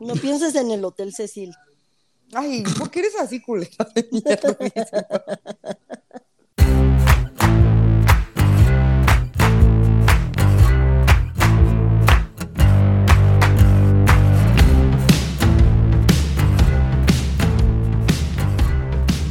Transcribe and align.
No 0.00 0.14
pienses 0.14 0.54
en 0.54 0.70
el 0.70 0.84
Hotel 0.84 1.12
Cecil. 1.14 1.54
Ay, 2.32 2.62
¿por 2.78 2.90
qué 2.90 3.00
eres 3.00 3.14
así 3.20 3.40
culera? 3.40 3.70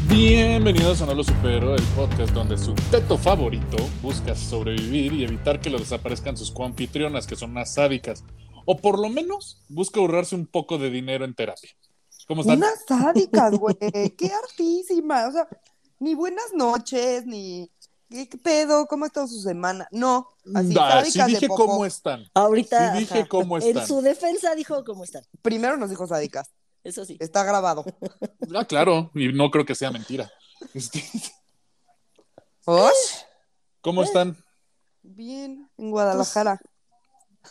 Bienvenidos 0.08 1.02
a 1.02 1.08
No 1.08 1.16
Lo 1.16 1.24
Supero, 1.24 1.76
el 1.76 1.84
podcast 1.96 2.32
donde 2.34 2.58
su 2.58 2.74
teto 2.92 3.18
favorito 3.18 3.78
busca 4.02 4.36
sobrevivir 4.36 5.12
y 5.12 5.24
evitar 5.24 5.60
que 5.60 5.72
lo 5.72 5.80
desaparezcan 5.80 6.38
sus 6.38 6.52
coanfitrionas, 6.52 7.26
que 7.26 7.36
son 7.36 7.52
unas 7.52 7.74
sádicas. 7.74 8.24
O 8.66 8.78
por 8.78 9.00
lo 9.00 9.10
menos 9.10 9.62
busca 9.70 10.00
ahorrarse 10.00 10.36
un 10.36 10.46
poco 10.48 10.78
de 10.78 10.90
dinero 10.90 11.26
en 11.26 11.34
terapia. 11.36 11.70
¿Cómo 12.28 12.42
están? 12.42 12.58
Unas 12.58 12.86
sádicas, 12.88 13.52
güey. 13.60 13.76
Qué 14.18 14.32
hartísima. 14.32 15.28
O 15.28 15.32
sea, 15.32 15.48
ni 16.00 16.16
buenas 16.16 16.54
noches, 16.54 17.26
ni. 17.26 17.70
¿Qué 18.10 18.28
pedo? 18.38 18.86
¿Cómo 18.86 19.06
ha 19.06 19.08
estado 19.08 19.28
su 19.28 19.42
semana? 19.42 19.88
No. 19.92 20.28
Así, 20.54 20.76
Ah, 20.80 21.04
sí 21.04 21.20
de 21.20 21.26
dije 21.26 21.48
cómo 21.48 21.84
están. 21.86 22.26
Ahorita. 22.36 22.94
Sí 22.94 23.00
dije 23.00 23.20
ajá, 23.22 23.28
cómo 23.28 23.58
En 23.58 23.64
están. 23.70 23.88
su 23.88 24.02
defensa 24.02 24.54
dijo 24.56 24.84
cómo 24.86 25.04
están. 25.04 25.24
Primero 25.42 25.78
nos 25.78 25.90
dijo 25.90 26.06
sádicas. 26.06 26.52
Eso 26.84 27.06
sí. 27.06 27.18
Está 27.20 27.44
grabado. 27.44 27.84
Ah, 28.56 28.66
claro, 28.66 29.10
y 29.16 29.34
no 29.34 29.50
creo 29.50 29.66
que 29.66 29.74
sea 29.74 29.90
mentira. 29.90 30.32
Este, 30.74 31.04
¿Osh? 32.66 33.24
¿Cómo 33.82 34.04
están? 34.04 34.38
Bien, 35.02 35.70
en 35.78 35.92
Guadalajara. 35.92 36.60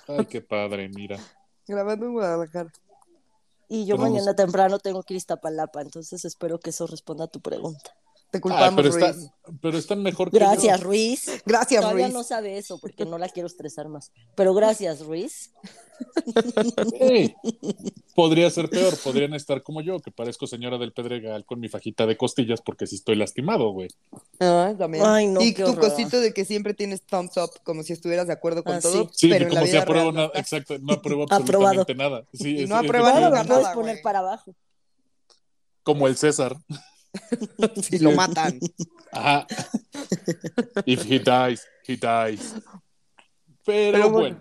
Ay, 0.09 0.27
qué 0.27 0.41
padre, 0.41 0.89
mira. 0.89 1.19
Grabando 1.67 2.07
en 2.07 2.13
Guadalajara. 2.13 2.73
Y 3.69 3.87
yo 3.87 3.97
mañana 3.97 4.35
temprano 4.35 4.79
tengo 4.79 5.03
que 5.03 5.15
ir 5.15 5.17
a 5.17 5.19
Iztapalapa, 5.19 5.81
entonces 5.81 6.25
espero 6.25 6.61
que 6.61 6.71
eso 6.71 6.87
responda 6.87 7.25
a 7.25 7.29
tu 7.29 7.41
pregunta. 7.41 7.97
Te 8.33 8.39
Ah, 8.39 8.41
culpamos, 8.41 8.75
pero, 8.75 8.89
está- 8.89 9.13
Ruiz. 9.13 9.31
pero 9.61 9.79
están 9.79 10.03
mejor 10.03 10.31
que 10.31 10.39
Gracias, 10.39 10.81
yo. 10.81 10.87
Ruiz. 10.87 11.43
Gracias, 11.45 11.83
Todavía 11.83 12.07
Ruiz. 12.07 12.15
no 12.15 12.25
sabe 12.25 12.57
eso 12.59 12.79
porque 12.81 13.05
no 13.05 13.19
la 13.19 13.29
quiero 13.29 13.47
estresar 13.47 13.89
más. 13.89 14.11
Pero 14.35 14.55
gracias, 14.55 15.01
Ruiz. 15.05 15.53
Ey, 16.99 17.35
podría 18.15 18.51
ser 18.51 18.69
peor, 18.71 18.97
podrían 19.05 19.35
estar 19.35 19.63
como 19.63 19.83
yo, 19.83 20.01
que 20.01 20.11
parezco 20.11 20.47
señora 20.47 20.79
del 20.79 20.93
Pedregal 20.93 21.45
con 21.45 21.61
mi 21.61 21.69
fajita 21.69 22.07
de 22.07 22.17
costillas 22.17 22.61
porque 22.63 22.87
sí 22.87 22.97
estoy 22.97 23.17
lastimado, 23.17 23.71
güey. 23.71 23.89
Ay, 24.41 24.75
también. 24.77 25.05
Ay, 25.07 25.27
no, 25.29 25.43
y 25.43 25.53
qué 25.55 25.63
tu 25.65 25.73
horror. 25.73 25.91
cosito 25.91 26.19
de 26.19 26.33
que 26.33 26.45
siempre 26.47 26.73
tienes 26.75 27.03
thumbs 27.03 27.37
up, 27.37 27.51
como 27.63 27.83
si 27.83 27.93
estuvieras 27.93 28.27
de 28.27 28.33
acuerdo 28.33 28.65
con 28.65 28.77
Ah, 28.77 28.81
todo, 28.81 29.11
Sí, 29.13 29.29
pero 29.29 29.41
que 29.47 29.49
en 29.51 29.55
la 29.55 29.61
como 29.61 29.67
si 29.67 29.73
vida 29.73 29.83
apruebo 29.83 30.11
real 30.11 30.15
no 30.15 30.21
nada, 30.29 30.41
exacto, 30.41 30.79
no 30.81 30.93
apruebo 30.95 31.23
Aprobado. 31.31 31.81
absolutamente 31.81 31.95
nada. 31.95 32.25
Sí, 32.33 32.57
Y 32.57 32.63
es- 32.63 32.69
no 32.71 32.77
lo 32.77 32.81
efectivamente 32.81 33.29
puedes 33.31 33.49
nada, 33.63 33.75
poner 33.75 33.95
güey. 33.97 34.03
para 34.03 34.19
abajo. 34.21 34.55
como 35.85 36.07
el 36.07 36.17
César. 36.17 36.57
Si 37.83 37.99
lo 37.99 38.13
matan. 38.13 38.59
Ajá. 39.13 39.47
If 40.87 41.05
he 41.11 41.19
dies, 41.19 41.67
he 41.87 41.97
dies. 41.97 42.55
Pero, 43.65 43.93
Pero 43.93 44.11
bueno, 44.11 44.11
bueno. 44.11 44.41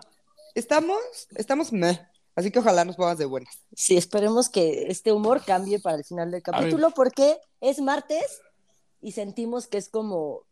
Estamos, 0.55 0.99
estamos 1.35 1.71
meh. 1.71 1.99
Así 2.35 2.49
que 2.49 2.59
ojalá 2.59 2.85
nos 2.85 2.95
pongas 2.95 3.17
de 3.17 3.25
buenas. 3.25 3.61
Sí, 3.75 3.97
esperemos 3.97 4.49
que 4.49 4.87
este 4.87 5.11
humor 5.11 5.43
cambie 5.45 5.79
para 5.79 5.97
el 5.97 6.05
final 6.05 6.31
del 6.31 6.41
capítulo 6.41 6.91
porque 6.91 7.37
es 7.59 7.79
martes 7.79 8.41
y 9.01 9.11
sentimos 9.11 9.67
que 9.67 9.77
es 9.77 9.89
como 9.89 10.43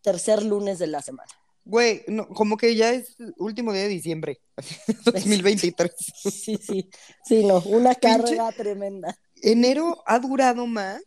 tercer 0.00 0.42
lunes 0.42 0.78
de 0.78 0.86
la 0.86 1.02
semana. 1.02 1.30
Güey, 1.64 2.02
no, 2.06 2.28
como 2.28 2.56
que 2.56 2.74
ya 2.76 2.92
es 2.92 3.16
último 3.38 3.72
día 3.72 3.82
de 3.82 3.88
diciembre. 3.88 4.40
2023. 5.04 5.92
Sí, 6.32 6.56
sí, 6.56 6.88
sí, 7.24 7.44
no, 7.44 7.58
una 7.66 7.92
Pinche- 7.94 8.00
carga 8.00 8.52
tremenda. 8.52 9.18
Enero 9.46 10.02
ha 10.06 10.18
durado 10.18 10.66
más 10.66 11.02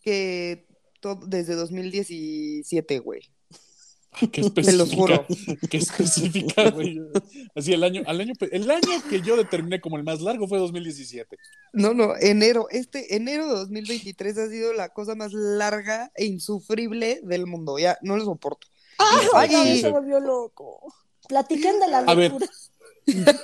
que 0.00 0.66
todo, 1.00 1.26
desde 1.26 1.54
2017, 1.56 3.00
güey. 3.00 3.22
qué 4.30 4.42
Te 4.54 4.72
lo 4.72 4.86
juro. 4.86 5.26
específica. 5.28 5.66
Qué 5.70 5.76
específica, 5.78 6.70
güey. 6.70 7.00
Así 7.56 7.72
el 7.72 7.82
año, 7.82 8.02
al 8.06 8.20
año, 8.20 8.34
el 8.52 8.70
año 8.70 9.02
que 9.10 9.20
yo 9.20 9.36
determiné 9.36 9.80
como 9.80 9.96
el 9.96 10.04
más 10.04 10.20
largo 10.20 10.46
fue 10.46 10.58
2017. 10.58 11.36
No, 11.72 11.92
no, 11.92 12.14
enero. 12.20 12.68
Este 12.70 13.16
enero 13.16 13.48
de 13.48 13.54
2023 13.54 14.38
ha 14.38 14.48
sido 14.48 14.72
la 14.74 14.90
cosa 14.90 15.14
más 15.16 15.32
larga 15.32 16.12
e 16.14 16.24
insufrible 16.26 17.20
del 17.24 17.46
mundo. 17.46 17.78
Ya 17.80 17.98
no 18.02 18.16
lo 18.16 18.24
soporto. 18.24 18.68
Ay, 18.98 19.50
Ay. 19.54 19.80
se 19.80 19.90
volvió 19.90 20.20
loco. 20.20 20.94
Platiquen 21.28 21.80
de 21.80 21.88
la 21.88 21.98
A 21.98 22.14
ver, 22.14 22.30
locura. 22.30 22.48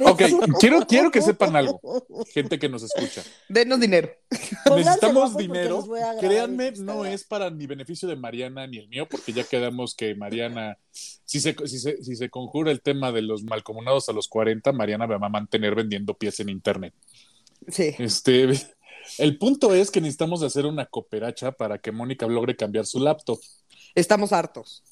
Ok, 0.01 0.23
quiero, 0.61 0.87
quiero 0.87 1.11
que 1.11 1.21
sepan 1.21 1.57
algo, 1.57 1.81
gente 2.33 2.59
que 2.59 2.69
nos 2.69 2.83
escucha. 2.83 3.23
Denos 3.49 3.81
dinero. 3.81 4.11
Necesitamos 4.77 5.33
porque 5.33 5.47
dinero. 5.47 5.85
Créanme, 6.21 6.73
no 6.73 7.05
es 7.05 7.25
para 7.25 7.51
ni 7.51 7.67
beneficio 7.67 8.09
de 8.09 8.17
Mariana 8.17 8.67
ni 8.67 8.79
el 8.79 8.89
mío, 8.89 9.09
porque 9.11 9.33
ya 9.33 9.45
quedamos 9.45 9.95
que 9.95 10.15
Mariana, 10.15 10.79
si 10.93 11.41
se, 11.41 11.57
si 11.67 11.79
se, 11.79 12.03
si 12.03 12.17
se 12.17 12.31
conjura 12.31 12.71
el 12.71 12.81
tema 12.81 13.13
de 13.13 13.23
los 13.23 13.43
malcomunados 13.43 14.09
a 14.09 14.13
los 14.13 14.29
40, 14.29 14.73
Mariana 14.73 15.07
me 15.07 15.19
va 15.19 15.27
a 15.27 15.31
mantener 15.31 15.75
vendiendo 15.75 16.15
pies 16.15 16.39
en 16.41 16.49
internet. 16.49 16.95
Sí. 17.69 17.95
Este, 17.99 18.49
el 19.19 19.39
punto 19.39 19.75
es 19.75 19.91
que 19.91 20.01
necesitamos 20.01 20.43
hacer 20.43 20.67
una 20.67 20.87
cooperacha 20.87 21.53
para 21.53 21.79
que 21.79 21.93
Mónica 21.93 22.27
logre 22.27 22.57
cambiar 22.57 22.87
su 22.87 23.01
laptop. 23.01 23.39
Estamos 23.95 24.33
hartos. 24.33 24.85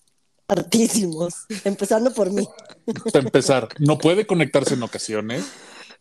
Hartísimos. 0.48 1.46
Empezando 1.64 2.12
por 2.12 2.30
mí. 2.30 2.48
Para 3.12 3.24
empezar, 3.24 3.68
no 3.78 3.98
puede 3.98 4.26
conectarse 4.26 4.74
en 4.74 4.82
ocasiones. 4.82 5.44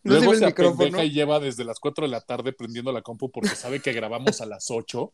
No 0.04 0.14
Luego 0.18 0.34
se 0.36 0.44
apendeja 0.46 1.02
y 1.04 1.10
lleva 1.10 1.40
desde 1.40 1.64
las 1.64 1.80
4 1.80 2.06
de 2.06 2.10
la 2.12 2.20
tarde 2.20 2.52
prendiendo 2.52 2.92
la 2.92 3.02
compu 3.02 3.30
porque 3.30 3.56
sabe 3.56 3.80
que 3.80 3.92
grabamos 3.92 4.40
a 4.40 4.46
las 4.46 4.70
8. 4.70 5.12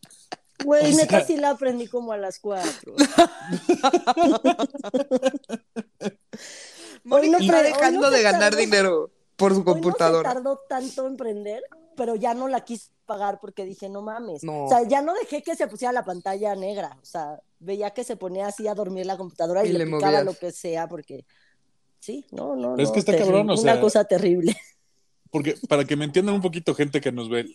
Güey, 0.64 0.82
O 0.82 0.94
sea- 0.94 1.04
neta 1.04 1.24
sí 1.24 1.36
la 1.38 1.50
aprendí 1.50 1.86
como 1.86 2.12
a 2.12 2.18
las 2.18 2.38
cuatro. 2.38 2.94
Mónica 7.04 7.38
no 7.38 7.44
está 7.44 7.62
dejando 7.62 8.00
no 8.02 8.10
de 8.10 8.22
ganar 8.22 8.40
tardó. 8.40 8.56
dinero 8.58 9.10
por 9.36 9.52
su 9.54 9.58
Hoy 9.60 9.64
no 9.64 9.72
se 9.74 9.80
computadora. 9.80 10.34
tardó 10.34 10.60
tanto 10.68 11.06
en 11.06 11.16
prender, 11.16 11.62
pero 11.96 12.14
ya 12.14 12.34
no 12.34 12.48
la 12.48 12.60
quise 12.64 12.90
pagar 13.06 13.38
porque 13.40 13.64
dije, 13.64 13.88
no 13.88 14.02
mames. 14.02 14.44
No. 14.44 14.64
O 14.66 14.68
sea, 14.68 14.86
ya 14.86 15.02
no 15.02 15.14
dejé 15.14 15.42
que 15.42 15.56
se 15.56 15.66
pusiera 15.66 15.92
la 15.92 16.04
pantalla 16.04 16.54
negra. 16.54 16.96
O 17.02 17.04
sea, 17.04 17.40
veía 17.62 17.92
que 17.92 18.04
se 18.04 18.16
ponía 18.16 18.48
así 18.48 18.68
a 18.68 18.74
dormir 18.74 19.06
la 19.06 19.16
computadora 19.16 19.64
y, 19.64 19.70
Y 19.70 19.72
le, 19.72 19.80
le 19.80 19.86
picaba 19.86 20.20
movías. 20.20 20.24
lo 20.24 20.34
que 20.34 20.52
sea 20.52 20.88
porque... 20.88 21.26
Sí, 22.00 22.26
no, 22.32 22.56
no, 22.56 22.76
Pero 22.76 22.82
es 22.84 22.88
no, 22.88 22.92
que 22.92 23.00
está 23.00 23.16
terrible, 23.16 23.44
cabrón, 23.44 23.50
o 23.50 23.54
Una 23.60 23.80
cosa 23.80 24.04
terrible. 24.04 24.56
Porque 25.30 25.56
para 25.68 25.84
que 25.84 25.96
me 25.96 26.04
entiendan 26.04 26.34
un 26.34 26.42
poquito 26.42 26.74
gente 26.74 27.00
que 27.00 27.12
nos 27.12 27.28
ve, 27.30 27.46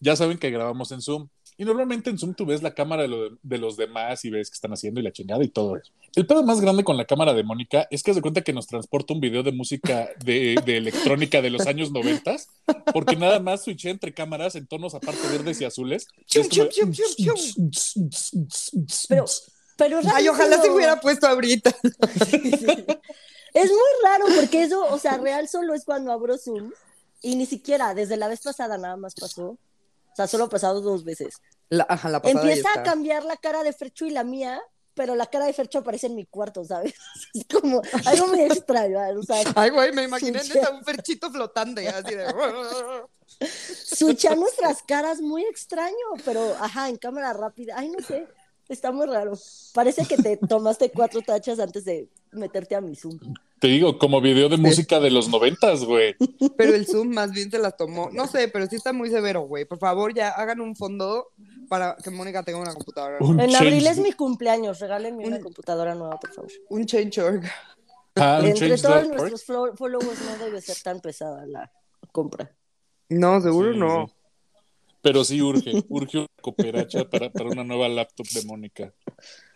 ya 0.00 0.16
saben 0.16 0.38
que 0.38 0.50
grabamos 0.50 0.92
en 0.92 1.02
Zoom. 1.02 1.28
Y 1.60 1.64
normalmente 1.64 2.08
en 2.08 2.16
Zoom 2.18 2.34
tú 2.34 2.46
ves 2.46 2.62
la 2.62 2.72
cámara 2.72 3.02
de, 3.02 3.08
lo- 3.08 3.36
de 3.42 3.58
los 3.58 3.76
demás 3.76 4.24
y 4.24 4.30
ves 4.30 4.48
qué 4.48 4.54
están 4.54 4.72
haciendo 4.72 5.00
y 5.00 5.02
la 5.02 5.10
chingada 5.12 5.42
y 5.42 5.48
todo 5.48 5.76
eso. 5.76 5.90
El 6.14 6.24
pedo 6.26 6.44
más 6.44 6.60
grande 6.60 6.84
con 6.84 6.96
la 6.96 7.04
cámara 7.04 7.34
de 7.34 7.42
Mónica 7.42 7.88
es 7.90 8.02
que 8.04 8.14
se 8.14 8.22
cuenta 8.22 8.42
que 8.42 8.52
nos 8.52 8.68
transporta 8.68 9.12
un 9.12 9.20
video 9.20 9.42
de 9.42 9.50
música 9.52 10.08
de, 10.24 10.54
de 10.64 10.76
electrónica 10.76 11.42
de 11.42 11.50
los 11.50 11.66
años 11.66 11.90
noventas, 11.90 12.48
porque 12.92 13.16
nada 13.16 13.40
más 13.40 13.64
switché 13.64 13.90
entre 13.90 14.14
cámaras 14.14 14.54
en 14.54 14.66
tonos 14.68 14.94
aparte 14.94 15.20
verdes 15.32 15.60
y 15.60 15.64
azules. 15.64 16.06
Chum, 16.26 16.48
chum, 16.48 16.68
chum, 16.70 17.70
Pero, 19.08 19.24
pero 19.76 20.00
Ay, 20.14 20.28
ojalá 20.28 20.62
se 20.62 20.70
hubiera 20.70 21.00
puesto 21.00 21.26
ahorita. 21.26 21.74
Es 23.54 23.70
muy 23.70 23.78
raro 24.04 24.26
porque 24.36 24.62
eso, 24.62 24.84
o 24.92 24.98
sea, 24.98 25.16
real 25.16 25.48
solo 25.48 25.74
es 25.74 25.84
cuando 25.84 26.12
abro 26.12 26.36
Zoom 26.38 26.70
y 27.22 27.34
ni 27.34 27.46
siquiera, 27.46 27.94
desde 27.94 28.16
la 28.18 28.28
vez 28.28 28.40
pasada 28.42 28.76
nada 28.78 28.96
más 28.96 29.14
pasó. 29.14 29.58
Sea, 30.18 30.26
solo 30.26 30.44
ha 30.44 30.48
pasado 30.48 30.80
dos 30.80 31.04
veces. 31.04 31.36
La, 31.68 31.86
ajá, 31.88 32.08
la 32.08 32.20
pasada 32.20 32.42
ya 32.42 32.50
Empieza 32.50 32.68
a 32.74 32.82
cambiar 32.82 33.24
la 33.24 33.36
cara 33.36 33.62
de 33.62 33.72
Fercho 33.72 34.04
y 34.04 34.10
la 34.10 34.24
mía, 34.24 34.60
pero 34.94 35.14
la 35.14 35.26
cara 35.26 35.44
de 35.44 35.52
Fercho 35.52 35.78
aparece 35.78 36.08
en 36.08 36.16
mi 36.16 36.26
cuarto, 36.26 36.64
¿sabes? 36.64 36.92
Es 37.34 37.44
como 37.44 37.80
algo 38.04 38.26
muy 38.26 38.40
extraño, 38.40 38.98
o 39.16 39.22
sea, 39.22 39.44
Ay, 39.54 39.70
güey, 39.70 39.92
me 39.92 40.02
imaginé 40.02 40.42
neta 40.42 40.70
un 40.70 40.82
perchito 40.82 41.30
flotante, 41.30 41.86
así 41.86 42.16
de... 42.16 42.26
switchar 43.46 44.36
nuestras 44.36 44.82
caras 44.82 45.20
muy 45.20 45.44
extraño, 45.44 45.94
pero 46.24 46.56
ajá, 46.58 46.88
en 46.88 46.96
cámara 46.96 47.32
rápida. 47.32 47.74
Ay, 47.76 47.88
no 47.88 48.00
sé, 48.04 48.26
está 48.68 48.90
muy 48.90 49.06
raro. 49.06 49.34
Parece 49.72 50.04
que 50.04 50.16
te 50.16 50.36
tomaste 50.36 50.90
cuatro 50.90 51.22
tachas 51.22 51.60
antes 51.60 51.84
de 51.84 52.08
meterte 52.32 52.74
a 52.74 52.80
mi 52.80 52.96
Zoom. 52.96 53.20
Te 53.60 53.66
digo, 53.66 53.98
como 53.98 54.20
video 54.20 54.48
de 54.48 54.56
música 54.56 55.00
de 55.00 55.10
los 55.10 55.28
noventas, 55.28 55.84
güey. 55.84 56.14
Pero 56.56 56.74
el 56.74 56.86
Zoom 56.86 57.08
más 57.08 57.32
bien 57.32 57.50
se 57.50 57.58
las 57.58 57.76
tomó. 57.76 58.08
No 58.12 58.26
sé, 58.28 58.48
pero 58.48 58.66
sí 58.66 58.76
está 58.76 58.92
muy 58.92 59.10
severo, 59.10 59.40
güey. 59.42 59.64
Por 59.64 59.78
favor, 59.78 60.14
ya 60.14 60.28
hagan 60.30 60.60
un 60.60 60.76
fondo 60.76 61.28
para 61.68 61.96
que 62.02 62.10
Mónica 62.10 62.42
tenga 62.44 62.60
una 62.60 62.72
computadora. 62.74 63.16
Un 63.20 63.40
En 63.40 63.50
change- 63.50 63.56
abril 63.66 63.86
es 63.86 63.98
mi 63.98 64.12
cumpleaños, 64.12 64.78
regálenme 64.78 65.26
una 65.26 65.36
Un- 65.36 65.42
computadora 65.42 65.94
nueva, 65.94 66.18
por 66.20 66.32
favor. 66.32 66.50
Un 66.68 66.86
change.org. 66.86 67.42
Ah, 68.16 68.40
Entre 68.44 68.68
change 68.76 68.82
todos 68.82 69.08
nuestros 69.08 69.44
followers 69.76 70.20
no 70.24 70.44
debe 70.44 70.60
ser 70.60 70.76
tan 70.82 71.00
pesada 71.00 71.44
la 71.46 71.70
compra. 72.12 72.50
No, 73.08 73.40
seguro 73.40 73.72
Sí, 73.72 73.78
no. 73.78 74.06
sí. 74.06 74.12
Pero 75.02 75.24
sí 75.24 75.40
urge, 75.40 75.72
urge 75.88 76.18
una 76.18 76.26
cooperacha 76.40 77.08
para, 77.08 77.30
para 77.30 77.50
una 77.50 77.64
nueva 77.64 77.88
laptop 77.88 78.26
de 78.28 78.44
Mónica. 78.44 78.92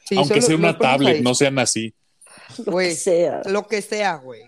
Sí, 0.07 0.17
Aunque 0.17 0.35
solo 0.41 0.47
sea 0.47 0.57
una 0.57 0.79
tablet, 0.79 1.17
ahí. 1.17 1.23
no 1.23 1.35
sean 1.35 1.59
así. 1.59 1.93
Lo 2.59 2.65
que 2.65 2.71
Güey, 2.71 2.95
sea. 2.95 3.43
Lo 3.47 3.67
que 3.67 3.83
sea, 3.83 4.17
güey. 4.17 4.43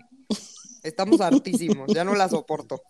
Estamos 0.83 1.19
hartísimos, 1.21 1.91
ya 1.93 2.03
no 2.03 2.13
la 2.15 2.29
soporto. 2.29 2.81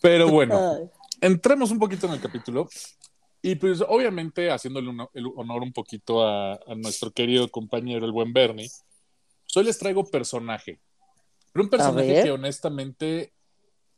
Pero 0.00 0.28
bueno, 0.28 0.90
entremos 1.20 1.70
un 1.70 1.78
poquito 1.78 2.06
en 2.06 2.14
el 2.14 2.20
capítulo. 2.20 2.68
Y 3.40 3.56
pues 3.56 3.80
obviamente 3.80 4.50
haciéndole 4.50 4.88
uno- 4.88 5.10
el 5.14 5.26
honor 5.36 5.62
un 5.62 5.72
poquito 5.72 6.22
a, 6.24 6.54
a 6.54 6.74
nuestro 6.76 7.10
querido 7.10 7.48
compañero, 7.50 8.06
el 8.06 8.12
buen 8.12 8.32
Bernie, 8.32 8.70
hoy 9.56 9.64
les 9.64 9.78
traigo 9.78 10.04
personaje. 10.04 10.80
Pero 11.52 11.64
un 11.64 11.70
personaje 11.70 12.22
que 12.22 12.30
honestamente, 12.30 13.32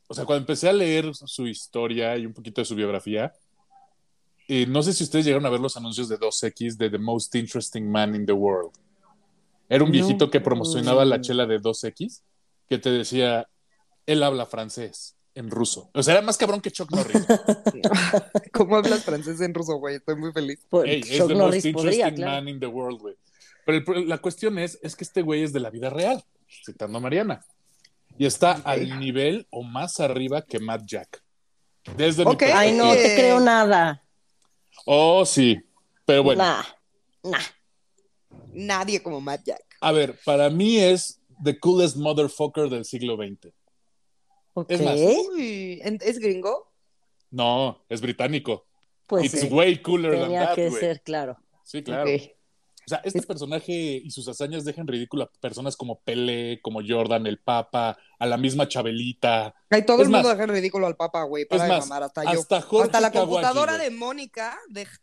o 0.09 0.15
sea, 0.15 0.25
cuando 0.25 0.41
empecé 0.43 0.69
a 0.69 0.73
leer 0.73 1.15
su 1.15 1.47
historia 1.47 2.17
y 2.17 2.27
un 2.27 2.33
poquito 2.33 2.61
de 2.61 2.65
su 2.65 2.75
biografía, 2.75 3.33
eh, 4.49 4.67
no 4.67 4.83
sé 4.83 4.93
si 4.93 5.05
ustedes 5.05 5.25
llegaron 5.25 5.47
a 5.47 5.51
ver 5.51 5.61
los 5.61 5.77
anuncios 5.77 6.09
de 6.09 6.19
2X 6.19 6.77
de 6.77 6.91
The 6.91 6.99
Most 6.99 7.35
Interesting 7.35 7.85
Man 7.91 8.15
in 8.15 8.27
the 8.27 8.33
World. 8.33 8.73
Era 9.69 9.83
un 9.85 9.91
No. 9.91 9.93
viejito 9.93 10.31
que 10.31 10.41
promocionaba 10.41 11.05
la 11.05 11.19
Mm. 11.19 11.21
chela 11.23 11.47
de 11.47 11.59
2X 11.61 12.23
que 12.69 12.79
te 12.79 12.91
decía, 12.91 13.49
él 14.07 14.23
habla 14.23 14.47
francés 14.47 15.17
en 15.35 15.51
ruso. 15.51 15.91
O 15.95 16.03
sea, 16.03 16.15
era 16.15 16.23
más 16.23 16.37
cabrón 16.37 16.61
que 16.61 16.71
Chuck 16.71 16.91
Norris. 16.93 17.25
¿Cómo 18.53 18.77
hablas 18.77 19.03
francés 19.05 19.41
en 19.41 19.53
ruso, 19.55 19.77
güey? 19.77 19.97
Estoy 19.97 20.17
muy 20.17 20.33
feliz. 20.33 20.61
por 20.69 20.87
Ey, 20.89 21.01
es 21.01 21.19
Chuck 21.19 21.29
the 21.29 21.35
Norris 21.35 21.65
most 21.65 21.75
podría, 21.75 21.93
interesting 22.09 22.17
claro. 22.17 22.33
man 22.33 22.49
in 22.49 22.61
the 22.61 22.67
world, 22.67 23.01
güey. 23.01 23.15
Pero 23.67 23.95
el 23.95 24.09
la 24.09 24.19
cuestión 24.19 24.59
es, 24.59 24.79
es 24.83 24.95
que 24.95 25.05
este 25.05 25.23
güey 25.23 25.43
es 25.43 25.53
de 25.53 25.61
la 25.61 25.71
vida 25.71 25.89
real, 25.91 26.23
citando 26.65 26.99
a 26.99 27.01
Mariana. 27.01 27.41
Y 28.19 28.27
está 28.27 28.53
Ok. 28.59 28.63
al 28.67 29.01
nivel 29.01 29.47
o 29.51 29.63
más 29.65 29.99
arriba 30.01 30.43
que 30.43 30.61
Matt 30.61 30.83
Jack. 30.87 31.23
Desde 31.97 32.25
mi 32.25 32.31
Ok. 32.33 32.39
perspectiva. 32.39 32.61
Ay, 32.61 32.73
no 32.77 32.93
te 32.93 33.15
creo 33.17 33.41
nada. 33.41 34.04
Oh, 34.85 35.25
sí. 35.25 35.59
Pero 36.05 36.23
bueno, 36.23 36.43
Nah, 36.45 36.63
nah. 37.23 37.43
Nadie 38.53 39.03
como 39.03 39.21
Matt 39.21 39.45
Jack. 39.45 39.63
a 39.81 39.93
ver, 39.93 40.19
para 40.25 40.49
mí 40.51 40.77
es 40.79 41.21
the 41.43 41.59
coolest 41.59 41.97
motherfucker 41.97 42.69
del 42.69 42.85
siglo 42.85 43.17
XX. 43.17 43.53
Ok, 44.55 44.71
Es 44.71 44.81
más, 44.83 44.99
Uy, 45.01 45.81
¿en- 45.83 45.99
¿es 46.03 46.19
gringo? 46.19 46.71
No, 47.31 47.85
es 47.89 48.01
británico. 48.01 48.67
pues 49.07 49.25
It's 49.33 49.41
sí, 49.43 49.49
way 49.49 49.79
cooler 49.83 50.13
than 50.13 50.23
tenía 50.23 50.47
that, 50.47 50.55
que 50.55 50.71
ser, 50.71 51.03
claro. 51.03 51.37
Sí, 51.65 51.83
claro. 51.83 52.09
O 52.87 52.89
sea, 52.89 53.01
este 53.05 53.23
personaje 53.23 53.73
y 54.05 54.11
sus 54.11 54.29
hazañas 54.29 54.65
dejan 54.65 54.87
ridículo 54.87 55.25
a 55.25 55.31
personas 55.41 55.77
como 55.77 56.01
Pele, 56.01 56.61
como 56.63 56.81
Jordan, 56.87 57.27
el 57.27 57.39
Papa, 57.39 57.97
a 58.19 58.27
la 58.27 58.37
misma 58.37 58.69
Chabelita. 58.69 59.55
Ay, 59.71 59.87
todo 59.87 59.99
Es 59.99 60.05
el 60.07 60.11
mundo 60.13 60.29
más- 60.29 60.39
deja 60.39 60.53
ridículo 60.53 60.87
al 60.87 60.97
Papa, 60.97 61.23
güey. 61.25 61.45
Para 61.47 61.65
Es 61.65 61.69
de 61.71 61.75
más, 61.77 61.89
mamar, 61.89 62.03
hasta 62.05 62.25
yo. 62.25 62.41
hasta 62.41 62.61
Jorge 62.61 62.87
hasta 62.87 63.01
la 63.01 63.11
computadora 63.13 63.77
güey. 63.77 63.91
de 63.91 63.97
Mónica 63.97 64.59
deja, 64.69 64.99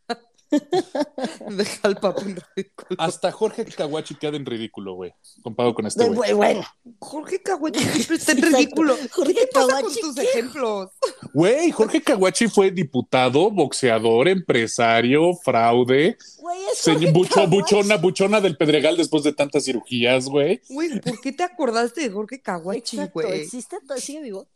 deja 1.50 1.80
al 1.88 1.96
Papa 1.98 2.22
en 2.22 2.38
ridículo. 2.56 2.88
Hasta 2.98 3.32
Jorge 3.32 3.66
Kawachi 3.66 4.16
queda 4.16 4.36
en 4.38 4.46
ridículo, 4.46 4.94
güey, 4.96 5.14
comparado 5.42 5.74
con 5.74 5.86
este 5.88 6.08
güey. 6.10 6.34
Bueno, 6.34 6.64
Jorge 7.00 7.42
Caguachi 7.42 7.80
siempre 7.84 8.16
está 8.18 8.32
en 8.34 8.42
ridículo. 8.42 8.96
Jorge 9.12 9.34
¿Qué 9.34 9.48
pasa 9.52 9.68
con 9.68 9.76
Caguachi, 9.76 10.02
tus 10.02 10.16
¿qué? 10.16 10.22
ejemplos? 10.24 10.90
Güey, 11.34 11.72
Jorge 11.72 12.02
Kawachi 12.02 12.48
fue 12.48 12.72
diputado, 12.72 13.50
boxeador, 13.52 14.28
empresario, 14.28 15.34
fraude, 15.44 16.18
güey, 16.40 16.60
es 16.72 16.78
se- 16.80 16.92
Jorge 16.94 17.12
bucho- 17.14 17.34
Caguachi. 17.36 17.56
buchona, 17.76 17.98
buchona 17.98 18.42
del 18.42 18.58
Pedregal 18.58 18.98
después 18.98 19.24
de 19.24 19.34
tantas 19.34 19.64
cirugías, 19.66 20.26
güey. 20.28 20.62
Güey, 20.70 21.00
¿por 21.00 21.20
qué 21.22 21.32
te 21.32 21.44
acordaste 21.44 22.02
de 22.02 22.10
Jorge 22.10 22.42
Caguachi, 22.42 22.98
Exacto, 22.98 23.22
güey? 23.22 23.42
existe, 23.42 23.78
sigue 23.98 24.22
vivo. 24.22 24.48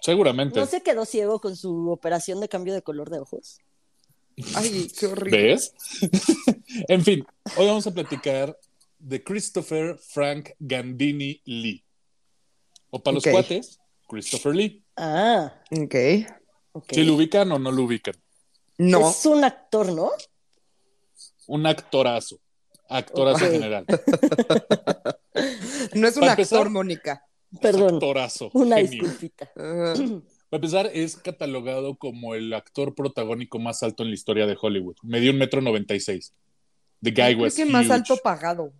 Seguramente. 0.00 0.58
¿No 0.58 0.66
se 0.66 0.82
quedó 0.82 1.04
ciego 1.04 1.40
con 1.40 1.54
su 1.56 1.88
operación 1.90 2.40
de 2.40 2.48
cambio 2.48 2.74
de 2.74 2.82
color 2.82 3.08
de 3.08 3.20
ojos? 3.20 3.58
Ay, 4.54 4.90
qué 4.98 5.06
horrible. 5.06 5.42
¿Ves? 5.42 5.74
en 6.88 7.04
fin, 7.04 7.24
hoy 7.56 7.66
vamos 7.66 7.86
a 7.86 7.92
platicar 7.92 8.58
de 8.98 9.22
Christopher 9.22 9.98
Frank 9.98 10.50
Gandini 10.58 11.40
Lee. 11.44 11.84
O 12.90 13.02
para 13.02 13.14
los 13.14 13.24
cuates, 13.24 13.78
Christopher 14.08 14.54
Lee. 14.54 14.82
Ah, 14.96 15.52
Ok. 15.70 15.94
ok. 16.72 16.92
¿Sí 16.92 17.04
lo 17.04 17.14
ubican 17.14 17.50
o 17.52 17.58
no 17.58 17.72
lo 17.72 17.82
ubican? 17.84 18.14
No. 18.78 19.10
Es 19.10 19.26
un 19.26 19.44
actor, 19.44 19.92
¿no? 19.92 20.10
Un 21.46 21.66
actorazo. 21.66 22.38
Actorazo 22.88 23.44
Ok. 23.44 23.50
general. 23.52 23.86
No 25.94 26.08
es 26.08 26.16
un 26.16 26.24
actor, 26.24 26.68
Mónica. 26.70 27.24
Perdón, 27.60 27.94
Actorazo. 27.94 28.50
una 28.54 28.76
genio. 28.76 28.90
disculpita. 29.02 29.50
Para 30.52 30.58
empezar, 30.66 30.90
es 30.92 31.16
catalogado 31.16 31.96
como 31.96 32.34
el 32.34 32.52
actor 32.52 32.94
protagónico 32.94 33.58
más 33.58 33.82
alto 33.82 34.02
en 34.02 34.10
la 34.10 34.14
historia 34.14 34.46
de 34.46 34.54
Hollywood. 34.60 34.96
Medio 35.02 35.30
un 35.30 35.38
metro 35.38 35.62
noventa 35.62 35.94
y 35.94 36.00
seis. 36.00 36.34
The 37.02 37.10
guy 37.10 37.32
Creo 37.32 37.38
was 37.38 37.54
que 37.54 37.64
más 37.64 37.88
alto 37.88 38.18
pagado. 38.18 38.70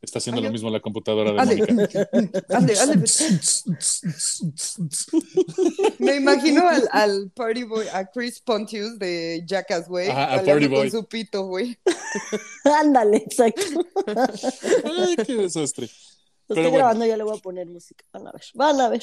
Está 0.00 0.20
haciendo 0.20 0.40
Ay, 0.40 0.46
lo 0.46 0.52
mismo 0.52 0.70
la 0.70 0.78
computadora 0.78 1.32
de 1.32 1.40
Ale, 1.40 1.56
Mónica. 1.66 2.08
ale, 2.50 2.78
ale. 2.78 3.04
Me 5.98 6.14
imagino 6.14 6.68
al, 6.68 6.88
al 6.92 7.32
Party 7.34 7.64
Boy, 7.64 7.86
a 7.92 8.08
Chris 8.08 8.40
Pontius 8.40 9.00
de 9.00 9.42
Jackass, 9.44 9.88
güey. 9.88 10.10
Ajá, 10.10 10.34
a 10.34 10.44
Party 10.44 10.66
con 10.66 10.74
Boy. 10.76 10.90
su 10.92 11.04
pito, 11.08 11.46
güey. 11.46 11.76
Ándale, 12.80 13.16
exacto. 13.16 13.62
Ay, 14.06 15.16
qué 15.26 15.34
desastre. 15.34 15.86
Lo 15.86 16.54
Pero 16.54 16.60
estoy 16.60 16.70
bueno. 16.70 16.76
grabando, 16.76 17.06
ya 17.06 17.16
le 17.16 17.24
voy 17.24 17.36
a 17.36 17.42
poner 17.42 17.66
música. 17.66 18.04
Van 18.12 18.28
a 18.28 18.30
ver, 18.30 18.42
van 18.54 18.80
a 18.80 18.88
ver. 18.88 19.02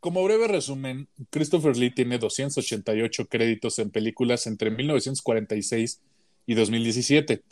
Como 0.00 0.22
breve 0.24 0.48
resumen, 0.48 1.08
Christopher 1.30 1.76
Lee 1.76 1.90
tiene 1.94 2.18
288 2.18 3.26
créditos 3.28 3.78
en 3.78 3.90
películas 3.90 4.46
entre 4.46 4.70
1946 4.70 6.00
y 6.46 6.54
2017, 6.54 7.42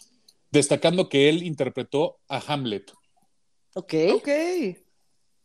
destacando 0.50 1.08
que 1.08 1.28
él 1.28 1.42
interpretó 1.42 2.18
a 2.28 2.38
Hamlet. 2.46 2.92
Ok. 3.74 3.94
Ok. 4.14 4.28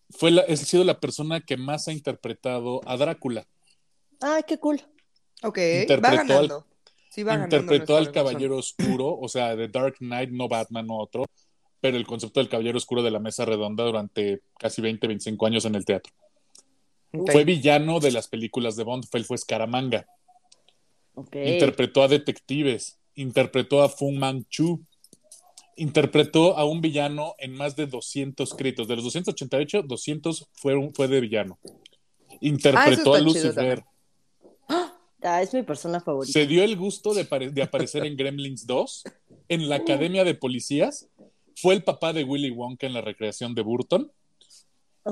Fue 0.10 0.32
la, 0.32 0.42
ha 0.42 0.56
sido 0.56 0.84
la 0.84 1.00
persona 1.00 1.42
que 1.42 1.58
más 1.58 1.88
ha 1.88 1.94
interpretado 1.94 2.82
a 2.86 2.98
Drácula. 2.98 3.48
Ah, 4.22 4.42
qué 4.46 4.58
cool. 4.58 4.82
Ok. 5.44 5.58
Interpretó 5.82 6.02
va 6.02 6.10
al- 6.22 6.28
ganando. 6.28 6.68
Sí, 7.10 7.24
va 7.24 7.34
ganando 7.34 7.56
interpretó 7.58 7.98
al. 7.98 8.12
Caballero 8.12 8.58
Oscuro, 8.58 9.18
o 9.18 9.28
sea, 9.28 9.56
de 9.56 9.68
Dark 9.68 9.96
Knight, 10.00 10.30
no 10.32 10.48
Batman, 10.48 10.88
no 10.88 10.98
otro, 10.98 11.26
pero 11.80 11.98
el 11.98 12.06
concepto 12.06 12.40
del 12.40 12.50
Caballero 12.50 12.78
Oscuro 12.78 13.02
de 13.04 13.12
la 13.12 13.20
Mesa 13.20 13.44
Redonda 13.46 13.84
durante 13.84 14.42
casi 14.60 14.82
20, 14.82 15.08
25 15.08 15.46
años 15.46 15.66
en 15.66 15.76
el 15.76 15.84
teatro. 15.86 16.14
Fue 17.12 17.44
villano 17.44 18.00
de 18.00 18.12
las 18.12 18.28
películas 18.28 18.76
de 18.76 18.84
Bond, 18.84 19.06
fue, 19.10 19.20
él 19.20 19.26
fue 19.26 19.38
Scaramanga. 19.38 20.08
Ok. 21.14 21.36
Interpretó 21.36 22.04
a 22.04 22.08
detectives, 22.08 23.00
interpretó 23.16 23.82
a 23.82 23.90
Fu 23.90 24.12
Manchu, 24.12 24.82
interpretó 25.76 26.58
a 26.58 26.66
un 26.66 26.80
villano 26.80 27.36
en 27.40 27.54
más 27.54 27.76
de 27.76 27.88
200 27.88 28.54
créditos. 28.54 28.88
De 28.88 28.96
los 28.96 29.04
288, 29.06 29.84
200 29.84 30.48
fueron, 30.54 30.94
fue 30.94 31.08
de 31.08 31.20
villano. 31.20 31.60
Interpretó 32.40 33.14
Ah, 33.14 33.18
a 33.18 33.20
está 33.20 33.30
chido 33.30 33.44
Lucifer. 33.46 33.84
Ah, 35.24 35.44
es 35.44 35.54
mi 35.54 35.62
persona 35.62 36.00
favorita. 36.00 36.34
Se 36.34 36.48
dio 36.48 36.64
el 36.64 36.76
gusto 36.76 37.14
de, 37.14 37.26
de 37.52 37.62
aparecer 37.62 38.08
en 38.08 38.18
Gremlins 38.18 38.66
2, 38.66 39.04
en 39.50 39.70
la 39.70 39.76
Academia 39.76 40.24
de 40.24 40.34
Policías. 40.34 41.10
Fue 41.56 41.76
el 41.76 41.84
papá 41.84 42.12
de 42.12 42.24
Willy 42.24 42.50
Wonka 42.50 42.88
en 42.88 42.94
la 42.94 43.02
recreación 43.02 43.54
de 43.54 43.62
Burton. 43.62 44.12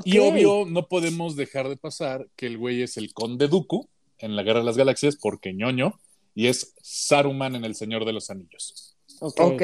Y 0.05 0.19
obvio, 0.19 0.65
no 0.67 0.87
podemos 0.87 1.35
dejar 1.35 1.67
de 1.69 1.77
pasar 1.77 2.27
que 2.35 2.45
el 2.47 2.57
güey 2.57 2.81
es 2.83 2.97
el 2.97 3.13
conde 3.13 3.47
Dooku 3.47 3.87
en 4.19 4.35
la 4.35 4.43
Guerra 4.43 4.59
de 4.59 4.65
las 4.65 4.77
Galaxias, 4.77 5.15
porque 5.15 5.53
ñoño, 5.53 5.99
y 6.35 6.47
es 6.47 6.73
Saruman 6.81 7.55
en 7.55 7.65
El 7.65 7.75
Señor 7.75 8.05
de 8.05 8.13
los 8.13 8.29
Anillos. 8.29 8.95
Ok. 9.19 9.39
Ok, 9.39 9.61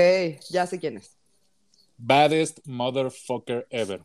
ya 0.50 0.66
sé 0.68 0.80
quién 0.80 0.98
es. 0.98 1.16
Baddest 1.98 2.60
motherfucker 2.66 3.68
ever. 3.70 4.02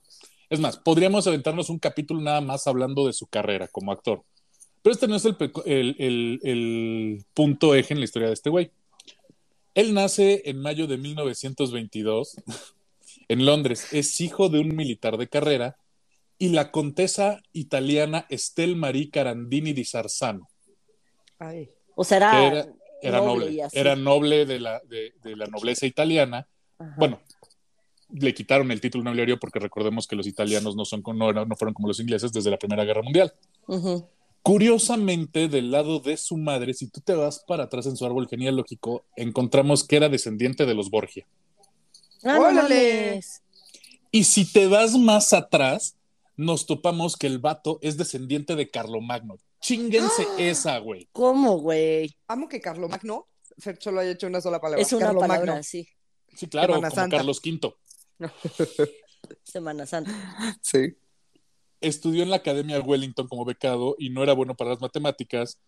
Es 0.49 0.61
más, 0.61 0.77
podríamos 0.77 1.27
aventarnos 1.27 1.71
un 1.71 1.79
capítulo 1.79 2.21
nada 2.21 2.41
más 2.41 2.67
hablando 2.67 3.07
de 3.07 3.13
su 3.13 3.27
carrera 3.27 3.69
como 3.69 3.93
actor. 3.93 4.23
Pero 4.83 4.93
este 4.95 5.09
no 5.09 5.17
es 5.17 5.25
el, 5.25 5.37
peco- 5.37 5.63
el- 5.67 5.97
el- 5.99 6.41
el 6.43 7.25
punto 7.35 7.75
eje 7.75 7.95
en 7.95 8.01
la 8.01 8.05
historia 8.05 8.29
de 8.29 8.35
este 8.35 8.51
güey. 8.51 8.71
Él 9.75 9.95
nace 9.95 10.43
en 10.47 10.61
mayo 10.61 10.87
de 10.87 10.99
1922 10.99 12.37
en 13.29 13.47
Londres. 13.47 13.93
Es 13.93 14.21
hijo 14.21 14.49
de 14.49 14.59
un 14.61 14.75
militar 14.75 15.17
de 15.17 15.29
carrera 15.29 15.77
y 16.41 16.49
la 16.49 16.71
contesa 16.73 17.41
italiana 17.53 18.27
Estelle 18.31 18.75
Marie 18.75 19.11
Carandini 19.11 19.73
di 19.75 19.85
Sarzano. 19.85 20.49
Ay. 21.39 21.71
O 21.95 22.03
sea, 22.03 22.17
era, 22.17 22.37
era, 22.41 22.67
era 23.03 23.21
noble, 23.21 23.63
era 23.73 23.95
noble 23.95 24.47
de 24.47 24.59
la, 24.59 24.81
de- 24.89 25.13
de 25.23 25.37
la 25.37 25.47
nobleza 25.47 25.85
italiana. 25.87 26.49
Ajá. 26.79 26.95
Bueno, 26.97 27.21
le 28.13 28.33
quitaron 28.35 28.71
el 28.71 28.81
título 28.81 29.05
nobiliario 29.05 29.39
porque 29.39 29.59
recordemos 29.59 30.07
que 30.07 30.17
los 30.17 30.27
italianos 30.27 30.75
no, 30.75 30.85
son, 30.87 31.03
no, 31.15 31.29
eran- 31.31 31.47
no 31.47 31.57
fueron 31.57 31.75
como 31.75 31.89
los 31.89 32.01
ingleses 32.01 32.33
desde 32.33 32.51
la 32.51 32.59
Primera 32.59 32.85
Guerra 32.85 33.03
Mundial. 33.03 33.33
Curiosamente, 34.43 35.49
del 35.49 35.71
lado 35.71 36.01
de 36.01 36.17
su 36.17 36.39
madre, 36.39 36.73
si 36.73 36.87
tú 36.89 37.01
te 37.03 37.15
vas 37.15 37.45
para 37.47 37.65
atrás 37.65 37.85
en 37.87 37.97
su 37.97 38.07
árbol 38.07 38.27
genealógico, 38.29 39.05
encontramos 39.15 39.85
que 39.85 39.97
era 39.97 40.09
descendiente 40.09 40.65
de 40.65 40.75
los 40.75 40.89
Borgia. 40.89 41.27
Ah, 42.25 42.39
¡Órale! 42.39 43.21
Y 44.11 44.25
si 44.25 44.51
te 44.51 44.67
vas 44.67 44.97
más 44.99 45.35
atrás, 45.35 45.95
nos 46.41 46.65
topamos 46.65 47.17
que 47.17 47.27
el 47.27 47.39
vato 47.39 47.79
es 47.83 47.99
descendiente 47.99 48.57
de 48.57 48.71
Carlomagno. 48.71 49.37
Chinguense 49.61 50.23
¡Ah! 50.23 50.37
esa, 50.39 50.79
güey. 50.79 51.07
¿Cómo, 51.13 51.59
güey? 51.59 52.17
Amo 52.29 52.49
que 52.49 52.63
Carlomagno 52.63 53.29
solo 53.79 54.01
haya 54.01 54.13
hecho 54.13 54.27
una 54.27 54.41
sola 54.41 54.59
palabra. 54.59 54.81
Es 54.81 54.91
una 54.95 55.07
Carlomagno. 55.07 55.35
palabra, 55.45 55.63
sí. 55.63 55.87
Sí, 56.35 56.47
claro, 56.49 56.75
Semana 56.75 56.89
como 56.89 57.03
Santa. 57.03 57.17
Carlos 57.19 57.41
V. 57.45 57.75
Semana 59.45 59.87
Santa. 59.87 60.59
Sí. 60.63 60.97
estudió 61.83 62.23
en 62.23 62.31
la 62.31 62.37
Academia 62.37 62.81
Wellington 62.81 63.29
como 63.29 63.45
becado 63.45 63.97
y 63.99 64.09
no 64.09 64.23
era 64.23 64.33
bueno 64.33 64.57
para 64.57 64.71
las 64.71 64.81
matemáticas 64.81 65.61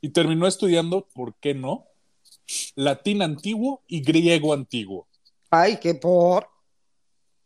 y 0.00 0.10
terminó 0.10 0.46
estudiando, 0.46 1.08
¿por 1.12 1.34
qué 1.40 1.54
no? 1.54 1.86
Latín 2.76 3.22
antiguo 3.22 3.82
y 3.88 4.00
griego 4.02 4.52
antiguo. 4.54 5.08
Ay, 5.50 5.78
qué 5.80 5.94
por. 5.94 6.48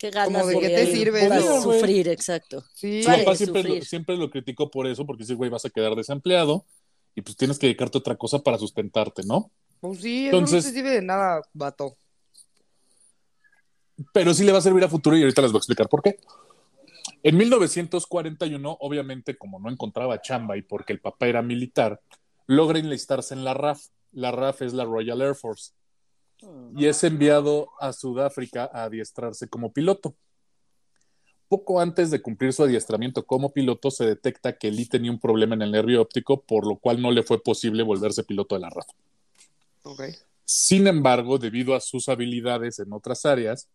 ¿Qué 0.05 0.11
ganas 0.11 0.43
¿Cómo 0.43 0.47
de 0.49 0.61
qué 0.61 0.69
de 0.69 0.85
te 0.85 0.93
sirve 0.95 1.23
para 1.29 1.39
eso, 1.41 1.63
güey? 1.63 1.81
sufrir, 1.81 2.09
exacto. 2.09 2.63
Sí. 2.75 3.03
Papá 3.07 3.35
siempre, 3.37 3.63
lo- 3.63 3.81
siempre 3.83 4.17
lo 4.19 4.29
criticó 4.29 4.71
por 4.71 4.87
eso, 4.87 5.07
porque 5.07 5.23
dice, 5.23 5.33
güey, 5.33 5.49
vas 5.51 5.65
a 5.65 5.71
quedar 5.71 5.95
desempleado 5.95 6.67
y 7.15 7.23
pues 7.23 7.39
tienes 7.39 7.59
que 7.59 7.69
dedicarte 7.69 7.97
a 7.97 8.01
otra 8.01 8.17
cosa 8.17 8.41
para 8.41 8.59
sustentarte, 8.59 9.23
¿no? 9.25 9.51
Pues 9.81 10.01
sí, 10.03 10.27
eso 10.27 10.37
Entonces- 10.37 10.65
no 10.67 10.71
te 10.71 10.77
sirve 10.77 10.91
de 10.91 11.01
nada, 11.01 11.41
vato. 11.55 11.97
pero 14.13 14.35
sí 14.35 14.45
le 14.45 14.53
va 14.53 14.59
a 14.59 14.61
servir 14.61 14.85
a 14.85 14.89
futuro 14.91 15.17
y 15.17 15.23
ahorita 15.23 15.41
les 15.41 15.53
voy 15.53 15.59
a 15.59 15.61
explicar 15.61 15.89
por 15.89 16.03
qué. 16.03 16.19
En 17.23 17.37
1941, 17.39 18.77
obviamente, 18.81 19.39
como 19.39 19.59
no 19.59 19.71
encontraba 19.71 20.21
chamba 20.21 20.59
y 20.59 20.63
porque 20.63 20.93
el 20.93 21.01
papá 21.01 21.29
era 21.29 21.41
militar, 21.41 22.01
logra 22.47 22.79
enlistarse 22.79 23.33
en 23.33 23.45
la 23.45 23.55
RAF. 23.55 23.87
La 24.13 24.31
RAF 24.33 24.61
es 24.63 24.75
la 24.75 24.85
Royal 24.85 25.23
Air 25.23 25.35
Force 25.35 25.73
y 26.77 26.87
es 26.87 27.05
enviado 27.05 27.71
a 27.81 27.93
Sudáfrica 27.93 28.71
a 28.73 28.85
adiestrarse 28.85 29.49
como 29.49 29.73
piloto. 29.73 30.15
Poco 31.49 31.81
antes 31.81 32.11
de 32.11 32.21
cumplir 32.21 32.53
su 32.53 32.65
adiestramiento 32.65 33.27
como 33.27 33.53
piloto, 33.53 33.91
se 33.91 34.05
detecta 34.07 34.57
que 34.57 34.71
Lee 34.71 34.87
tenía 34.87 35.11
un 35.11 35.21
problema 35.21 35.55
en 35.55 35.63
el 35.63 35.73
nervio 35.73 36.03
óptico, 36.03 36.43
por 36.43 36.67
lo 36.67 36.77
cual 36.77 37.01
no 37.01 37.11
le 37.11 37.23
fue 37.23 37.43
posible 37.43 37.83
volverse 37.83 38.25
piloto 38.25 38.55
de 38.55 38.63
la 38.63 38.71
RAF. 38.71 38.87
Ok. 39.83 40.03
Sin 40.45 40.87
embargo, 40.87 41.39
debido 41.39 41.75
a 41.75 41.81
sus 41.81 42.09
habilidades 42.09 42.79
en 42.79 42.93
otras 42.93 43.25
áreas, 43.25 43.69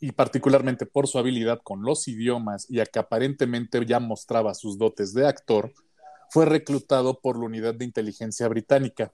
y 0.00 0.12
particularmente 0.12 0.86
por 0.86 1.08
su 1.08 1.18
habilidad 1.18 1.60
con 1.62 1.82
los 1.82 2.08
idiomas 2.08 2.66
y 2.68 2.80
a 2.80 2.86
que 2.86 2.98
aparentemente 2.98 3.84
ya 3.86 4.00
mostraba 4.00 4.54
sus 4.54 4.76
dotes 4.76 5.14
de 5.14 5.26
actor, 5.26 5.72
fue 6.30 6.46
reclutado 6.46 7.20
por 7.20 7.38
la 7.38 7.46
unidad 7.46 7.74
de 7.74 7.84
inteligencia 7.84 8.48
británica, 8.48 9.12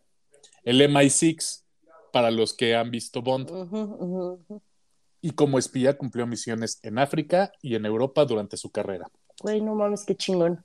el 0.65 0.81
MI6, 0.81 1.63
para 2.11 2.31
los 2.31 2.55
que 2.55 2.75
han 2.75 2.91
visto 2.91 3.23
Bond, 3.23 3.51
y 5.23 5.33
como 5.33 5.59
espía 5.59 5.97
cumplió 5.99 6.27
misiones 6.27 6.81
en 6.83 6.99
África 6.99 7.53
y 7.61 7.75
en 7.75 7.85
Europa 7.87 8.25
durante 8.25 8.57
su 8.57 8.71
carrera. 8.71 9.11
Güey, 9.43 9.61
no 9.61 9.75
mames, 9.75 10.05
qué 10.05 10.15
chingón. 10.15 10.65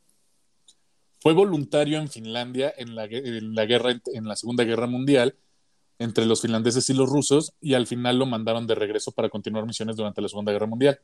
Fue 1.19 1.33
voluntario 1.33 1.97
en 1.99 2.07
Finlandia 2.07 2.73
en 2.77 2.95
la, 2.95 3.05
en 3.05 3.55
la 3.55 3.65
guerra 3.65 3.99
en 4.13 4.25
la 4.25 4.35
Segunda 4.35 4.63
Guerra 4.63 4.87
Mundial 4.87 5.35
entre 5.99 6.25
los 6.25 6.41
finlandeses 6.41 6.89
y 6.89 6.93
los 6.93 7.09
rusos 7.09 7.53
y 7.61 7.73
al 7.73 7.87
final 7.87 8.19
lo 8.19 8.25
mandaron 8.25 8.67
de 8.67 8.75
regreso 8.75 9.11
para 9.11 9.29
continuar 9.29 9.65
misiones 9.65 9.95
durante 9.95 10.21
la 10.21 10.27
Segunda 10.27 10.51
Guerra 10.51 10.67
Mundial. 10.67 10.99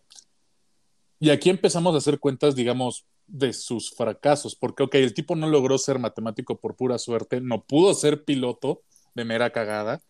Y 1.20 1.30
aquí 1.30 1.50
empezamos 1.50 1.94
a 1.94 2.00
hacer 2.00 2.20
cuentas, 2.20 2.56
digamos, 2.56 3.06
de 3.28 3.54
sus 3.54 3.92
fracasos, 3.92 4.56
porque, 4.56 4.84
ok, 4.84 4.96
el 4.96 5.14
tipo 5.14 5.36
no 5.36 5.48
logró 5.48 5.78
ser 5.78 6.00
matemático 6.00 6.60
por 6.60 6.76
pura 6.76 6.98
suerte, 6.98 7.40
no 7.40 7.64
pudo 7.64 7.94
ser 7.94 8.26
piloto 8.26 8.82
de 9.14 9.24
mera 9.24 9.52
cagada 9.52 10.02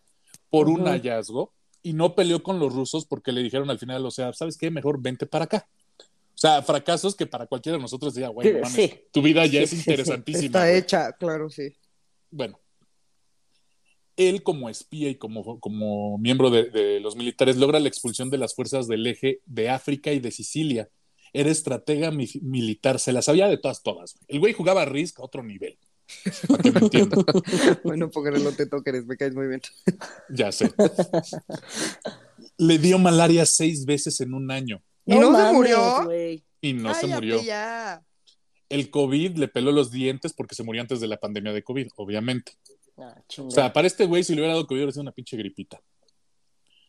por 0.52 0.70
un 0.70 0.86
hallazgo 0.86 1.52
y 1.82 1.94
no 1.94 2.14
peleó 2.14 2.44
con 2.44 2.60
los 2.60 2.74
rusos 2.76 3.06
porque 3.08 3.32
le 3.32 3.42
dijeron 3.42 3.72
al 3.72 3.80
final, 3.80 4.06
o 4.06 4.12
sea, 4.12 4.32
¿sabes 4.34 4.56
qué? 4.58 4.70
Mejor 4.70 5.02
vente 5.02 5.26
para 5.26 5.46
acá. 5.46 5.68
O 6.00 6.38
sea, 6.42 6.62
fracasos 6.62 7.16
que 7.16 7.26
para 7.26 7.48
cualquiera 7.48 7.78
de 7.78 7.82
nosotros 7.82 8.14
diría, 8.14 8.30
güey, 8.30 8.54
Sí. 8.66 8.94
tu 9.12 9.22
vida 9.24 9.46
ya 9.48 9.60
Sí, 9.60 9.64
es 9.64 9.70
sí, 9.72 9.76
interesantísima. 9.78 10.46
Está 10.46 10.66
güey". 10.68 10.78
hecha, 10.78 11.12
claro, 11.14 11.50
sí. 11.50 11.74
Bueno, 12.30 12.60
él 14.18 14.44
como 14.44 14.70
espía 14.70 15.10
y 15.10 15.16
como, 15.16 15.60
como 15.60 16.18
miembro 16.18 16.50
de, 16.50 16.70
de 16.70 17.00
los 17.00 17.16
militares 17.16 17.58
logra 17.58 17.80
la 17.80 17.88
expulsión 17.88 18.30
de 18.30 18.38
las 18.38 18.54
fuerzas 18.54 18.88
del 18.88 19.06
eje 19.08 19.42
de 19.46 19.70
África 19.70 20.12
y 20.12 20.20
de 20.20 20.32
Sicilia. 20.32 20.90
Era 21.34 21.50
estratega 21.50 22.12
mi- 22.12 22.28
militar, 22.42 23.00
se 23.00 23.14
las 23.14 23.26
sabía 23.26 23.48
de 23.48 23.58
todas, 23.58 23.82
todas. 23.84 24.16
El 24.28 24.40
güey 24.40 24.54
jugaba 24.54 24.86
Risk 24.86 25.20
a 25.20 25.24
otro 25.24 25.44
nivel. 25.44 25.78
Me 26.64 26.80
entiendan. 26.80 27.26
Bueno, 27.84 28.10
porque 28.10 28.32
no 28.40 28.52
te 28.52 28.66
toques, 28.66 29.06
me 29.06 29.18
caes 29.18 29.34
muy 29.34 29.48
bien. 29.48 29.62
Ya 30.30 30.52
sé. 30.52 30.72
Le 32.58 32.78
dio 32.78 33.00
malaria 33.00 33.46
seis 33.46 33.86
veces 33.86 34.22
en 34.22 34.34
un 34.34 34.52
año 34.52 34.84
¿Y 35.06 35.16
no 35.16 35.28
se 35.28 35.32
mames, 35.32 35.54
murió? 35.54 36.04
güey. 36.06 36.44
y 36.62 36.74
no 36.74 36.94
se 36.94 37.08
murió. 37.08 37.42
ya. 37.42 38.04
El 38.70 38.90
COVID 38.90 39.36
le 39.38 39.48
peló 39.48 39.72
los 39.72 39.92
dientes 39.92 40.32
porque 40.34 40.56
se 40.56 40.64
murió 40.64 40.82
antes 40.82 41.02
de 41.02 41.08
la 41.08 41.18
pandemia 41.20 41.52
de 41.54 41.64
COVID, 41.64 41.88
obviamente. 41.98 42.54
Ah, 42.98 43.22
O 43.40 43.52
sea, 43.52 43.74
para 43.74 43.88
este 43.88 44.06
güey, 44.06 44.24
si 44.24 44.34
le 44.34 44.42
hubiera 44.42 44.54
dado 44.54 44.68
COVID, 44.68 44.78
hubiera 44.80 44.92
sido 44.92 45.02
una 45.02 45.12
pinche 45.12 45.36
gripita. 45.36 45.82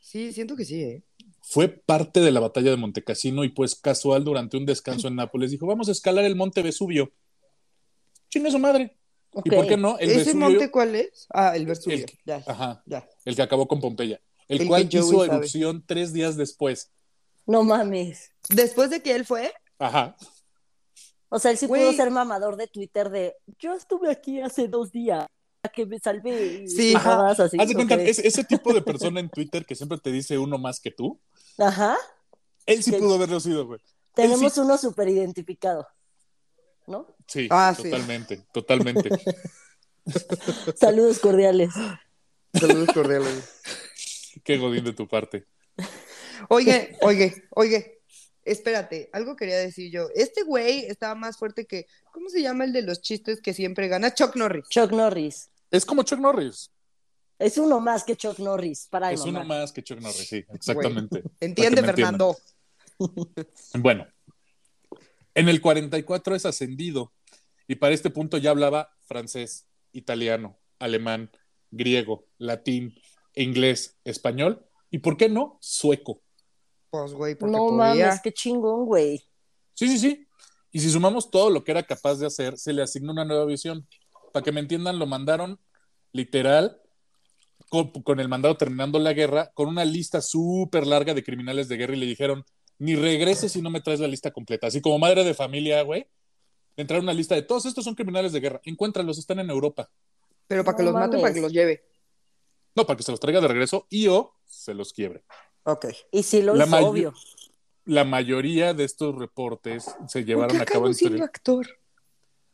Sí, 0.01 0.33
siento 0.33 0.57
que 0.57 0.65
sí, 0.65 0.83
¿eh? 0.83 1.03
fue 1.45 1.69
parte 1.69 2.21
de 2.21 2.31
la 2.31 2.41
batalla 2.41 2.71
de 2.71 2.77
Montecassino 2.77 3.45
y 3.45 3.49
pues 3.49 3.75
casual 3.75 4.25
durante 4.25 4.57
un 4.57 4.65
descanso 4.67 5.09
en 5.09 5.17
Nápoles 5.17 5.51
dijo, 5.51 5.67
vamos 5.67 5.89
a 5.89 5.93
escalar 5.93 6.25
el 6.25 6.37
monte 6.37 6.63
Vesubio. 6.63 7.13
Chinga 8.31 8.51
su 8.51 8.59
madre. 8.59 8.97
¿Y 9.45 9.51
por 9.51 9.67
qué 9.67 9.77
no? 9.77 9.99
El 9.99 10.11
¿Ese 10.11 10.19
Vesubio, 10.25 10.41
monte 10.51 10.71
cuál 10.71 10.95
es? 10.95 11.27
Ah, 11.33 11.57
el 11.57 11.67
Vesubio. 11.67 11.99
El- 12.07 12.19
Ya, 12.25 12.43
Ajá, 12.47 12.83
ya. 12.87 13.09
el 13.25 13.35
que 13.37 13.43
acabó 13.43 13.67
con 13.67 13.81
Pompeya, 13.81 14.21
el, 14.49 14.61
El 14.63 14.69
cual 14.69 14.89
hizo 14.91 15.11
sabe. 15.25 15.25
erupción 15.37 15.83
tres 15.87 16.13
días 16.13 16.37
después. 16.37 16.91
No 17.47 17.63
mames. 17.65 18.31
Después 18.51 18.91
de 18.91 19.01
que 19.03 19.15
él 19.15 19.25
fue, 19.25 19.53
Ajá, 19.79 20.17
O 21.29 21.39
sea, 21.39 21.51
él 21.51 21.57
sí 21.59 21.67
pudo 21.67 21.93
ser 21.95 22.11
mamador 22.11 22.57
de 22.57 22.67
Twitter 22.69 23.09
de 23.11 23.35
yo 23.59 23.73
estuve 23.75 24.11
aquí 24.11 24.41
hace 24.41 24.69
dos 24.69 24.93
días 24.93 25.27
que 25.75 25.87
me 25.87 25.99
salvé. 25.99 26.69
Sí. 26.69 26.93
mamadas 26.93 27.41
así. 27.41 27.57
haz 27.59 27.69
de 27.69 27.75
cuenta, 27.75 27.95
es- 27.95 28.19
ese 28.19 28.45
tipo 28.45 28.73
de 28.75 28.83
persona 28.83 29.19
en 29.21 29.31
Twitter 29.31 29.65
que 29.65 29.75
siempre 29.75 29.97
te 29.99 30.13
dice 30.13 30.37
uno 30.37 30.59
más 30.59 30.79
que 30.79 30.91
tú, 30.91 31.19
Ajá. 31.57 31.97
él 32.67 32.83
sí 32.83 32.91
Que- 32.91 32.99
pudo 32.99 33.15
haberlo 33.15 33.41
sido, 33.41 33.67
güey. 33.67 33.81
Tenemos 34.15 34.53
sí. 34.53 34.61
uno 34.61 34.77
súper 34.77 35.09
identificado. 35.09 35.87
¿No? 36.87 37.07
Sí, 37.33 37.49
Ah, 37.51 37.73
sí. 37.75 37.85
totalmente, 37.85 38.43
totalmente. 38.53 39.09
Saludos 40.77 41.19
cordiales. 41.19 41.71
saludos 42.53 42.89
cordiales. 42.93 43.61
Qué 44.45 44.59
godín 44.59 44.85
de 44.85 44.93
tu 44.93 45.09
parte. 45.09 45.47
Oye, 46.49 46.97
oye, 47.01 47.45
oye, 47.51 48.01
espérate, 48.45 49.09
algo 49.15 49.35
quería 49.37 49.57
decir 49.57 49.91
yo. 49.91 50.09
Este 50.15 50.43
güey 50.43 50.81
estaba 50.87 51.15
más 51.15 51.39
fuerte 51.39 51.67
que, 51.67 51.87
¿cómo 52.13 52.29
se 52.29 52.43
llama 52.43 52.65
el 52.65 52.73
de 52.75 52.83
los 52.83 53.01
chistes 53.01 53.41
que 53.41 53.55
siempre 53.55 53.89
gana? 53.89 54.13
Chuck 54.13 54.37
Norris. 54.37 54.69
Chuck 54.69 54.91
Norris. 54.93 55.49
Es 55.71 55.87
como 55.87 56.03
Chuck 56.03 56.19
Norris. 56.21 56.71
Es 57.39 57.57
uno 57.57 57.81
más 57.81 58.05
que 58.05 58.15
Chuck 58.15 58.39
Norris. 58.41 58.89
Para 58.91 59.11
Es 59.13 59.23
uno 59.23 59.43
más 59.45 59.73
que 59.73 59.83
Chuck 59.83 60.01
Norris, 60.01 60.29
sí, 60.29 60.45
exactamente. 60.53 61.23
Entiende, 61.41 61.81
me 61.81 61.89
entiendan. 61.89 61.95
Fernando. 61.95 62.37
Bueno, 63.79 64.07
en 65.35 65.49
el 65.49 65.61
44 65.63 66.35
es 66.35 66.45
ascendido 66.45 67.13
y 67.73 67.77
para 67.77 67.95
este 67.95 68.11
punto 68.11 68.37
ya 68.37 68.51
hablaba 68.51 68.95
francés, 69.03 69.67
italiano, 69.93 70.59
alemán, 70.79 71.31
griego, 71.71 72.27
latín, 72.39 72.95
inglés, 73.35 73.99
español 74.05 74.67
y, 74.91 74.99
¿por 74.99 75.17
qué 75.17 75.31
no? 75.31 75.57
Sueco. 75.61 76.21
Pues, 76.91 77.15
güey, 77.15 77.35
porque 77.35 77.53
No 77.53 77.69
podía. 77.69 78.05
mames, 78.07 78.21
qué 78.21 78.31
chingón, 78.31 78.85
güey. 78.85 79.25
Sí, 79.73 79.89
sí, 79.89 79.99
sí. 79.99 80.27
Y 80.71 80.81
si 80.81 80.91
sumamos 80.91 81.31
todo 81.31 81.49
lo 81.49 81.65
que 81.65 81.71
era 81.71 81.83
capaz 81.83 82.17
de 82.17 82.27
hacer, 82.27 82.59
se 82.59 82.75
le 82.75 82.83
asignó 82.83 83.13
una 83.13 83.25
nueva 83.25 83.47
visión. 83.47 83.89
Para 84.35 84.45
que 84.45 84.53
me 84.53 84.61
entiendan, 84.61 84.99
lo 84.99 85.07
mandaron 85.07 85.59
literal 86.13 86.79
con, 87.71 87.91
con 87.91 88.21
el 88.21 88.29
mandado 88.29 88.59
terminando 88.59 88.99
la 88.99 89.15
guerra, 89.15 89.51
con 89.55 89.69
una 89.69 89.87
lista 89.87 90.21
súper 90.21 90.87
larga 90.87 91.15
de 91.15 91.25
criminales 91.25 91.69
de 91.69 91.79
guerra 91.79 91.97
y 91.97 92.01
le 92.01 92.07
dijeron, 92.07 92.45
ni 92.79 92.97
regreses 92.97 93.53
si 93.53 93.63
no 93.63 93.71
me 93.71 93.81
traes 93.81 94.01
la 94.01 94.09
lista 94.09 94.31
completa. 94.31 94.67
Así 94.67 94.83
como 94.83 94.99
madre 94.99 95.25
de 95.25 95.33
familia, 95.33 95.81
güey, 95.83 96.07
le 96.77 96.83
entraron 96.83 97.05
una 97.05 97.13
lista 97.15 97.35
de 97.35 97.43
todos 97.43 97.67
estos 97.67 97.85
son 97.85 97.95
criminales 97.95 98.33
de 98.33 98.41
guerra. 98.41 98.61
Encuéntralos, 98.65 99.19
están 99.19 99.39
en 99.41 99.51
Europa. 99.51 99.91
Pero 100.47 100.65
para 100.65 100.77
que 100.77 100.83
No 100.83 100.91
los 100.91 100.95
maten, 101.01 101.11
mames. 101.11 101.23
para 101.23 101.35
que 101.35 101.41
los 101.41 101.53
lleve. 101.53 101.85
No, 102.75 102.87
para 102.87 102.97
que 102.97 103.03
se 103.03 103.11
los 103.11 103.21
traiga 103.21 103.41
de 103.41 103.49
regreso 103.49 103.87
y 103.91 104.09
o 104.09 104.35
se 104.47 104.75
los 104.75 104.93
quiebre. 104.93 105.23
Ok. 105.65 105.87
Y 106.11 106.23
sí 106.23 106.43
lo 106.43 106.55
La 106.55 106.67
hizo, 106.67 106.77
obvio. 106.79 107.15
La 107.85 108.05
mayoría 108.05 108.75
de 108.75 108.85
estos 108.85 109.15
reportes 109.17 109.85
se 110.09 110.21
¿Por 110.21 110.25
llevaron 110.25 110.57
qué 110.57 110.63
a 110.63 110.67
cabo 110.67 110.87
entre... 110.89 111.23
actor? 111.23 111.67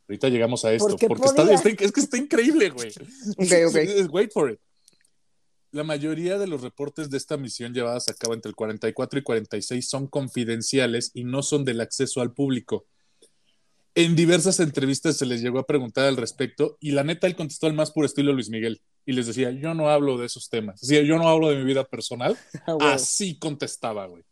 Ahorita 0.08 0.28
llegamos 0.30 0.64
a 0.64 0.72
esto, 0.72 0.88
Porque 0.88 1.06
porque, 1.06 1.26
está, 1.26 1.42
está- 1.52 1.68
es 1.84 1.92
que 1.92 2.00
está 2.00 2.16
increíble, 2.16 2.70
güey. 2.70 2.90
Ok, 3.36 3.52
ok. 3.68 4.10
Wait 4.12 4.32
for 4.32 4.50
it. 4.50 4.58
La 5.70 5.84
mayoría 5.84 6.38
de 6.38 6.46
los 6.46 6.62
reportes 6.62 7.10
de 7.10 7.18
esta 7.18 7.36
misión 7.36 7.74
llevadas 7.74 8.08
a 8.08 8.14
cabo 8.14 8.32
entre 8.32 8.48
el 8.48 8.56
44 8.56 9.18
y 9.18 9.22
46 9.22 9.86
son 9.88 10.06
confidenciales 10.06 11.10
y 11.12 11.24
no 11.24 11.42
son 11.42 11.64
del 11.66 11.82
acceso 11.82 12.22
al 12.22 12.32
público. 12.32 12.86
En 13.94 14.14
diversas 14.14 14.60
entrevistas 14.60 15.16
se 15.16 15.26
les 15.26 15.42
llegó 15.42 15.58
a 15.58 15.66
preguntar 15.66 16.06
al 16.06 16.16
respecto 16.16 16.76
y 16.80 16.92
la 16.92 17.04
neta 17.04 17.26
él 17.26 17.34
contestó 17.34 17.66
al 17.66 17.74
más 17.74 17.90
puro 17.90 18.06
estilo 18.06 18.32
Luis 18.32 18.48
Miguel 18.48 18.80
y 19.04 19.12
les 19.12 19.26
decía, 19.26 19.50
yo 19.50 19.74
no 19.74 19.88
hablo 19.88 20.18
de 20.18 20.26
esos 20.26 20.50
temas. 20.50 20.80
Decía, 20.80 21.02
yo 21.02 21.16
no 21.16 21.28
hablo 21.28 21.48
de 21.48 21.56
mi 21.56 21.64
vida 21.64 21.84
personal. 21.84 22.36
Ah. 22.66 22.92
Así 22.94 23.38
contestaba, 23.38 24.06
güey. 24.06 24.22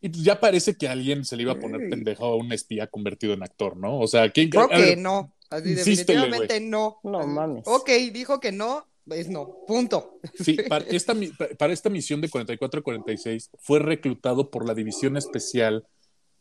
Y 0.00 0.08
pues 0.08 0.22
ya 0.22 0.40
parece 0.40 0.76
que 0.76 0.88
a 0.88 0.92
alguien 0.92 1.24
se 1.24 1.36
le 1.36 1.42
iba 1.42 1.52
a 1.52 1.58
poner 1.58 1.90
pendejo 1.90 2.24
a 2.24 2.36
un 2.36 2.52
espía 2.52 2.86
convertido 2.86 3.34
en 3.34 3.42
actor, 3.42 3.76
¿no? 3.76 3.98
O 3.98 4.06
sea, 4.06 4.30
¿quién 4.30 4.48
Creo 4.48 4.68
que 4.68 4.76
ver, 4.76 4.98
no. 4.98 5.34
Así 5.50 5.74
definitivamente 5.74 6.60
no. 6.60 7.00
No 7.02 7.26
mames. 7.26 7.64
Ok, 7.66 7.90
dijo 8.12 8.38
que 8.38 8.52
no, 8.52 8.86
es 9.06 9.28
no. 9.28 9.58
Punto. 9.66 10.20
Sí, 10.42 10.56
para 10.68 10.84
esta, 10.86 11.14
para 11.58 11.72
esta 11.72 11.90
misión 11.90 12.20
de 12.20 12.30
44-46 12.30 13.50
fue 13.58 13.80
reclutado 13.80 14.50
por 14.50 14.66
la 14.66 14.74
División 14.74 15.16
Especial 15.16 15.84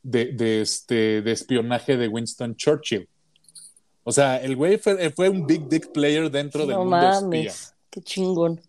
de, 0.10 0.32
de 0.32 0.62
este, 0.62 1.22
de 1.22 1.32
espionaje 1.34 1.98
de 1.98 2.08
Winston 2.08 2.56
Churchill. 2.56 3.10
O 4.04 4.12
sea, 4.14 4.38
el 4.42 4.56
güey 4.56 4.78
fue, 4.78 5.10
fue 5.12 5.28
un 5.28 5.46
big 5.46 5.68
dick 5.68 5.92
player 5.92 6.32
dentro 6.32 6.66
del 6.66 6.78
mundo 6.78 6.98
espía. 6.98 7.22
mames. 7.22 7.74
Qué 7.90 8.02
chingón. 8.02 8.62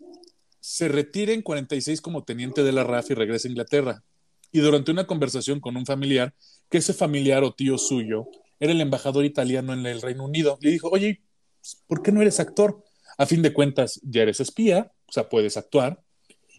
Se 0.60 0.88
retira 0.88 1.32
en 1.32 1.42
46 1.42 2.00
como 2.00 2.24
teniente 2.24 2.64
de 2.64 2.72
la 2.72 2.82
RAF 2.82 3.10
y 3.10 3.14
regresa 3.14 3.46
a 3.46 3.50
Inglaterra. 3.52 4.02
Y 4.50 4.58
durante 4.58 4.90
una 4.90 5.06
conversación 5.06 5.60
con 5.60 5.76
un 5.76 5.86
familiar, 5.86 6.34
que 6.68 6.78
ese 6.78 6.92
familiar 6.92 7.44
o 7.44 7.52
tío 7.54 7.78
suyo 7.78 8.28
era 8.58 8.72
el 8.72 8.80
embajador 8.80 9.24
italiano 9.24 9.72
en 9.72 9.86
el 9.86 10.02
Reino 10.02 10.24
Unido, 10.24 10.58
le 10.60 10.70
dijo, 10.72 10.88
oye, 10.90 11.22
¿por 11.86 12.02
qué 12.02 12.10
no 12.10 12.20
eres 12.20 12.40
actor? 12.40 12.82
A 13.16 13.26
fin 13.26 13.42
de 13.42 13.52
cuentas, 13.52 14.00
ya 14.02 14.22
eres 14.22 14.40
espía, 14.40 14.90
o 15.06 15.12
sea, 15.12 15.28
puedes 15.28 15.56
actuar. 15.56 16.02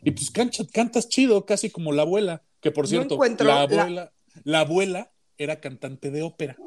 Y 0.03 0.11
pues 0.11 0.31
cancha- 0.31 0.65
cantas 0.71 1.09
chido, 1.09 1.45
casi 1.45 1.69
como 1.69 1.91
la 1.91 2.03
abuela, 2.03 2.43
que 2.61 2.71
por 2.71 2.87
cierto, 2.87 3.17
la 3.21 3.45
la- 3.45 3.61
abuela, 3.63 3.89
la 3.89 4.13
abuela 4.59 5.11
era 5.37 5.59
cantante 5.59 6.11
de 6.11 6.23
ópera. 6.23 6.57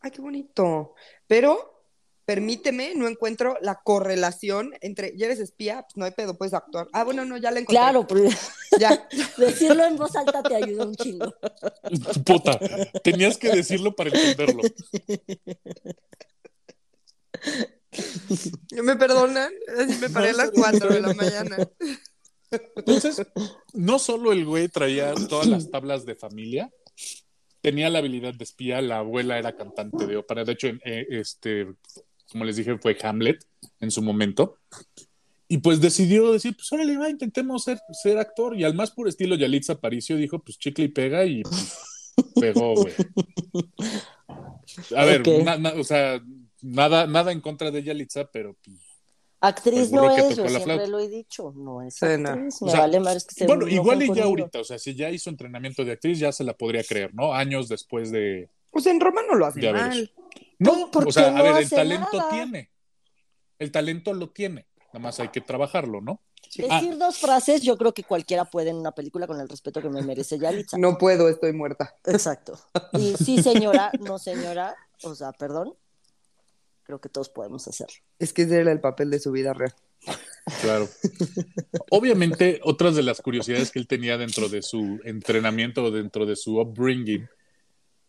Ay, 0.00 0.10
qué 0.10 0.20
bonito. 0.20 0.94
Pero, 1.26 1.86
permíteme, 2.24 2.94
no 2.94 3.08
encuentro 3.08 3.56
la 3.60 3.80
correlación 3.82 4.72
entre, 4.80 5.16
ya 5.16 5.26
eres 5.26 5.38
espía, 5.38 5.82
pues 5.82 5.96
no 5.96 6.04
hay 6.04 6.10
pedo, 6.10 6.36
puedes 6.36 6.54
actuar. 6.54 6.88
Ah, 6.92 7.04
bueno, 7.04 7.24
no, 7.24 7.36
ya 7.36 7.50
la 7.50 7.60
encontré. 7.60 7.80
Claro, 7.80 8.06
pero 8.06 8.24
Ya. 8.78 9.08
decirlo 9.36 9.84
en 9.84 9.96
voz 9.96 10.14
alta 10.16 10.42
te 10.42 10.56
ayuda 10.56 10.86
un 10.86 10.94
chingo. 10.94 11.34
Puta, 12.24 12.58
tenías 13.02 13.36
que 13.36 13.50
decirlo 13.50 13.94
para 13.94 14.10
entenderlo. 14.10 14.62
¿Me 18.70 18.96
perdonan? 18.96 19.52
Así 19.78 19.98
me 20.00 20.08
paré 20.08 20.30
a 20.30 20.34
las 20.34 20.50
4 20.50 20.94
de 20.94 21.00
la 21.00 21.14
mañana. 21.14 21.56
Entonces, 22.76 23.22
no 23.74 23.98
solo 23.98 24.32
el 24.32 24.44
güey 24.44 24.68
traía 24.68 25.14
todas 25.28 25.46
las 25.46 25.70
tablas 25.70 26.04
de 26.06 26.14
familia, 26.14 26.70
tenía 27.60 27.88
la 27.90 27.98
habilidad 28.00 28.34
de 28.34 28.44
espía, 28.44 28.80
la 28.82 28.98
abuela 28.98 29.38
era 29.38 29.54
cantante 29.56 30.06
de 30.06 30.16
ópera, 30.16 30.44
de 30.44 30.52
hecho, 30.52 30.66
eh, 30.84 31.06
este, 31.10 31.68
como 32.30 32.44
les 32.44 32.56
dije, 32.56 32.76
fue 32.78 32.96
Hamlet 33.02 33.44
en 33.80 33.90
su 33.90 34.02
momento. 34.02 34.58
Y 35.48 35.58
pues 35.58 35.80
decidió 35.82 36.32
decir, 36.32 36.56
pues 36.56 36.72
órale, 36.72 36.96
va, 36.96 37.10
intentemos 37.10 37.64
ser, 37.64 37.78
ser 38.02 38.16
actor. 38.18 38.56
Y 38.58 38.64
al 38.64 38.72
más 38.74 38.90
puro 38.90 39.10
estilo 39.10 39.34
Yalitza 39.36 39.74
Aparicio 39.74 40.16
dijo, 40.16 40.38
pues 40.38 40.58
chicle 40.58 40.86
y 40.86 40.88
pega 40.88 41.26
y 41.26 41.42
pues, 41.42 41.78
pegó, 42.40 42.74
güey. 42.74 42.94
A 44.96 45.04
ver, 45.04 45.20
Ok. 45.20 45.44
na- 45.44 45.58
na- 45.58 45.74
o 45.74 45.84
sea, 45.84 46.22
nada, 46.62 47.06
nada 47.06 47.32
en 47.32 47.40
contra 47.42 47.70
de 47.70 47.82
Yalitza, 47.82 48.30
pero 48.32 48.56
pues, 48.64 48.78
Actriz 49.42 49.90
burro 49.90 50.08
no 50.08 50.14
que 50.14 50.20
es, 50.22 50.28
yo 50.36 50.48
siempre 50.48 50.62
flauta. 50.64 50.86
lo 50.86 50.98
he 51.00 51.08
dicho, 51.08 51.52
no 51.56 51.82
es 51.82 51.94
Sí, 51.96 52.06
no. 52.18 52.30
actriz. 52.30 52.62
O 52.62 52.64
Me 52.66 52.70
sea, 52.70 52.80
vale 52.80 53.00
más 53.00 53.24
que 53.24 53.34
se 53.34 53.46
Bueno, 53.46 53.66
igual 53.68 53.98
y 54.02 54.06
ya 54.06 54.08
conmigo. 54.08 54.28
ahorita, 54.28 54.60
o 54.60 54.64
sea, 54.64 54.78
si 54.78 54.94
ya 54.94 55.10
hizo 55.10 55.28
entrenamiento 55.30 55.84
de 55.84 55.92
actriz, 55.92 56.18
ya 56.18 56.30
se 56.32 56.44
la 56.44 56.54
podría 56.56 56.84
creer, 56.84 57.12
¿no? 57.14 57.34
Años 57.34 57.68
después 57.68 58.10
de, 58.10 58.48
Pues 58.70 58.86
en 58.86 59.00
Roma 59.00 59.20
no 59.28 59.34
lo 59.34 59.46
hace 59.46 59.60
de 59.60 59.72
mal. 59.72 60.12
No, 60.58 60.90
¿por 60.90 61.08
o 61.08 61.12
sea, 61.12 61.36
a 61.36 61.42
ver, 61.42 61.56
el 61.62 61.68
talento 61.68 62.16
nada? 62.16 62.30
tiene. 62.30 62.70
El 63.58 63.70
talento 63.72 64.12
lo 64.14 64.30
tiene. 64.30 64.66
Nada 64.92 64.98
más 65.00 65.18
hay 65.20 65.28
que 65.28 65.40
trabajarlo, 65.40 66.00
¿no? 66.00 66.20
Ah. 66.68 66.80
Decir 66.80 66.98
dos 66.98 67.18
frases, 67.18 67.62
yo 67.62 67.76
creo 67.78 67.94
que 67.94 68.04
cualquiera 68.04 68.44
puede 68.44 68.70
en 68.70 68.76
una 68.76 68.92
película 68.92 69.26
con 69.26 69.40
el 69.40 69.48
respeto 69.48 69.80
que 69.80 69.88
me 69.88 70.02
merece 70.02 70.38
Yalitza. 70.38 70.76
No 70.78 70.98
puedo, 70.98 71.28
estoy 71.28 71.52
muerta. 71.52 71.96
Exacto. 72.04 72.58
Y 72.92 73.14
sí, 73.16 73.42
señora, 73.42 73.90
no 74.00 74.18
señora, 74.18 74.76
o 75.02 75.14
sea, 75.14 75.32
perdón, 75.32 75.74
creo 76.92 77.00
que 77.00 77.08
todos 77.08 77.30
podemos 77.30 77.66
hacerlo. 77.68 77.96
Es 78.18 78.34
que 78.34 78.42
ese 78.42 78.60
era 78.60 78.70
el 78.70 78.80
papel 78.80 79.10
de 79.10 79.18
su 79.18 79.32
vida 79.32 79.54
real. 79.54 79.74
Claro. 80.60 80.88
Obviamente, 81.90 82.60
otras 82.64 82.96
de 82.96 83.02
las 83.02 83.22
curiosidades 83.22 83.70
que 83.70 83.78
él 83.78 83.86
tenía 83.86 84.18
dentro 84.18 84.50
de 84.50 84.60
su 84.60 85.00
entrenamiento, 85.04 85.90
dentro 85.90 86.26
de 86.26 86.36
su 86.36 86.60
upbringing, 86.60 87.26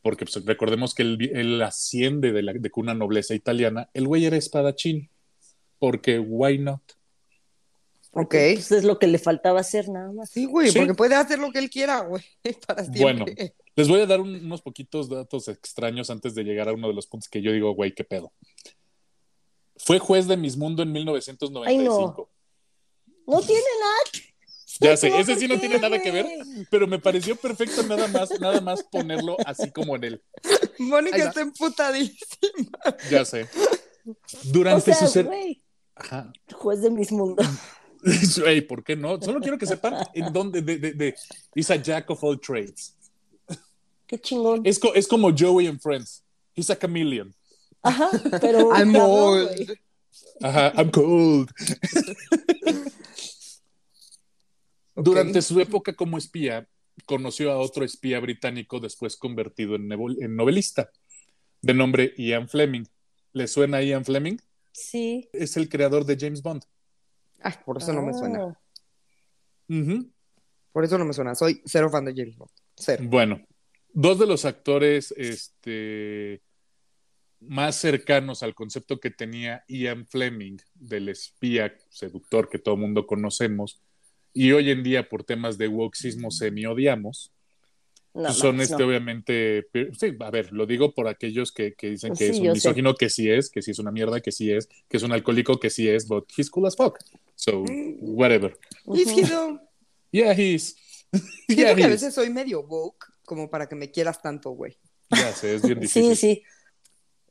porque 0.02 0.26
pues, 0.26 0.44
recordemos 0.46 0.94
que 0.94 1.04
él, 1.04 1.32
él 1.34 1.62
asciende 1.62 2.34
de, 2.34 2.42
la, 2.42 2.52
de 2.52 2.70
cuna 2.72 2.94
nobleza 2.94 3.36
italiana, 3.36 3.90
el 3.94 4.06
güey 4.06 4.26
era 4.26 4.36
espadachín, 4.36 5.10
porque 5.80 6.20
why 6.20 6.58
not? 6.58 6.82
Ok. 8.16 8.30
Pues 8.30 8.72
es 8.72 8.84
lo 8.84 9.00
que 9.00 9.08
le 9.08 9.18
faltaba 9.18 9.60
hacer 9.60 9.90
nada 9.90 10.12
más. 10.12 10.30
Sí, 10.30 10.46
güey, 10.46 10.70
Sí. 10.72 10.78
porque 10.80 10.94
puede 10.94 11.16
hacer 11.16 11.40
lo 11.40 11.52
que 11.52 11.60
él 11.60 11.70
quiera, 11.70 12.02
güey, 12.02 12.24
para 12.68 12.84
siempre. 12.84 13.02
Bueno, 13.02 13.26
les 13.76 13.88
voy 13.88 14.02
a 14.02 14.06
dar 14.06 14.22
un- 14.22 14.36
unos 14.46 14.62
poquitos 14.62 15.10
datos 15.10 15.48
extraños 15.48 16.10
antes 16.10 16.36
de 16.36 16.44
llegar 16.44 16.70
a 16.70 16.74
uno 16.74 16.88
de 16.88 16.94
los 16.94 17.08
puntos 17.08 17.28
que 17.30 17.42
yo 17.42 17.52
digo, 17.52 17.74
güey, 17.74 17.94
qué 17.94 18.04
pedo. 18.04 18.32
Fue 19.78 20.00
juez 20.00 20.28
de 20.28 20.38
Miss 20.38 20.56
Mundo 20.58 20.84
en 20.84 20.92
1995. 20.92 22.30
No 23.28 23.42
tiene 23.42 23.62
nada. 23.80 24.24
Ya 24.80 24.98
sé, 24.98 25.12
No, 25.12 25.18
ese 25.20 25.34
¿por 25.34 25.40
sí 25.40 25.48
no 25.48 25.60
tiene 25.60 25.78
nada 25.78 26.02
que 26.02 26.10
ver, 26.12 26.26
pero 26.72 26.88
me 26.88 26.98
pareció 26.98 27.36
perfecto 27.36 27.84
nada 27.84 28.08
más, 28.08 28.32
nada 28.42 28.60
más 28.60 28.82
ponerlo 28.84 29.38
así 29.46 29.70
como 29.70 29.96
en 29.96 30.04
él. 30.04 30.24
Mónica 30.80 31.18
está 31.28 31.42
emputadísima. 31.42 32.72
Ya 33.12 33.24
sé. 33.24 33.44
O 34.06 34.14
Durante 34.46 34.92
sea, 34.94 34.96
su 34.96 35.08
ser... 35.14 35.30
Ajá. 35.94 36.34
juez 36.56 36.82
de 36.82 36.90
mis 36.90 37.12
mundos. 37.12 37.46
Ey, 38.46 38.62
¿por 38.62 38.84
qué 38.84 38.96
no? 38.96 39.22
Solo 39.22 39.40
quiero 39.40 39.58
que 39.58 39.66
sepan 39.66 39.96
en 40.14 40.32
dónde 40.34 40.62
de, 40.62 40.78
de, 40.78 40.94
de 40.94 41.16
he's 41.56 41.72
a 41.72 41.76
jack 41.76 42.10
of 42.10 42.24
all 42.24 42.40
trades. 42.40 42.96
Qué 44.08 44.20
chingón. 44.20 44.62
Es, 44.66 44.78
co- 44.78 44.94
es 44.94 45.08
como 45.08 45.32
Joey 45.36 45.68
en 45.68 45.80
Friends. 45.80 46.24
He's 46.56 46.70
a 46.70 46.78
chameleon. 46.78 47.34
Ajá, 47.82 48.10
pero. 48.42 48.70
I'm 48.76 48.96
old. 48.96 49.78
Ajá, 50.42 50.74
I'm 50.76 50.92
cold. 50.92 51.50
Durante 54.96 55.42
su 55.42 55.60
época 55.60 55.96
como 55.96 56.18
espía, 56.18 56.68
conoció 57.06 57.52
a 57.52 57.58
otro 57.58 57.84
espía 57.84 58.20
británico 58.20 58.80
después 58.80 59.18
convertido 59.18 59.76
en, 59.76 59.88
novelista, 60.36 60.92
de 61.62 61.74
nombre 61.74 62.14
Ian 62.18 62.48
Fleming. 62.48 62.84
¿Le 63.32 63.48
suena 63.48 63.78
a 63.78 63.84
Ian 63.84 64.06
Fleming? 64.06 64.38
Sí. 64.72 65.30
Es 65.34 65.58
el 65.58 65.70
creador 65.70 66.06
de 66.06 66.18
James 66.20 66.44
Bond. 66.44 66.64
Ay, 67.44 67.54
por 67.66 67.78
eso 67.78 67.94
no 67.94 68.02
me 68.02 68.14
suena. 68.14 68.58
Ah. 69.70 70.04
Por 70.72 70.84
eso 70.84 70.98
no 70.98 71.06
me 71.06 71.14
suena. 71.14 71.36
Soy 71.36 71.62
cero 71.66 71.90
fan 71.90 72.06
de 72.06 72.14
James 72.16 72.38
Bond. 72.38 72.52
Cero. 72.76 73.04
Bueno, 73.08 73.42
dos 73.94 74.18
de 74.20 74.26
los 74.26 74.46
actores 74.46 75.14
este, 75.18 76.42
más 77.40 77.76
cercanos 77.76 78.42
al 78.44 78.56
concepto 78.56 79.00
que 79.00 79.12
tenía 79.12 79.64
Ian 79.68 80.08
Fleming 80.08 80.58
del 80.74 81.10
espía 81.10 81.76
seductor 81.90 82.50
que 82.50 82.60
todo 82.60 82.78
mundo 82.78 83.06
conocemos 83.06 83.80
y 84.34 84.52
hoy 84.52 84.72
en 84.72 84.82
día 84.84 85.08
por 85.10 85.24
temas 85.24 85.58
de 85.60 85.68
wokeismo 85.68 86.32
semi-odiamos, 86.32 87.32
No, 88.16 88.24
pues 88.24 88.36
son 88.38 88.60
este 88.62 88.78
no. 88.80 88.88
obviamente, 88.88 89.68
sí, 90.00 90.16
a 90.20 90.32
ver, 90.32 90.52
lo 90.54 90.66
digo 90.66 90.94
por 90.96 91.08
aquellos 91.08 91.52
que, 91.52 91.74
que 91.76 91.92
dicen 91.92 92.14
que 92.14 92.26
Sí, 92.26 92.32
es 92.32 92.40
un 92.40 92.46
sé. 92.48 92.52
misógino, 92.54 92.96
que 92.96 93.10
sí 93.12 93.30
es, 93.30 93.52
que 93.52 93.62
sí 93.62 93.70
es 93.72 93.78
una 93.78 93.92
mierda, 93.92 94.22
que 94.22 94.32
sí 94.32 94.52
es, 94.52 94.68
que 94.90 94.98
es 94.98 95.04
un 95.04 95.12
alcohólico, 95.12 95.60
que 95.60 95.70
sí 95.70 95.88
es, 95.88 96.08
but 96.08 96.28
he's 96.36 96.50
cool 96.50 96.66
as 96.66 96.76
fuck. 96.76 96.98
So, 97.46 97.64
whatever. 98.00 98.58
Y 98.94 99.02
es 99.02 99.12
que 99.14 99.24
yo 99.24 99.60
Yeah, 100.12 100.32
he's. 100.34 100.76
siento 101.12 101.28
yeah, 101.64 101.76
que 101.76 101.84
a 101.84 101.88
he's. 101.88 102.02
veces 102.02 102.14
soy 102.14 102.30
medio 102.30 102.62
woke, 102.62 103.06
como 103.26 103.50
para 103.50 103.68
que 103.68 103.76
me 103.76 103.92
quieras 103.92 104.22
tanto, 104.22 104.52
güey. 104.52 104.78
Ya 105.10 105.34
sé, 105.34 105.56
es 105.56 105.62
bien 105.64 105.80
difícil. 105.80 106.16
Sí, 106.16 106.44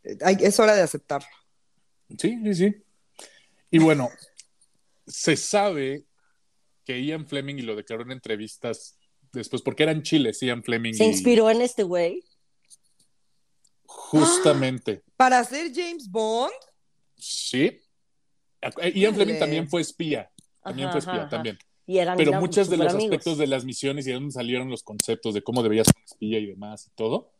sí. 0.04 0.16
Ay, 0.20 0.36
Es 0.40 0.58
hora 0.60 0.74
de 0.74 0.82
aceptarlo. 0.82 1.28
Sí, 2.18 2.36
sí, 2.44 2.54
sí. 2.54 2.74
Y 3.70 3.78
bueno, 3.78 4.10
se 5.06 5.36
sabe 5.36 6.04
que 6.84 7.02
Ian 7.02 7.26
Fleming, 7.26 7.54
y 7.56 7.62
lo 7.62 7.74
declaró 7.76 8.02
en 8.02 8.12
entrevistas 8.12 8.98
después, 9.32 9.62
porque 9.62 9.84
eran 9.84 10.02
chiles 10.02 10.40
Ian 10.42 10.62
Fleming. 10.62 10.92
Se 10.92 11.04
y- 11.04 11.08
inspiró 11.08 11.50
en 11.50 11.62
este 11.62 11.84
güey. 11.84 12.22
Justamente. 13.86 15.02
Para 15.16 15.42
ser 15.44 15.72
James 15.74 16.10
Bond, 16.10 16.52
Sí. 17.16 17.80
Ian 18.94 19.14
Fleming 19.14 19.38
también 19.38 19.68
fue 19.68 19.80
espía. 19.80 20.30
También 20.62 20.88
Ajá, 20.88 20.92
fue 20.92 20.98
espía, 21.00 21.22
ajá, 21.22 21.28
también. 21.28 21.58
Y 21.86 21.98
eran 21.98 22.16
Pero 22.16 22.38
muchos 22.40 22.70
de 22.70 22.76
los 22.76 22.94
aspectos 22.94 23.38
de 23.38 23.46
las 23.46 23.64
misiones 23.64 24.06
y 24.06 24.10
de 24.10 24.14
dónde 24.14 24.32
salieron 24.32 24.70
los 24.70 24.82
conceptos 24.82 25.34
de 25.34 25.42
cómo 25.42 25.62
debía 25.62 25.84
ser 25.84 25.94
un 25.96 26.04
espía 26.04 26.38
y 26.38 26.46
demás 26.46 26.86
y 26.86 26.90
todo, 26.94 27.32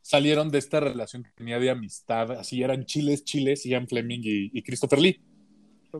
salieron 0.00 0.50
de 0.50 0.58
esta 0.58 0.80
relación 0.80 1.24
que 1.24 1.30
tenía 1.32 1.58
de 1.58 1.70
amistad. 1.70 2.30
Así 2.32 2.62
eran 2.62 2.86
chiles, 2.86 3.24
chiles, 3.24 3.64
Ian 3.64 3.88
Fleming 3.88 4.20
y, 4.22 4.50
y 4.56 4.62
Christopher 4.62 5.00
Lee. 5.00 5.20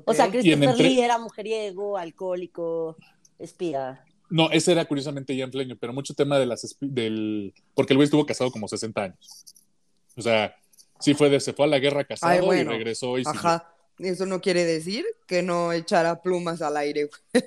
O 0.05 0.15
sea, 0.15 0.31
Christopher 0.31 0.69
entre- 0.71 0.89
Lee 0.89 1.01
era 1.01 1.19
mujeriego, 1.19 1.99
alcohólico, 1.99 2.97
espía. 3.39 4.05
No, 4.31 4.51
ese 4.51 4.73
era 4.73 4.85
curiosamente 4.87 5.37
Ian 5.37 5.53
Fleming, 5.53 5.77
pero 5.79 5.93
mucho 5.93 6.15
tema 6.15 6.39
de 6.39 6.47
las 6.47 6.77
del 6.81 7.53
porque 7.75 7.93
el 7.93 7.99
güey 7.99 8.05
estuvo 8.07 8.25
casado 8.25 8.51
como 8.51 8.69
60 8.69 9.03
años. 9.03 9.45
O 10.17 10.23
sea, 10.23 10.57
sí 11.01 11.15
fue 11.15 11.29
de 11.29 11.41
se 11.41 11.53
fue 11.53 11.67
a 11.67 11.69
la 11.69 11.79
guerra 11.79 12.05
casado 12.05 12.33
Ay, 12.33 12.41
bueno. 12.41 12.73
y 12.73 12.77
regresó 12.77 13.19
y 13.19 13.25
siguió. 13.25 13.41
Ajá. 13.41 13.72
Eso 14.03 14.27
no 14.27 14.41
quiere 14.41 14.65
decir 14.65 15.05
que 15.27 15.43
no 15.43 15.73
echara 15.73 16.21
plumas 16.23 16.61
al 16.63 16.77
aire, 16.77 17.09
güey. 17.09 17.45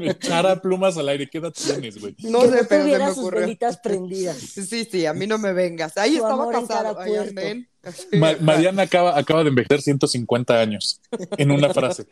Echara 0.10 0.60
plumas 0.60 0.96
al 0.98 1.08
aire, 1.08 1.28
¿qué 1.30 1.38
edad 1.38 1.52
tienes, 1.52 1.98
güey? 2.00 2.14
No 2.20 2.42
que 2.42 2.48
sé, 2.48 2.56
no 2.62 2.68
pero 2.68 2.84
se 2.84 2.98
me 2.98 3.08
sus 3.08 3.18
ocurrió. 3.18 3.40
velitas 3.40 3.78
prendidas. 3.78 4.36
Sí, 4.36 4.84
sí, 4.84 5.06
a 5.06 5.12
mí 5.14 5.26
no 5.26 5.38
me 5.38 5.52
vengas. 5.52 5.96
Ahí 5.96 6.16
estaba 6.16 6.50
casado. 6.50 6.98
Ay. 7.00 7.66
Ma- 8.12 8.36
Mariana 8.40 8.82
acaba, 8.82 9.18
acaba 9.18 9.42
de 9.42 9.48
envejecer 9.50 9.82
150 9.82 10.60
años 10.60 11.00
en 11.38 11.50
una 11.50 11.72
frase. 11.72 12.06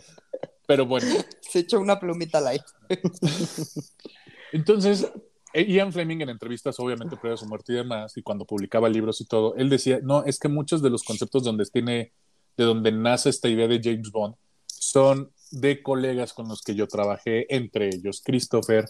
Pero 0.67 0.87
bueno, 0.87 1.07
Se 1.41 1.61
echó 1.61 1.81
una 1.81 1.99
plumita 2.01 2.38
al 2.38 2.47
aire. 2.49 2.65
entonces 4.53 5.07
E- 5.55 5.65
Ian 5.71 5.93
Fleming 5.93 6.21
en 6.23 6.31
entrevistas, 6.31 6.79
obviamente, 6.81 7.17
previo 7.17 7.35
a 7.35 7.38
su 7.38 7.47
muerte 7.47 7.73
y 7.73 7.77
demás, 7.77 8.17
y 8.17 8.23
cuando 8.23 8.47
publicaba 8.47 8.88
libros 8.88 9.21
y 9.21 9.27
todo, 9.27 9.55
él 9.57 9.69
decía, 9.69 10.01
no, 10.03 10.25
es 10.25 10.38
que 10.38 10.49
muchos 10.49 10.81
de 10.83 10.88
los 10.91 11.03
conceptos 11.03 11.45
donde 11.45 11.67
tiene, 11.67 12.12
de 12.57 12.65
donde 12.65 12.93
nace 12.93 13.31
esta 13.31 13.49
idea 13.49 13.69
de 13.69 13.81
James 13.83 14.11
Bond, 14.11 14.35
son 14.67 15.31
de 15.51 15.83
colegas 15.83 16.33
con 16.33 16.49
los 16.49 16.62
que 16.62 16.75
yo 16.75 16.87
trabajé, 16.88 17.53
entre 17.55 17.88
ellos 17.88 18.23
Christopher, 18.25 18.87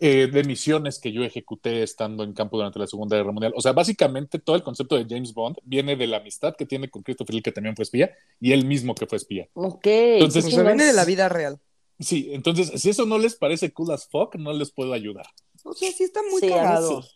eh, 0.00 0.26
de 0.26 0.42
misiones 0.42 0.98
que 0.98 1.12
yo 1.12 1.22
ejecuté 1.22 1.82
estando 1.82 2.24
en 2.24 2.32
campo 2.32 2.56
durante 2.56 2.78
la 2.78 2.86
Segunda 2.88 3.16
Guerra 3.16 3.30
Mundial. 3.30 3.52
O 3.54 3.60
sea, 3.60 3.72
básicamente 3.72 4.38
todo 4.40 4.56
el 4.56 4.62
concepto 4.64 4.96
de 4.96 5.06
James 5.08 5.32
Bond 5.32 5.58
viene 5.62 5.94
de 5.94 6.06
la 6.08 6.16
amistad 6.16 6.54
que 6.56 6.66
tiene 6.66 6.90
con 6.90 7.02
Christopher 7.02 7.34
Lee, 7.36 7.42
que 7.42 7.52
también 7.52 7.76
fue 7.76 7.84
espía, 7.84 8.10
y 8.40 8.52
él 8.52 8.64
mismo 8.66 8.94
que 8.96 9.06
fue 9.06 9.16
espía. 9.18 9.48
Ok. 9.54 9.86
Entonces, 9.86 10.44
O 10.44 10.48
qué 10.48 10.54
sea, 10.54 10.64
viene 10.64 10.84
de 10.86 10.92
la 10.92 11.04
vida 11.04 11.28
real. 11.28 11.60
Sí, 12.00 12.30
entonces, 12.32 12.80
si 12.80 12.90
eso 12.90 13.06
no 13.06 13.16
les 13.18 13.36
parece 13.36 13.72
cool 13.72 13.92
as 13.92 14.08
fuck, 14.08 14.34
no 14.34 14.52
les 14.52 14.72
puedo 14.72 14.92
ayudar. 14.92 15.26
O 15.62 15.72
sea, 15.72 15.92
sí 15.92 16.02
está 16.02 16.20
muy 16.28 16.40
Sí, 16.40 16.48
cagado. 16.48 17.02
sí. 17.02 17.08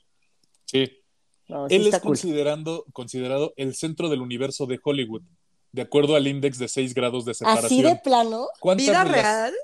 Sí, 0.66 0.92
No, 1.48 1.68
sí 1.68 1.74
Él 1.74 1.86
es 1.88 1.94
cool. 1.94 2.10
considerando, 2.10 2.84
considerado 2.92 3.52
el 3.56 3.74
centro 3.74 4.08
del 4.08 4.20
universo 4.20 4.66
de 4.66 4.78
Hollywood, 4.80 5.22
de 5.76 5.82
acuerdo 5.82 6.16
al 6.16 6.26
índice 6.26 6.58
de 6.58 6.68
6 6.68 6.94
grados 6.94 7.24
de 7.26 7.32
Así 7.32 7.38
separación. 7.44 7.82
de 7.82 7.96
plano. 8.02 8.48
¿Cuántas 8.58 8.86
¿Vida 8.86 9.04
real? 9.04 9.54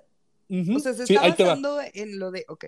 Ujú. 0.51 0.77
O 0.77 0.79
sea, 0.79 0.93
se 0.93 1.07
Sí, 1.07 1.15
está 1.15 1.29
basando 1.45 1.79
en 1.95 2.19
lo 2.19 2.31
de. 2.31 2.45
Ok. 2.49 2.67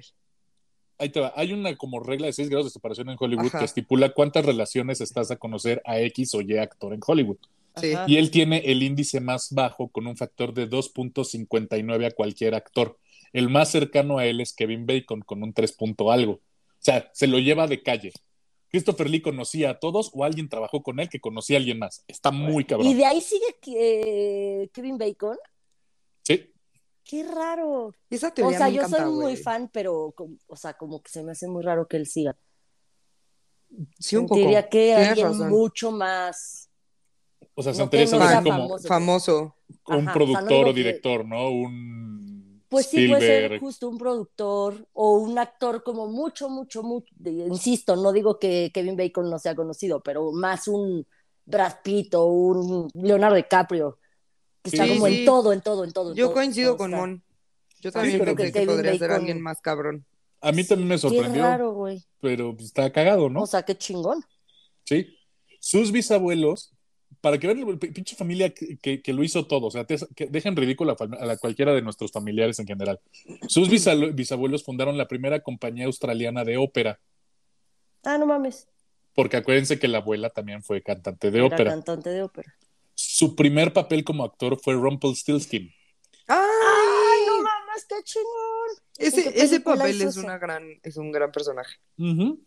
ahí 0.99 1.11
te 1.11 1.21
va. 1.21 1.33
Hay 1.37 1.53
una 1.53 1.77
como 1.77 2.01
regla 2.01 2.27
de 2.27 2.33
6 2.33 2.49
grados 2.49 2.67
de 2.67 2.71
separación 2.71 3.11
en 3.11 3.17
Hollywood 3.21 3.47
Ajá. 3.49 3.59
que 3.59 3.65
estipula 3.67 4.15
cuántas 4.15 4.47
relaciones 4.47 5.01
estás 5.03 5.31
a 5.31 5.37
conocer 5.37 5.83
a 5.85 6.01
X 6.01 6.35
o 6.35 6.41
Y 6.41 6.57
actor 6.57 6.95
en 6.95 7.01
Hollywood. 7.07 7.37
Sí. 7.77 7.93
Y 8.07 8.17
él 8.17 8.31
tiene 8.31 8.59
el 8.65 8.83
índice 8.83 9.21
más 9.21 9.53
bajo 9.53 9.89
con 9.89 10.07
un 10.07 10.17
factor 10.17 10.55
de 10.55 10.67
2.59 10.71 12.07
a 12.07 12.11
cualquier 12.13 12.55
actor. 12.55 12.99
El 13.35 13.51
más 13.51 13.71
cercano 13.71 14.17
a 14.19 14.27
él 14.27 14.41
es 14.41 14.53
Kevin 14.55 14.87
Bacon 14.87 15.21
con 15.21 15.43
un 15.43 15.53
3 15.53 15.73
punto 15.73 16.11
algo. 16.11 16.33
O 16.35 16.41
sea, 16.79 17.11
se 17.13 17.27
lo 17.27 17.39
lleva 17.39 17.67
de 17.67 17.83
calle. 17.83 18.13
Christopher 18.75 19.09
Lee 19.09 19.23
conocía 19.23 19.71
a 19.71 19.79
todos 19.79 20.11
o 20.15 20.25
alguien 20.25 20.49
trabajó 20.49 20.83
con 20.83 20.99
él 20.99 21.09
que 21.09 21.21
conocía 21.21 21.57
a 21.57 21.61
alguien 21.61 21.79
más. 21.79 22.03
Está 22.09 22.33
muy 22.33 22.65
cabrón. 22.65 22.89
Y 22.89 22.95
de 22.95 23.05
ahí 23.07 23.21
sigue 23.21 23.55
eh, 23.69 24.69
Kevin 24.73 24.99
Bacon. 24.99 25.37
Sí. 26.25 26.51
Qué 27.05 27.23
raro. 27.23 27.93
Esa 28.11 28.33
O 28.43 28.51
sea, 28.51 28.67
me 28.67 28.73
yo 28.73 28.81
encanta, 28.81 29.05
soy 29.05 29.13
muy 29.13 29.37
fan, 29.37 29.71
pero, 29.73 30.13
o 30.49 30.57
sea, 30.57 30.75
como 30.75 31.01
que 31.01 31.09
se 31.09 31.23
me 31.23 31.31
hace 31.31 31.47
muy 31.47 31.63
raro 31.63 31.87
que 31.87 31.99
él 31.99 32.07
siga. 32.09 32.37
Sí, 34.01 34.17
un 34.17 34.27
poco. 34.27 34.41
Diría 34.41 34.69
que 34.69 34.87
Tienes 34.87 35.09
alguien 35.11 35.27
razón. 35.29 35.51
mucho 35.51 35.93
más. 35.93 36.69
O 37.55 37.63
sea, 37.63 37.73
se 37.75 37.79
No 37.79 37.85
interesa 37.85 38.17
no 38.19 38.27
sea 38.27 38.43
como 38.43 38.51
famoso. 38.59 38.89
Famoso. 38.89 39.57
un 39.69 39.77
Ajá, 39.79 39.79
o 39.87 39.95
sea, 39.95 40.03
no 40.03 40.13
productor 40.13 40.65
o 40.67 40.75
que- 40.75 40.79
director, 40.79 41.25
¿no? 41.25 41.49
Un 41.49 42.24
Pues 42.75 42.87
sí, 42.87 43.09
puede 43.09 43.21
ser 43.21 43.61
justo 43.61 43.89
un 43.89 43.99
productor 43.99 44.87
o 44.93 45.15
un 45.19 45.39
actor 45.39 45.83
como 45.83 46.07
mucho, 46.09 46.49
mucho, 46.49 46.83
mucho. 46.83 47.07
Insisto, 47.25 47.97
no 47.97 48.13
digo 48.13 48.39
que 48.39 48.71
Kevin 48.75 48.97
Bacon 48.97 49.31
no 49.31 49.39
sea 49.39 49.55
conocido, 49.55 50.01
pero 50.03 50.33
más 50.33 50.69
un 50.69 51.07
Brad 51.47 51.75
Pitt 51.83 52.15
o 52.15 52.25
un 52.27 52.89
Leonardo 52.95 53.37
DiCaprio, 53.37 53.99
que 54.63 54.71
está 54.71 54.85
Sí, 54.85 54.95
como 54.95 55.07
sí. 55.07 55.21
en 55.21 55.25
todo, 55.25 55.53
en 55.53 55.61
todo, 55.61 55.85
en 55.85 55.93
todo. 55.93 56.11
en 56.11 56.17
Yo 56.17 56.27
todo, 56.27 56.35
coincido 56.35 56.71
todo 56.71 56.79
con 56.79 56.91
está. 56.91 57.01
Mon. 57.01 57.23
Yo 57.81 57.91
Sí, 57.91 57.95
también 57.95 58.19
creo 58.21 58.37
que 58.37 58.45
que, 58.45 58.53
Kevin 58.53 58.69
podría 58.69 58.99
ser 58.99 59.11
alguien 59.13 59.41
más 59.43 59.61
cabrón. 59.61 60.05
A 60.41 60.53
mí 60.53 60.65
también 60.65 60.89
me 60.89 60.95
Qué 60.97 61.01
sorprendió, 61.01 61.43
raro, 61.43 61.73
güey. 61.73 62.05
pero 62.21 62.55
está 62.59 62.91
cagado, 62.93 63.31
¿no? 63.31 63.43
O 63.43 63.47
sea, 63.47 63.63
qué 63.63 63.77
chingón. 63.79 64.23
Sí. 64.85 65.17
Sus 65.61 65.93
bisabuelos, 65.93 66.74
para 67.25 67.39
que 67.39 67.47
vean 67.47 67.67
la 67.67 67.77
pinche 67.79 68.15
familia 68.17 68.53
que, 68.53 68.77
que- 68.77 69.01
que 69.01 69.13
lo 69.15 69.25
hizo 69.25 69.47
todo, 69.47 69.69
o 69.69 69.71
sea, 69.71 69.85
te- 69.87 69.97
que 70.15 70.27
dejen 70.27 70.55
ridículo 70.55 70.95
a, 70.99 71.25
la- 71.25 71.39
cualquiera 71.39 71.73
de 71.73 71.81
nuestros 71.81 72.13
familiares 72.13 72.59
en 72.59 72.67
general. 72.67 73.01
Sus 73.49 73.71
bisabuelos 73.71 74.63
fundaron 74.63 74.99
la 74.99 75.09
primera 75.09 75.41
compañía 75.41 75.87
australiana 75.87 76.45
de 76.45 76.59
ópera, 76.59 77.01
Ah, 78.05 78.19
no 78.19 78.27
mames. 78.27 78.69
porque 79.15 79.39
acuérdense 79.39 79.79
que 79.79 79.89
la 79.89 79.99
abuela 79.99 80.29
también 80.29 80.63
fue 80.63 80.83
cantante 80.83 81.31
de 81.31 81.39
Era 81.39 81.47
ópera. 81.47 81.71
cantante 81.71 82.11
de 82.11 82.23
ópera. 82.23 82.55
Su 82.95 83.35
primer 83.35 83.73
papel 83.73 84.05
como 84.05 84.23
actor 84.25 84.61
fue 84.63 84.75
Rumpelstiltskin. 84.75 85.73
¡Ay! 86.29 86.37
¡Ay, 86.39 87.27
no 87.27 87.37
mames, 87.43 87.87
qué 87.89 87.95
chingón! 88.05 88.71
¿En 88.99 89.07
Ese, 89.07 89.33
qué 89.33 89.41
ese 89.41 89.61
papel 89.61 90.01
es, 90.03 90.17
una 90.19 90.37
gran, 90.37 90.63
es 90.83 90.97
un 90.99 91.11
gran 91.11 91.33
personaje. 91.33 91.77
Ujú. 91.99 92.41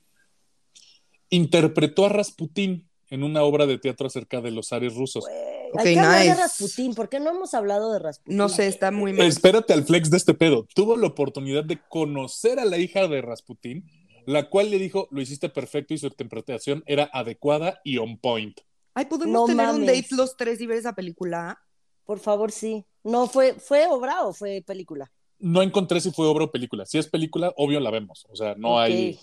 Interpretó 1.29 2.05
a 2.05 2.09
Rasputín 2.09 2.86
en 3.09 3.23
una 3.23 3.43
obra 3.43 3.65
de 3.65 3.77
teatro 3.77 4.07
acerca 4.07 4.41
de 4.41 4.51
los 4.51 4.67
zares 4.69 4.95
rusos. 4.95 5.25
Güey, 5.25 5.57
Ok, 5.73 5.79
Hay 5.79 5.93
que 5.95 5.99
hablar 5.99 6.19
de 6.23 6.29
nice. 6.29 6.41
Rasputín. 6.41 6.93
¿Por 6.95 7.09
qué 7.09 7.19
no 7.19 7.29
hemos 7.29 7.53
hablado 7.53 7.91
de 7.91 7.99
Rasputín? 7.99 8.37
No 8.37 8.47
sé, 8.47 8.67
está 8.67 8.89
muy 8.91 9.11
mal. 9.13 9.25
Espérate 9.27 9.73
al 9.73 9.83
flex 9.83 10.09
de 10.09 10.17
este 10.17 10.33
pedo. 10.33 10.65
Tuvo 10.73 10.95
la 10.95 11.07
oportunidad 11.07 11.65
de 11.65 11.79
conocer 11.89 12.59
a 12.59 12.65
la 12.65 12.77
hija 12.77 13.07
de 13.07 13.21
Rasputín, 13.21 13.85
la 14.25 14.49
cual 14.49 14.71
le 14.71 14.79
dijo, 14.79 15.07
lo 15.11 15.21
hiciste 15.21 15.49
perfecto 15.49 15.93
y 15.93 15.97
su 15.97 16.07
interpretación 16.07 16.83
era 16.85 17.09
adecuada 17.11 17.81
y 17.83 17.97
on 17.97 18.17
point. 18.17 18.59
Ay, 18.93 19.05
¿podemos 19.05 19.33
No 19.33 19.45
tener 19.45 19.69
un 19.75 19.85
date 19.85 20.07
los 20.11 20.37
tres 20.37 20.61
y 20.61 20.67
ver 20.67 20.77
esa 20.77 20.93
película? 20.93 21.59
Por 22.05 22.19
favor, 22.19 22.51
sí. 22.51 22.85
No, 23.03 23.27
¿fue, 23.27 23.53
¿fue 23.55 23.85
obra 23.87 24.23
o 24.25 24.33
fue 24.33 24.63
película? 24.65 25.11
No 25.39 25.61
encontré 25.61 25.99
si 25.99 26.11
fue 26.11 26.25
obra 26.27 26.45
o 26.45 26.51
película. 26.51 26.85
Si 26.85 26.97
es 26.97 27.07
película, 27.07 27.53
obvio 27.57 27.79
la 27.81 27.91
vemos. 27.91 28.25
O 28.29 28.35
sea, 28.37 28.55
no 28.55 28.79
hay, 28.79 29.19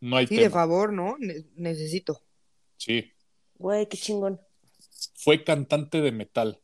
no 0.00 0.16
hay 0.16 0.26
Sí, 0.26 0.36
de 0.36 0.48
favor, 0.50 0.92
¿no? 0.92 1.16
Ne- 1.18 1.44
necesito. 1.54 2.22
Sí. 2.80 3.12
Güey, 3.56 3.86
qué 3.88 3.98
chingón. 3.98 4.40
Fue 5.16 5.44
cantante 5.44 6.00
de 6.00 6.12
metal. 6.12 6.60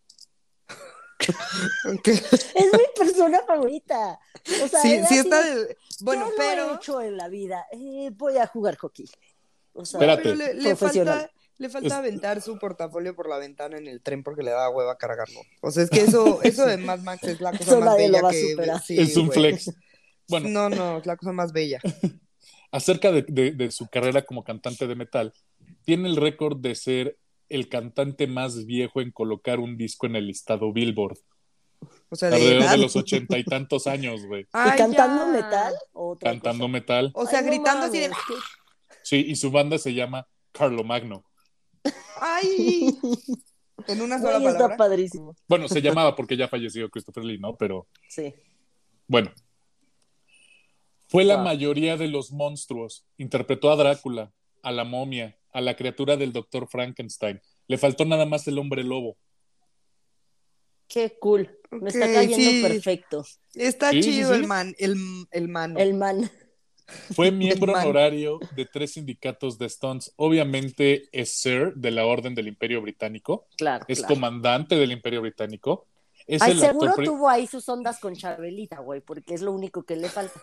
Es 1.18 2.72
mi 2.72 2.84
persona 2.96 3.40
favorita. 3.46 4.18
O 4.64 4.68
sea, 4.68 4.80
Sí, 4.82 5.00
sí 5.08 5.18
está 5.18 5.42
de, 5.42 5.76
Bueno, 6.00 6.24
yo 6.26 6.30
lo 6.30 6.36
pero... 6.36 6.70
he 6.72 6.74
hecho 6.76 7.00
en 7.02 7.16
la 7.16 7.28
vida. 7.28 7.66
Eh, 7.72 8.10
voy 8.14 8.38
a 8.38 8.46
jugar 8.46 8.76
hockey. 8.76 9.06
O 9.72 9.84
sea, 9.84 9.98
Espérate. 10.00 10.22
pero 10.22 10.54
le, 10.54 10.76
falta, 10.76 11.30
le 11.58 11.68
falta 11.68 11.98
aventar 11.98 12.40
su 12.40 12.58
portafolio 12.58 13.14
por 13.14 13.28
la 13.28 13.36
ventana 13.38 13.76
en 13.76 13.86
el 13.86 14.00
tren 14.02 14.22
porque 14.22 14.42
le 14.42 14.50
da 14.52 14.70
hueva 14.70 14.96
cargarlo. 14.96 15.40
O 15.60 15.70
sea, 15.70 15.82
es 15.84 15.90
que 15.90 16.00
eso, 16.00 16.40
eso 16.42 16.64
de 16.66 16.78
Mad 16.78 17.00
Max 17.00 17.24
es 17.24 17.40
la 17.40 17.50
cosa 17.52 17.62
Eso 17.64 17.80
más 17.80 17.96
bella 17.96 18.22
que... 18.30 18.56
sí, 18.84 18.98
es 18.98 19.16
un 19.16 19.30
flex. 19.30 19.70
Bueno, 20.28 20.48
No, 20.48 20.70
no, 20.70 20.98
es 20.98 21.06
la 21.06 21.16
cosa 21.16 21.32
más 21.32 21.52
bella. 21.52 21.80
acerca 22.72 23.12
de, 23.12 23.22
de- 23.28 23.52
de 23.52 23.70
su 23.70 23.86
carrera 23.88 24.22
como 24.24 24.44
cantante 24.44 24.86
de 24.86 24.94
metal, 24.96 25.32
tiene 25.86 26.08
el 26.10 26.16
récord 26.16 26.58
de 26.58 26.74
ser 26.74 27.16
el 27.48 27.68
cantante 27.70 28.26
más 28.26 28.66
viejo 28.66 29.00
en 29.00 29.10
colocar 29.12 29.60
un 29.60 29.78
disco 29.78 30.04
en 30.06 30.16
el 30.16 30.26
listado 30.26 30.72
Billboard. 30.72 31.16
O 32.10 32.16
sea, 32.16 32.28
de 32.30 32.36
Alrededor 32.36 32.62
edad. 32.62 32.70
de 32.72 32.78
los 32.78 32.96
ochenta 32.96 33.38
y 33.38 33.44
tantos 33.44 33.86
años, 33.86 34.26
güey. 34.26 34.42
¿y 34.74 34.76
cantando 34.76 35.26
ya. 35.26 35.32
metal? 35.32 35.74
¿O 35.92 36.10
otra 36.10 36.30
Cantando 36.32 36.64
cosa? 36.64 36.72
metal. 36.72 37.10
O 37.14 37.26
sea, 37.26 37.38
Ay, 37.38 37.44
no 37.46 37.50
gritando 37.52 37.86
así 37.86 37.98
de... 38.00 38.10
Sí, 39.02 39.24
y 39.28 39.36
su 39.36 39.50
banda 39.50 39.78
se 39.78 39.94
llama 39.94 40.26
Carlo 40.52 40.84
Magno. 40.84 41.24
¡Ay! 42.20 42.88
En 43.88 44.00
una 44.00 44.18
sola 44.18 44.38
Güey, 44.38 44.46
está 44.46 44.58
palabra. 44.60 44.76
padrísimo. 44.78 45.36
Bueno, 45.46 45.68
se 45.68 45.82
llamaba 45.82 46.16
porque 46.16 46.34
ya 46.36 46.48
falleció 46.48 46.88
Christopher 46.88 47.22
Lee, 47.24 47.38
¿no? 47.38 47.56
Pero 47.56 47.86
Sí. 48.08 48.34
bueno. 49.06 49.30
Fue 51.08 51.24
la 51.24 51.36
mayoría 51.38 51.96
de 51.98 52.08
los 52.08 52.32
monstruos. 52.32 53.04
Interpretó 53.18 53.70
a 53.70 53.76
Drácula, 53.76 54.32
a 54.62 54.72
la 54.72 54.84
momia, 54.84 55.36
a 55.56 55.62
la 55.62 55.74
criatura 55.74 56.18
del 56.18 56.34
doctor 56.34 56.68
Frankenstein. 56.68 57.40
Le 57.66 57.78
faltó 57.78 58.04
nada 58.04 58.26
más 58.26 58.46
el 58.46 58.58
hombre 58.58 58.84
lobo. 58.84 59.16
Qué 60.86 61.16
cool. 61.18 61.58
Me 61.70 61.88
está 61.88 62.12
cayendo 62.12 62.36
sí. 62.36 62.62
perfecto. 62.62 63.24
Está 63.54 63.90
Sí, 63.90 64.02
chido 64.02 64.34
sí. 64.34 64.40
el 64.40 64.46
man, 64.46 64.74
el, 64.78 64.96
el 65.30 65.48
mano. 65.48 65.78
El 65.78 65.94
man. 65.94 66.30
Fue 67.14 67.30
miembro 67.32 67.72
man. 67.72 67.84
honorario 67.84 68.38
de 68.54 68.66
tres 68.66 68.92
sindicatos 68.92 69.58
de 69.58 69.64
Stones. 69.66 70.12
Obviamente 70.16 71.08
es 71.10 71.40
Sir 71.40 71.72
de 71.74 71.90
la 71.90 72.04
Orden 72.04 72.34
del 72.34 72.48
Imperio 72.48 72.82
Británico. 72.82 73.46
Claro. 73.56 73.86
Es 73.88 74.00
claro. 74.00 74.14
comandante 74.14 74.76
del 74.76 74.92
Imperio 74.92 75.22
Británico. 75.22 75.86
Es 76.26 76.42
Ay, 76.42 76.52
el 76.52 76.60
seguro 76.60 76.90
actor 76.90 77.04
tuvo 77.04 77.28
ahí 77.30 77.46
sus 77.46 77.66
ondas 77.68 77.98
con 77.98 78.14
Chabelita, 78.14 78.80
güey, 78.80 79.00
porque 79.00 79.32
es 79.34 79.40
lo 79.40 79.52
único 79.52 79.84
que 79.84 79.96
le 79.96 80.10
falta. 80.10 80.38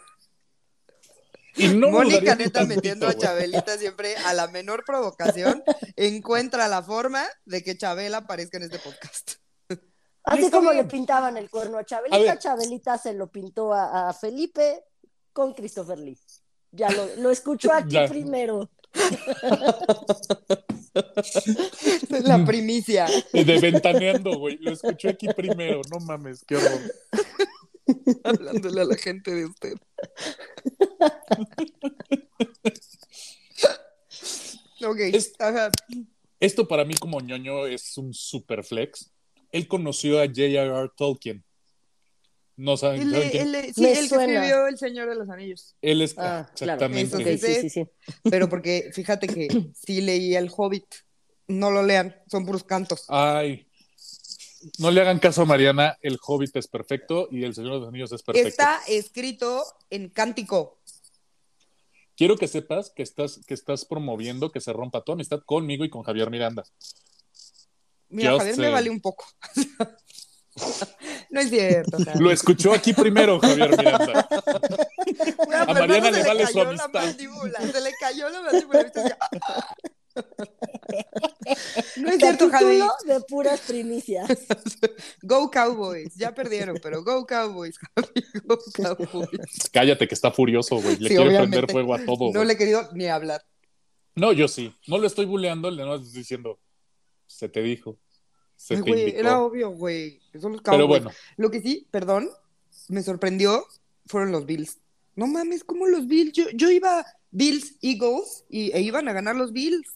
Y 1.55 1.67
no 1.69 1.89
Mónica 1.89 2.35
neta 2.35 2.65
metiendo 2.65 3.07
a. 3.07 3.17
Chabelita 3.17 3.77
siempre 3.77 4.15
a 4.17 4.33
la 4.33 4.47
menor 4.47 4.83
provocación 4.85 5.63
encuentra 5.95 6.67
la 6.67 6.81
forma 6.81 7.23
de 7.45 7.63
que 7.63 7.77
Chabela 7.77 8.17
aparezca 8.17 8.57
en 8.57 8.63
este 8.63 8.79
podcast. 8.79 9.33
Así 10.23 10.49
como 10.49 10.71
bien. 10.71 10.83
le 10.83 10.89
pintaban 10.89 11.37
el 11.37 11.49
cuerno 11.49 11.77
a 11.77 11.85
Chabelita. 11.85 12.39
Chabelita 12.39 12.97
se 12.97 13.13
lo 13.13 13.31
pintó 13.31 13.73
a, 13.73 14.09
a 14.09 14.13
Felipe 14.13 14.83
con 15.33 15.53
Christopher 15.53 15.99
Lee. 15.99 16.19
Ya 16.71 16.89
lo, 16.89 17.07
lo 17.17 17.29
escuchó 17.29 17.71
aquí 17.73 17.93
Ya. 17.93 18.07
primero. 18.07 18.69
La 22.23 22.45
primicia. 22.45 23.07
De 23.33 23.59
ventaneando, 23.59 24.37
güey. 24.37 24.57
Lo 24.57 24.71
escuché 24.71 25.09
aquí 25.09 25.27
primero. 25.33 25.81
No 25.91 25.99
mames, 25.99 26.43
qué 26.45 26.55
horror. 26.57 26.79
Hablándole 28.23 28.81
a 28.81 28.85
la 28.85 28.95
gente 28.95 29.31
de 29.31 29.45
usted. 29.45 29.73
ok. 34.85 34.99
Es- 34.99 35.33
ajá. 35.39 35.71
Esto 36.39 36.67
para 36.67 36.83
mí 36.85 36.95
como 36.95 37.21
ñoño 37.21 37.67
es 37.67 37.97
un 37.97 38.13
super 38.13 38.63
flex. 38.63 39.11
Él 39.51 39.67
conoció 39.67 40.19
a 40.19 40.25
J.R.R. 40.25 40.89
Tolkien. 40.97 41.43
No 42.55 42.77
saben, 42.77 43.01
El, 43.01 43.11
¿saben 43.11 43.37
el 43.37 43.51
de- 43.51 43.73
sí, 43.73 43.81
Me 43.81 43.91
el 43.93 43.97
que 43.99 44.07
suena. 44.09 44.33
escribió 44.33 44.67
El 44.67 44.77
Señor 44.77 45.09
de 45.09 45.15
los 45.15 45.29
Anillos. 45.29 45.75
Él 45.81 46.01
es 46.01 46.11
Ah, 46.17 46.47
claro. 46.55 46.85
exactamente. 46.85 47.37
Sí, 47.37 47.61
sí, 47.61 47.69
sí. 47.69 47.85
Pero 48.29 48.47
porque 48.49 48.91
fíjate 48.93 49.27
que 49.27 49.47
sí 49.73 50.01
leí 50.01 50.35
El 50.35 50.51
Hobbit. 50.55 50.85
No 51.47 51.71
lo 51.71 51.83
lean, 51.83 52.15
son 52.29 52.45
puros 52.45 52.63
cantos. 52.63 53.05
Ay. 53.09 53.67
No 54.79 54.91
le 54.91 55.01
hagan 55.01 55.19
caso 55.19 55.41
a 55.41 55.45
Mariana, 55.45 55.97
el 56.01 56.17
Hobbit 56.21 56.55
es 56.55 56.67
perfecto 56.67 57.27
y 57.31 57.43
el 57.43 57.53
Señor 57.53 57.73
de 57.73 57.79
los 57.79 57.89
Anillos 57.89 58.11
es 58.11 58.23
perfecto. 58.23 58.47
Está 58.47 58.81
escrito 58.87 59.63
en 59.89 60.09
cántico. 60.09 60.79
Quiero 62.15 62.37
que 62.37 62.47
sepas 62.47 62.91
que 62.91 63.03
estás, 63.03 63.41
que 63.47 63.53
estás 63.53 63.85
promoviendo 63.85 64.51
que 64.51 64.61
se 64.61 64.71
rompa 64.71 65.03
tu 65.03 65.11
amistad 65.11 65.41
conmigo 65.45 65.83
y 65.83 65.89
con 65.89 66.03
Javier 66.03 66.29
Miranda. 66.29 66.63
Mira, 68.09 68.31
Yo 68.31 68.37
Javier 68.37 68.57
me 68.57 68.69
vale 68.69 68.89
un 68.89 69.01
poco. 69.01 69.25
no 71.31 71.39
es 71.39 71.49
cierto. 71.49 71.97
Javier. 71.97 72.21
Lo 72.21 72.31
escuchó 72.31 72.73
aquí 72.73 72.93
primero, 72.93 73.39
Javier 73.39 73.77
Miranda. 73.77 74.27
Bueno, 75.45 75.63
a 75.63 75.73
Mariana 75.73 76.11
le 76.11 76.21
se 76.21 76.27
vale 76.27 76.47
su 76.47 76.53
cayó 76.53 76.73
la 76.73 76.87
mandíbula, 76.87 77.59
Se 77.71 77.81
le 77.81 77.91
cayó 77.99 78.29
la 78.29 78.41
mandíbula. 78.41 78.91
No 81.97 82.09
es 82.09 82.17
cierto, 82.17 82.49
Javi. 82.49 82.79
De 83.05 83.19
puras 83.27 83.59
primicias. 83.61 84.27
Go 85.21 85.49
Cowboys. 85.51 86.15
Ya 86.15 86.33
perdieron, 86.33 86.77
pero 86.81 87.03
Go 87.03 87.25
Cowboys, 87.25 87.77
Javi. 87.77 88.23
Go 88.45 88.57
Cowboys. 88.73 89.69
Cállate 89.71 90.07
que 90.07 90.15
está 90.15 90.31
furioso, 90.31 90.77
güey. 90.77 90.97
Le 90.97 91.09
Sí, 91.09 91.15
quiere 91.15 91.21
obviamente. 91.29 91.57
prender 91.57 91.71
fuego 91.71 91.93
a 91.93 92.05
todo. 92.05 92.31
No 92.33 92.43
le 92.43 92.53
he 92.53 92.57
querido 92.57 92.89
ni 92.93 93.07
hablar. 93.07 93.43
No, 94.15 94.31
yo 94.31 94.47
sí. 94.47 94.73
No 94.87 94.97
lo 94.97 95.07
estoy 95.07 95.25
buleando, 95.25 95.69
le 95.71 95.83
no 95.83 95.95
estoy 95.95 96.11
diciendo. 96.11 96.59
Se 97.27 97.49
te 97.49 97.61
dijo. 97.61 97.97
Se 98.55 98.75
Ay, 98.75 98.83
te 98.83 98.89
indicó. 98.91 99.17
era 99.19 99.39
obvio, 99.41 99.71
güey. 99.71 100.21
Son 100.39 100.53
los 100.53 100.61
Cowboys. 100.61 100.77
Pero 100.77 100.87
bueno, 100.87 101.11
Lo 101.37 101.51
que 101.51 101.61
sí, 101.61 101.87
perdón, 101.91 102.29
me 102.89 103.01
sorprendió 103.03 103.65
fueron 104.07 104.31
los 104.31 104.45
Bills. 104.45 104.79
No 105.15 105.27
mames, 105.27 105.63
como 105.63 105.87
los 105.87 106.07
Bills. 106.07 106.33
Yo, 106.33 106.45
yo 106.53 106.69
iba 106.71 107.05
Bills, 107.31 107.75
Eagles 107.81 108.45
y, 108.49 108.71
e 108.71 108.81
iban 108.81 109.07
a 109.07 109.13
ganar 109.13 109.35
los 109.35 109.51
Bills. 109.51 109.89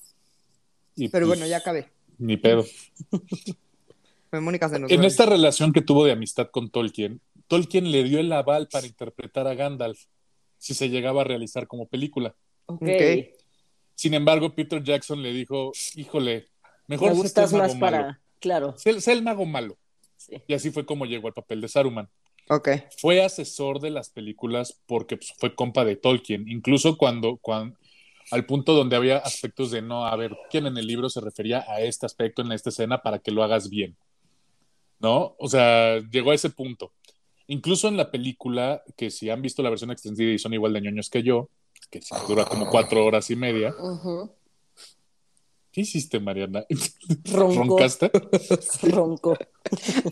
Y 0.98 1.08
Pero 1.08 1.28
pues, 1.28 1.40
bueno, 1.40 1.50
ya 1.50 1.58
acabé. 1.58 1.90
Ni 2.18 2.36
pedo. 2.36 2.66
Mónica 4.32 4.68
se 4.68 4.78
nos 4.78 4.92
En 4.92 5.06
esta 5.06 5.26
relación 5.26 5.72
que 5.72 5.82
tuvo 5.82 6.04
de 6.04 6.12
amistad 6.12 6.50
con 6.52 6.70
Tolkien, 6.70 7.22
Tolkien 7.48 7.92
le 7.92 8.04
dio 8.04 8.20
el 8.20 8.32
aval 8.34 8.68
para 8.68 8.86
interpretar 8.86 9.48
a 9.48 9.56
Gandalf 9.56 10.06
si 10.58 10.74
se 10.74 10.90
llegaba 10.90 11.22
a 11.22 11.24
realizar 11.24 11.68
como 11.68 11.88
película. 11.88 12.36
Ok. 12.66 12.82
Ok. 12.82 13.36
Sin 13.96 14.14
embargo, 14.14 14.54
Peter 14.54 14.84
Jackson 14.84 15.24
le 15.24 15.32
dijo, 15.32 15.72
híjole, 15.96 16.48
mejor 16.88 17.10
Me 17.10 17.16
gustas 17.16 17.52
el 17.52 17.60
mago 17.60 17.74
más 17.74 17.80
malo. 17.80 17.98
para. 17.98 18.22
Claro. 18.40 18.76
Sé, 18.78 19.00
sé 19.02 19.14
el 19.14 19.24
mago 19.24 19.46
malo. 19.46 19.78
Sí. 20.18 20.42
Y 20.48 20.54
así 20.54 20.72
fue 20.72 20.86
como 20.86 21.06
llegó 21.06 21.28
al 21.28 21.34
papel 21.34 21.62
de 21.62 21.68
Saruman. 21.68 22.10
Ok. 22.50 22.70
Fue 22.98 23.24
asesor 23.24 23.80
de 23.80 23.90
las 23.90 24.10
películas 24.10 24.80
porque 24.86 25.18
pues, 25.18 25.34
fue 25.38 25.56
compa 25.56 25.86
de 25.86 25.96
Tolkien, 25.96 26.48
incluso 26.48 26.98
cuando, 26.98 27.38
cuando 27.38 27.78
al 28.32 28.46
punto 28.46 28.74
donde 28.74 28.96
había 28.96 29.18
aspectos 29.18 29.72
de 29.72 29.82
no, 29.82 30.06
a 30.06 30.16
ver, 30.16 30.36
¿quién 30.50 30.66
en 30.68 30.78
el 30.78 30.88
libro 30.88 31.10
se 31.10 31.22
refería 31.22 31.66
a 31.68 31.82
este 31.82 32.06
aspecto 32.06 32.42
en 32.42 32.52
esta 32.52 32.70
escena 32.70 33.02
para 33.02 33.20
que 33.20 33.32
lo 33.32 33.44
hagas 33.44 33.70
bien? 33.70 33.96
¿No? 35.00 35.36
O 35.40 35.48
sea, 35.48 36.00
llegó 36.12 36.32
a 36.32 36.36
ese 36.36 36.50
punto. 36.50 36.94
Incluso 37.48 37.88
en 37.88 37.96
la 37.96 38.12
película, 38.12 38.84
que 38.98 39.10
si 39.10 39.30
han 39.30 39.42
visto 39.42 39.64
la 39.64 39.70
versión 39.70 39.92
extendida 39.92 40.32
y 40.32 40.40
son 40.40 40.54
igual 40.54 40.74
de 40.74 40.82
ñoños 40.82 41.10
que 41.10 41.24
yo, 41.24 41.50
que 41.90 42.02
dura 42.28 42.46
como 42.46 42.70
cuatro 42.70 43.06
horas 43.06 43.30
y 43.30 43.36
media. 43.36 43.74
Ujú. 43.80 44.32
¿Qué 45.78 45.82
hiciste, 45.82 46.20
Mariana? 46.20 46.66
Ronco. 47.32 47.54
¿Roncaste? 47.78 48.10
Ronco. 48.82 49.38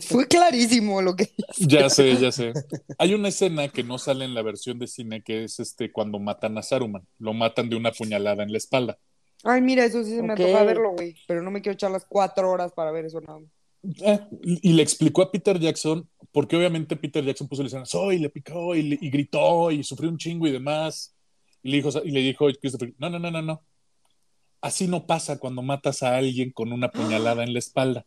Fue 0.02 0.28
clarísimo 0.28 1.02
lo 1.02 1.16
que. 1.16 1.28
Ya 1.58 1.90
sé, 1.90 2.16
ya 2.18 2.30
sé. 2.30 2.52
Hay 2.98 3.14
una 3.14 3.30
escena 3.30 3.66
que 3.66 3.82
no 3.82 3.98
sale 3.98 4.24
en 4.26 4.32
la 4.34 4.42
versión 4.42 4.78
de 4.78 4.86
cine, 4.86 5.24
que 5.24 5.42
es 5.42 5.58
este 5.58 5.90
cuando 5.90 6.20
matan 6.20 6.56
a 6.56 6.62
Saruman. 6.62 7.04
Lo 7.18 7.34
matan 7.34 7.68
de 7.68 7.74
una 7.74 7.90
puñalada 7.90 8.44
en 8.44 8.52
la 8.52 8.58
espalda. 8.58 8.96
Ay, 9.42 9.60
mira, 9.60 9.84
eso 9.84 10.04
sí 10.04 10.10
se 10.14 10.22
me 10.22 10.34
antoja 10.34 10.62
verlo, 10.62 10.92
güey. 10.92 11.16
Pero 11.26 11.42
no 11.42 11.50
me 11.50 11.60
quiero 11.60 11.74
echar 11.74 11.90
las 11.90 12.04
cuatro 12.04 12.48
horas 12.48 12.70
para 12.72 12.92
ver 12.92 13.06
eso 13.06 13.20
nada. 13.20 13.40
Eh, 14.04 14.20
y 14.44 14.70
y 14.70 14.72
le 14.72 14.84
explicó 14.84 15.22
a 15.22 15.32
Peter 15.32 15.58
Jackson, 15.58 16.08
porque 16.30 16.54
obviamente 16.56 16.94
Peter 16.94 17.24
Jackson 17.24 17.48
puso 17.48 17.62
la 17.62 17.66
escena, 17.66 17.86
soy, 17.86 18.20
le 18.20 18.30
picó 18.30 18.76
y, 18.76 18.82
le- 18.82 18.98
y 19.00 19.10
gritó 19.10 19.72
y 19.72 19.82
sufrió 19.82 20.10
un 20.10 20.16
chingo 20.16 20.46
y 20.46 20.52
demás. 20.52 21.12
Y 21.64 21.70
le 21.70 21.76
dijo, 21.78 21.90
y 22.04 22.12
le 22.12 22.20
dijo 22.20 22.46
Christopher, 22.60 22.94
no, 22.98 23.10
no, 23.10 23.18
no, 23.18 23.32
no, 23.32 23.42
no. 23.42 23.62
Así 24.66 24.88
no 24.88 25.06
pasa 25.06 25.38
cuando 25.38 25.62
matas 25.62 26.02
a 26.02 26.16
alguien 26.16 26.50
con 26.50 26.72
una 26.72 26.90
puñalada 26.90 27.44
en 27.44 27.52
la 27.52 27.60
espalda. 27.60 28.04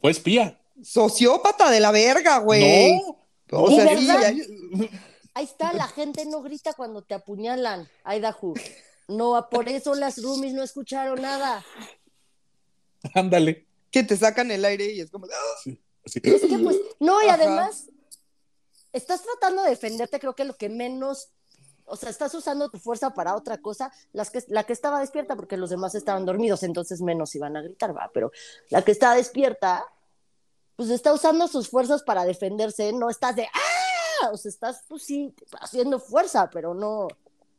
Fue 0.00 0.10
espía. 0.10 0.60
Sociópata 0.82 1.70
de 1.70 1.78
la 1.78 1.92
verga, 1.92 2.38
güey. 2.38 2.98
No. 2.98 3.16
O 3.52 3.70
¿De 3.70 3.76
sea, 4.04 4.32
sí, 4.32 4.90
Ahí 5.32 5.44
está, 5.44 5.72
la 5.74 5.86
gente 5.86 6.26
no 6.26 6.42
grita 6.42 6.72
cuando 6.72 7.02
te 7.02 7.14
apuñalan. 7.14 7.88
Aidahu. 8.02 8.54
No, 9.06 9.46
por 9.48 9.68
eso 9.68 9.94
las 9.94 10.20
roomies 10.20 10.54
no 10.54 10.64
escucharon 10.64 11.22
nada. 11.22 11.64
Ándale. 13.14 13.68
que 13.92 14.02
te 14.02 14.16
sacan 14.16 14.50
el 14.50 14.64
aire 14.64 14.92
y 14.92 15.00
es 15.00 15.10
como. 15.10 15.26
¡ah! 15.26 15.70
Así 16.04 16.20
Es 16.24 16.42
que 16.42 16.58
pues, 16.58 16.78
no, 16.98 17.22
y 17.22 17.26
Ajá. 17.26 17.34
además, 17.34 17.90
estás 18.92 19.22
tratando 19.22 19.62
de 19.62 19.70
defenderte, 19.70 20.18
creo 20.18 20.34
que 20.34 20.44
lo 20.44 20.56
que 20.56 20.68
menos, 20.68 21.28
o 21.86 21.96
sea, 21.96 22.10
estás 22.10 22.34
usando 22.34 22.70
tu 22.70 22.78
fuerza 22.78 23.10
para 23.14 23.36
otra 23.36 23.58
cosa, 23.58 23.92
las 24.12 24.30
que, 24.30 24.42
la 24.48 24.64
que 24.64 24.72
estaba 24.72 25.00
despierta, 25.00 25.36
porque 25.36 25.56
los 25.56 25.70
demás 25.70 25.94
estaban 25.94 26.24
dormidos, 26.24 26.62
entonces 26.62 27.00
menos 27.02 27.34
iban 27.34 27.56
a 27.56 27.62
gritar, 27.62 27.96
va, 27.96 28.10
pero 28.12 28.30
la 28.70 28.82
que 28.82 28.92
está 28.92 29.14
despierta, 29.14 29.84
pues 30.76 30.90
está 30.90 31.12
usando 31.12 31.46
sus 31.48 31.68
fuerzas 31.68 32.02
para 32.02 32.24
defenderse, 32.24 32.92
no 32.92 33.10
estás 33.10 33.36
de, 33.36 33.44
¡ah! 33.46 34.30
O 34.32 34.36
sea, 34.36 34.48
estás, 34.48 34.84
pues 34.88 35.02
sí, 35.02 35.34
haciendo 35.60 36.00
fuerza, 36.00 36.48
pero 36.50 36.72
no, 36.74 37.08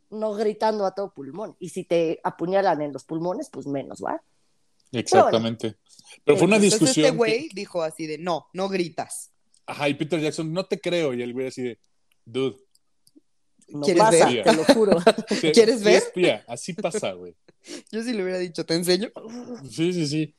no 0.10 0.34
gritando 0.34 0.86
a 0.86 0.96
todo 0.96 1.14
pulmón. 1.14 1.56
Y 1.60 1.70
si 1.70 1.84
te 1.84 2.20
apuñalan 2.24 2.82
en 2.82 2.92
los 2.94 3.04
pulmones, 3.04 3.50
pues 3.50 3.68
menos, 3.68 4.02
¿va? 4.04 4.22
Exactamente. 4.92 5.76
Pero 6.24 6.38
fue 6.38 6.48
una 6.48 6.56
Entonces 6.56 6.80
discusión. 6.80 7.06
este 7.06 7.12
que- 7.12 7.18
güey 7.18 7.50
dijo 7.54 7.82
así 7.84 8.08
de 8.08 8.18
no, 8.18 8.48
no 8.54 8.70
gritas. 8.70 9.32
Ajá, 9.68 9.90
y 9.90 9.94
Peter 9.96 10.20
Jackson, 10.20 10.52
no 10.54 10.66
te 10.66 10.80
creo. 10.80 11.14
Y 11.14 11.22
el 11.22 11.34
güey 11.34 11.48
así 11.48 11.62
de, 11.64 11.80
dude. 12.24 12.58
No 13.68 13.82
¿Quieres 13.82 14.04
pasa, 14.04 14.30
ver? 14.30 14.44
te 14.44 14.54
lo 14.54 14.64
juro. 14.66 15.00
sí, 15.42 15.52
¿Quieres 15.52 15.80
sí, 15.80 15.86
ver? 15.86 15.96
espía, 15.96 16.44
así 16.48 16.74
pasa, 16.74 17.14
güey. 17.14 17.36
Yo 17.92 18.04
sí 18.04 18.14
le 18.14 18.24
hubiera 18.24 18.38
dicho, 18.40 18.66
te 18.66 18.76
enseño. 18.76 19.10
Sí, 19.70 19.92
sí, 19.94 20.08
sí. 20.08 20.36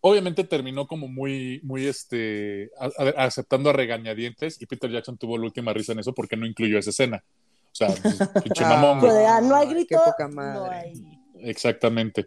Obviamente 0.00 0.42
terminó 0.42 0.86
como 0.88 1.06
muy, 1.06 1.60
muy, 1.62 1.86
este, 1.86 2.70
a- 2.78 2.86
a- 2.98 3.24
aceptando 3.26 3.70
a 3.70 3.72
regañadientes 3.72 4.60
y 4.60 4.66
Peter 4.66 4.90
Jackson 4.90 5.16
tuvo 5.16 5.38
la 5.38 5.44
última 5.44 5.72
risa 5.72 5.92
en 5.92 6.00
eso 6.00 6.12
porque 6.12 6.36
no 6.36 6.44
incluyó 6.46 6.78
esa 6.78 6.90
escena. 6.90 7.22
O 7.70 7.74
sea, 7.74 7.88
pues, 8.02 8.18
pinche 8.44 8.64
mamón, 8.64 8.98
güey. 8.98 9.12
Pues, 9.12 9.24
ah, 9.28 9.40
no 9.40 9.54
hay 9.54 9.68
Ay, 9.68 9.74
grito, 9.74 9.88
qué 10.04 10.10
poca 10.10 10.26
no 10.28 10.34
madre. 10.34 10.76
hay. 10.76 10.92
Exactamente. 11.38 12.26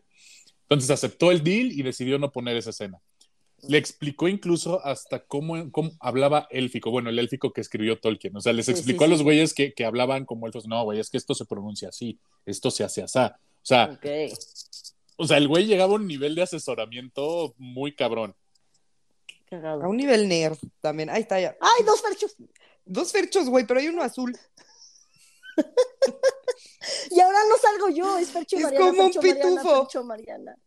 Entonces 0.61 0.89
aceptó 0.89 1.31
el 1.31 1.43
deal 1.43 1.71
y 1.73 1.83
decidió 1.83 2.17
no 2.17 2.31
poner 2.31 2.55
esa 2.55 2.69
escena. 2.69 2.99
Le 3.67 3.77
explicó 3.77 4.27
incluso 4.27 4.85
hasta 4.85 5.19
cómo, 5.25 5.71
cómo 5.71 5.91
hablaba 5.99 6.47
élfico, 6.49 6.91
bueno, 6.91 7.09
el 7.09 7.19
élfico 7.19 7.51
que 7.53 7.61
escribió 7.61 7.99
Tolkien. 7.99 8.35
O 8.35 8.41
sea, 8.41 8.53
les 8.53 8.69
explicó 8.69 8.99
sí, 8.99 9.05
a 9.05 9.07
los 9.07 9.17
sí. 9.19 9.23
güeyes 9.23 9.53
que, 9.53 9.73
que 9.73 9.85
hablaban 9.85 10.25
como 10.25 10.45
elfos. 10.47 10.67
No, 10.67 10.83
güey, 10.83 10.99
es 10.99 11.09
que 11.09 11.17
esto 11.17 11.33
se 11.35 11.45
pronuncia 11.45 11.89
así, 11.89 12.19
esto 12.45 12.71
se 12.71 12.83
hace 12.83 13.01
así. 13.03 13.17
O 13.19 13.31
sea, 13.63 13.89
Ok. 13.93 14.05
o 15.17 15.27
sea, 15.27 15.37
el 15.37 15.47
güey 15.47 15.65
llegaba 15.65 15.93
a 15.93 15.95
un 15.95 16.07
nivel 16.07 16.35
de 16.35 16.43
asesoramiento 16.43 17.53
muy 17.57 17.95
cabrón. 17.95 18.35
A 19.27 19.49
Cagado. 19.49 19.87
un 19.89 19.97
nivel 19.97 20.27
nerd 20.27 20.57
también. 20.81 21.09
Ahí 21.09 21.21
está 21.21 21.39
ya. 21.39 21.55
¡Ay, 21.61 21.83
dos 21.85 22.01
ferchos! 22.01 22.35
Dos 22.83 23.11
ferchos, 23.11 23.49
güey, 23.49 23.65
pero 23.65 23.79
hay 23.79 23.87
uno 23.87 24.01
azul. 24.03 24.35
Y 27.09 27.19
ahora 27.19 27.39
no 27.49 27.57
salgo 27.57 27.89
yo, 27.89 28.17
es 28.19 28.29
Fercho 28.29 28.57
Es 28.57 28.63
Mariana. 28.63 28.85
como 28.85 29.03
un 29.05 29.11
Fercho 29.13 29.21
Mariana, 29.21 29.49
pitufo. 29.61 29.79
Fercho 29.81 30.03
Mariana. 30.03 30.57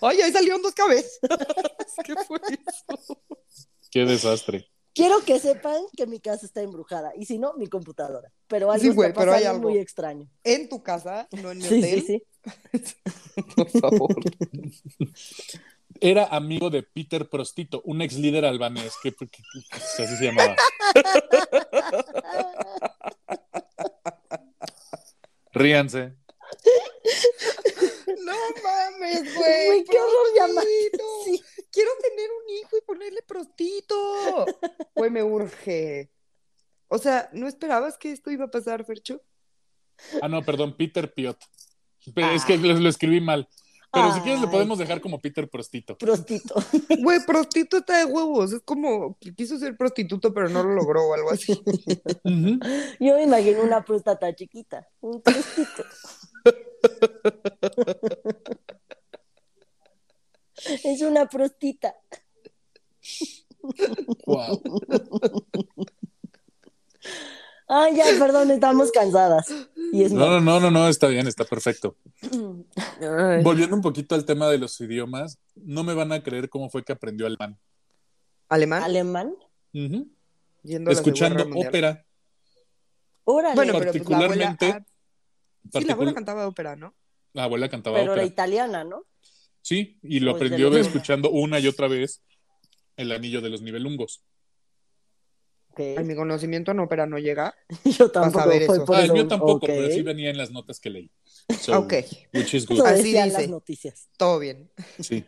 Ay, 0.00 0.20
ahí 0.20 0.32
salieron 0.32 0.62
dos 0.62 0.74
cabezas. 0.74 1.18
¿Qué 2.04 2.14
fue 2.26 2.38
eso? 2.48 3.20
Qué 3.90 4.04
desastre. 4.04 4.66
Quiero 4.92 5.24
que 5.24 5.38
sepan 5.38 5.80
que 5.96 6.06
mi 6.06 6.18
casa 6.20 6.44
está 6.46 6.62
embrujada. 6.62 7.12
Y 7.16 7.24
si 7.24 7.38
no, 7.38 7.54
mi 7.54 7.68
computadora. 7.68 8.30
Pero 8.48 8.72
algo 8.72 8.82
Sí, 8.82 8.90
güey, 8.90 9.10
está 9.10 9.20
pero 9.20 9.32
hay 9.32 9.44
algo. 9.44 9.62
muy 9.68 9.78
extraño. 9.78 10.28
En 10.42 10.68
tu 10.68 10.82
casa, 10.82 11.28
no 11.42 11.52
en 11.52 11.58
mi 11.58 11.64
Sí, 11.64 11.78
hotel. 11.78 12.02
sí, 12.02 12.22
sí. 12.82 12.94
Por 13.56 13.68
favor. 13.70 14.14
Era 16.00 16.26
amigo 16.26 16.70
de 16.70 16.82
Peter 16.82 17.28
Prostito, 17.28 17.82
un 17.84 18.02
ex 18.02 18.16
líder 18.16 18.44
albanés, 18.44 18.94
que, 19.02 19.12
que- 19.14 19.26
que- 19.28 19.42
así 20.02 20.16
se 20.16 20.24
llamaba. 20.24 20.56
Ríanse. 25.52 26.14
No 28.30 28.62
mames, 28.62 29.22
Güey, 29.36 29.66
güey. 29.66 29.84
qué 29.84 29.98
horror 29.98 30.26
llamar-. 30.36 30.64
Sí. 31.24 31.42
Quiero 31.72 31.90
tener 32.02 32.30
un 32.30 32.50
hijo 32.56 32.76
y 32.76 32.80
ponerle 32.82 33.22
prostito. 33.22 34.46
Güey, 34.94 35.10
me 35.10 35.22
urge. 35.22 36.10
O 36.88 36.98
sea, 36.98 37.28
¿no 37.32 37.46
esperabas 37.46 37.96
que 37.98 38.10
esto 38.12 38.30
iba 38.30 38.46
a 38.46 38.50
pasar, 38.50 38.84
Fercho? 38.84 39.22
Ah, 40.22 40.28
no, 40.28 40.42
perdón, 40.44 40.76
Peter 40.76 41.12
Piot. 41.12 41.38
Pero 42.14 42.30
Es 42.30 42.44
que 42.44 42.56
lo, 42.56 42.72
lo 42.74 42.88
escribí 42.88 43.20
mal. 43.20 43.48
Pero 43.92 44.14
si 44.14 44.20
quieres 44.20 44.40
le 44.40 44.46
Ay. 44.46 44.52
podemos 44.52 44.78
dejar 44.78 45.00
como 45.00 45.20
Peter 45.20 45.48
Prostito. 45.48 45.98
Prostito. 45.98 46.54
Güey, 47.02 47.20
prostituta 47.26 47.98
de 47.98 48.04
huevos. 48.04 48.52
Es 48.52 48.62
como 48.62 49.16
que 49.18 49.34
quiso 49.34 49.58
ser 49.58 49.76
prostituto, 49.76 50.32
pero 50.32 50.48
no 50.48 50.62
lo 50.62 50.74
logró 50.74 51.08
o 51.08 51.14
algo 51.14 51.30
así. 51.30 51.52
Yo 53.00 53.16
me 53.16 53.24
imagino 53.24 53.62
una 53.62 53.84
próstata 53.84 54.32
chiquita. 54.34 54.88
Un 55.00 55.20
prostito. 55.20 55.84
Es 60.84 61.00
una 61.00 61.26
prostita. 61.26 61.94
Wow. 64.26 64.60
Ay, 67.72 67.94
ya, 67.94 68.04
perdón, 68.18 68.50
estamos 68.50 68.90
cansadas. 68.90 69.46
Y 69.92 70.02
es 70.02 70.12
No, 70.12 70.26
no, 70.26 70.40
no, 70.40 70.58
no, 70.58 70.70
no, 70.72 70.88
está 70.88 71.06
bien, 71.06 71.28
está 71.28 71.44
perfecto. 71.44 71.96
Ay. 73.00 73.44
Volviendo 73.44 73.76
un 73.76 73.80
poquito 73.80 74.16
al 74.16 74.24
tema 74.24 74.48
de 74.48 74.58
los 74.58 74.80
idiomas, 74.80 75.38
no 75.54 75.84
me 75.84 75.94
van 75.94 76.10
a 76.10 76.20
creer 76.20 76.48
cómo 76.48 76.68
fue 76.68 76.82
que 76.82 76.92
aprendió 76.92 77.26
alemán. 77.26 77.60
¿Alemán? 78.48 78.82
alemán. 78.82 79.36
Yendo 79.72 80.90
Escuchando 80.90 81.48
ópera. 81.54 82.04
Órale. 83.22 83.54
Bueno, 83.54 83.74
pero 83.78 83.92
pues 83.92 84.08
la 84.08 84.16
abuela... 84.16 84.56
Particularmente- 84.56 84.66
ah, 84.66 85.78
sí, 85.78 85.84
la 85.84 85.92
abuela 85.92 86.12
cantaba 86.12 86.48
ópera, 86.48 86.74
¿no? 86.74 86.92
La 87.34 87.44
abuela 87.44 87.68
cantaba 87.68 87.98
pero 87.98 88.10
ópera. 88.12 88.22
era 88.24 88.32
italiana, 88.32 88.82
¿no? 88.82 89.04
Sí, 89.62 90.00
y 90.02 90.18
lo 90.18 90.32
Pues 90.32 90.42
aprendió 90.42 90.76
escuchando 90.76 91.30
una 91.30 91.60
y 91.60 91.68
otra 91.68 91.86
vez 91.86 92.20
el 92.96 93.12
anillo 93.12 93.40
de 93.40 93.50
los 93.50 93.62
nivelungos. 93.62 94.24
Ok. 95.72 95.80
Ay, 95.98 96.04
mi 96.04 96.14
conocimiento 96.16 96.72
en 96.72 96.80
ópera 96.80 97.06
no 97.06 97.18
llega. 97.18 97.54
Yo 97.84 98.10
tampoco. 98.10 98.48
ver 98.48 98.66
fue 98.66 98.76
eso. 98.76 98.84
por 98.84 98.96
Ah, 98.96 99.04
el 99.04 99.12
mío 99.12 99.28
tampoco, 99.28 99.52
Ok. 99.56 99.66
pero 99.66 99.90
sí 99.90 100.02
venía 100.02 100.30
en 100.30 100.36
las 100.36 100.50
notas 100.50 100.80
que 100.80 100.90
leí. 100.90 101.10
So, 101.60 101.78
Ok, 101.80 101.94
Which 102.34 102.54
is 102.54 102.66
good. 102.66 102.80
Así 102.80 103.02
dice. 103.12 103.26
las 103.28 103.48
noticias. 103.48 104.08
todo 104.16 104.38
bien. 104.38 104.70
Sí. 105.00 105.24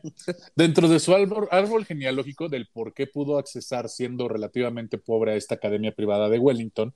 Dentro 0.56 0.88
de 0.88 1.00
su 1.00 1.14
árbol, 1.14 1.48
árbol 1.50 1.84
genealógico 1.84 2.48
del 2.48 2.68
por 2.68 2.92
qué 2.94 3.06
pudo 3.06 3.38
accesar 3.38 3.88
siendo 3.88 4.28
relativamente 4.28 4.98
pobre 4.98 5.32
a 5.32 5.36
esta 5.36 5.54
academia 5.56 5.92
privada 5.94 6.28
de 6.28 6.38
Wellington, 6.38 6.92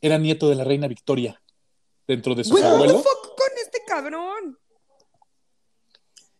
era 0.00 0.18
nieto 0.18 0.48
de 0.48 0.54
la 0.56 0.64
reina 0.64 0.86
Victoria. 0.88 1.40
Dentro 2.06 2.34
de 2.34 2.44
sus 2.44 2.52
what 2.54 2.60
the 2.60 2.66
abuelos. 2.68 3.02
fuck 3.02 3.34
con 3.36 3.48
este 3.62 3.78
cabrón? 3.86 4.58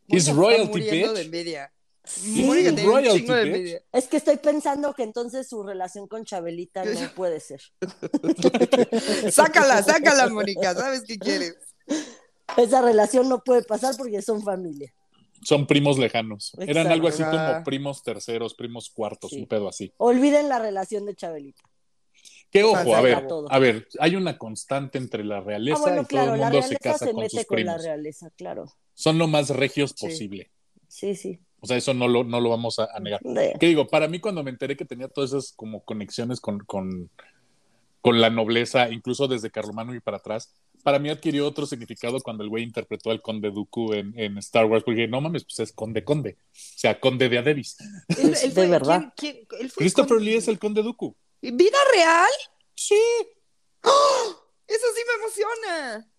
Está 0.09 0.33
royalty, 0.35 0.81
bitch. 0.81 0.91
de 1.15 1.21
envidia. 1.23 1.73
Sí, 2.07 2.45
royalty, 2.85 3.23
de. 3.27 3.83
Es 3.93 4.09
que 4.09 4.19
estoy 4.19 4.37
pensando 4.37 4.93
que 4.95 5.03
entonces 5.05 5.49
su 5.49 5.63
relación 5.63 6.07
con 6.07 6.25
Chabelita 6.25 6.85
no 6.85 7.15
puede 7.15 7.41
ser. 7.41 7.63
Sácala, 9.31 9.83
sácala, 9.83 10.29
Mónica. 10.29 10.75
¿Sabes 10.75 11.03
qué 11.07 11.19
quieres? 11.19 11.57
Esa 12.57 12.83
relación 12.83 13.29
no 13.29 13.43
puede 13.43 13.63
pasar 13.63 13.95
porque 13.97 14.21
son 14.23 14.43
familia. 14.43 14.93
Son 15.43 15.67
primos 15.67 15.99
lejanos. 15.99 16.53
Eran 16.59 16.87
algo 16.89 17.09
así 17.09 17.23
como 17.23 17.65
primos 17.65 18.03
terceros, 18.03 18.55
primos 18.55 18.91
cuartos, 18.91 19.31
Sí. 19.31 19.41
un 19.41 19.47
pedo 19.47 19.69
así. 19.69 19.93
Olviden 19.97 20.49
la 20.49 20.59
relación 20.59 21.07
de 21.07 21.15
Chabelita. 21.15 21.63
Que 22.51 22.63
ojo, 22.63 22.95
a 22.95 23.01
ver, 23.01 23.27
a 23.51 23.59
ver, 23.59 23.89
hay 23.99 24.15
una 24.15 24.39
constante 24.39 24.97
entre 24.99 25.25
la 25.25 25.41
realeza 25.41 25.79
Ah, 25.79 25.83
bueno, 25.83 26.03
y 26.03 26.05
claro, 26.05 26.27
todo 26.27 26.35
el 26.35 26.41
la 26.41 26.47
mundo 26.51 26.63
se 26.63 26.69
realeza 26.69 26.91
casa 26.93 27.05
se 27.07 27.13
con 27.13 27.21
mete 27.23 27.37
sus 27.39 27.47
con 27.47 27.57
la 27.57 27.63
primos. 27.65 27.83
realeza, 27.83 28.31
claro. 28.37 28.73
Son 28.95 29.19
lo 29.19 29.27
más 29.27 29.49
regios 29.51 29.93
Sí. 29.97 30.07
posible. 30.07 30.51
Sí, 30.87 31.17
sí. 31.17 31.41
O 31.65 31.67
sea, 31.67 31.77
eso 31.77 31.95
no 31.95 32.07
lo, 32.09 32.25
no 32.25 32.41
lo 32.41 32.51
vamos 32.51 32.79
a, 32.79 32.89
a 32.95 33.01
negar. 33.01 33.21
De- 33.23 33.55
¿Qué 33.59 33.67
digo? 33.67 33.87
Para 33.89 34.07
mí, 34.07 34.21
cuando 34.21 34.43
me 34.45 34.51
enteré 34.51 34.77
que 34.77 34.85
tenía 34.85 35.09
todas 35.09 35.31
esas 35.31 35.53
como 35.57 35.83
conexiones 35.85 36.41
con, 36.41 36.59
con, 36.61 37.11
con 38.01 38.21
la 38.21 38.29
nobleza, 38.31 38.91
incluso 38.91 39.27
desde 39.29 39.51
Carlomagno 39.51 39.95
y 39.95 40.01
para 40.01 40.19
atrás, 40.19 40.53
para 40.83 40.99
mí 40.99 41.09
adquirió 41.09 41.47
otro 41.49 41.65
significado 41.65 42.21
cuando 42.21 42.45
el 42.45 42.51
güey 42.51 42.63
interpretó 42.63 43.11
al 43.11 43.23
conde 43.23 43.51
Dooku 43.51 43.95
en, 43.95 44.13
en 44.19 44.37
Star 44.39 44.67
Wars, 44.67 44.85
porque 44.85 45.09
no 45.09 45.23
mames, 45.23 45.45
pues 45.45 45.59
es 45.61 45.73
conde 45.73 46.05
conde, 46.05 46.37
o 46.53 46.55
sea, 46.77 47.01
conde 47.01 47.31
de 47.31 47.39
Adebis. 47.39 47.77
De 48.55 48.67
verdad. 48.67 49.13
¿quién- 49.17 49.47
quién- 49.49 49.61
él 49.63 49.71
fue 49.71 49.81
Christopher 49.81 50.21
Lee 50.21 50.35
es 50.35 50.49
el 50.49 50.59
conde 50.59 50.83
Dooku. 50.83 51.17
¿Vida 51.41 51.79
real? 51.95 52.29
Sí, 52.75 53.01
Eso 53.83 54.87
sí 54.95 55.03
me 55.07 55.23
emociona. 55.23 56.11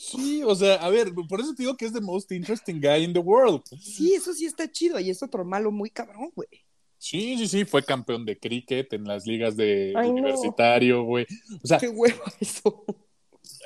Sí, 0.00 0.42
o 0.44 0.54
sea, 0.54 0.76
a 0.76 0.88
ver, 0.88 1.12
por 1.28 1.40
eso 1.40 1.54
te 1.54 1.62
digo 1.64 1.76
que 1.76 1.84
es 1.84 1.92
the 1.92 2.00
most 2.00 2.32
interesting 2.32 2.80
guy 2.80 3.04
in 3.04 3.12
the 3.12 3.18
world. 3.18 3.62
Sí, 3.80 4.14
eso 4.14 4.32
sí 4.32 4.46
está 4.46 4.70
chido. 4.70 4.98
Y 4.98 5.10
es 5.10 5.22
otro 5.22 5.44
malo 5.44 5.70
muy 5.70 5.90
cabrón, 5.90 6.30
güey. 6.34 6.48
Sí, 6.96 7.36
sí, 7.38 7.48
sí, 7.48 7.64
fue 7.64 7.82
campeón 7.82 8.24
de 8.26 8.38
cricket 8.38 8.92
en 8.92 9.04
las 9.04 9.26
ligas 9.26 9.56
de 9.56 9.92
Ay, 9.96 10.08
universitario, 10.08 11.02
güey. 11.04 11.26
O 11.62 11.66
sea, 11.66 11.78
Qué 11.78 11.88
huevo 11.88 12.22
eso. 12.40 12.84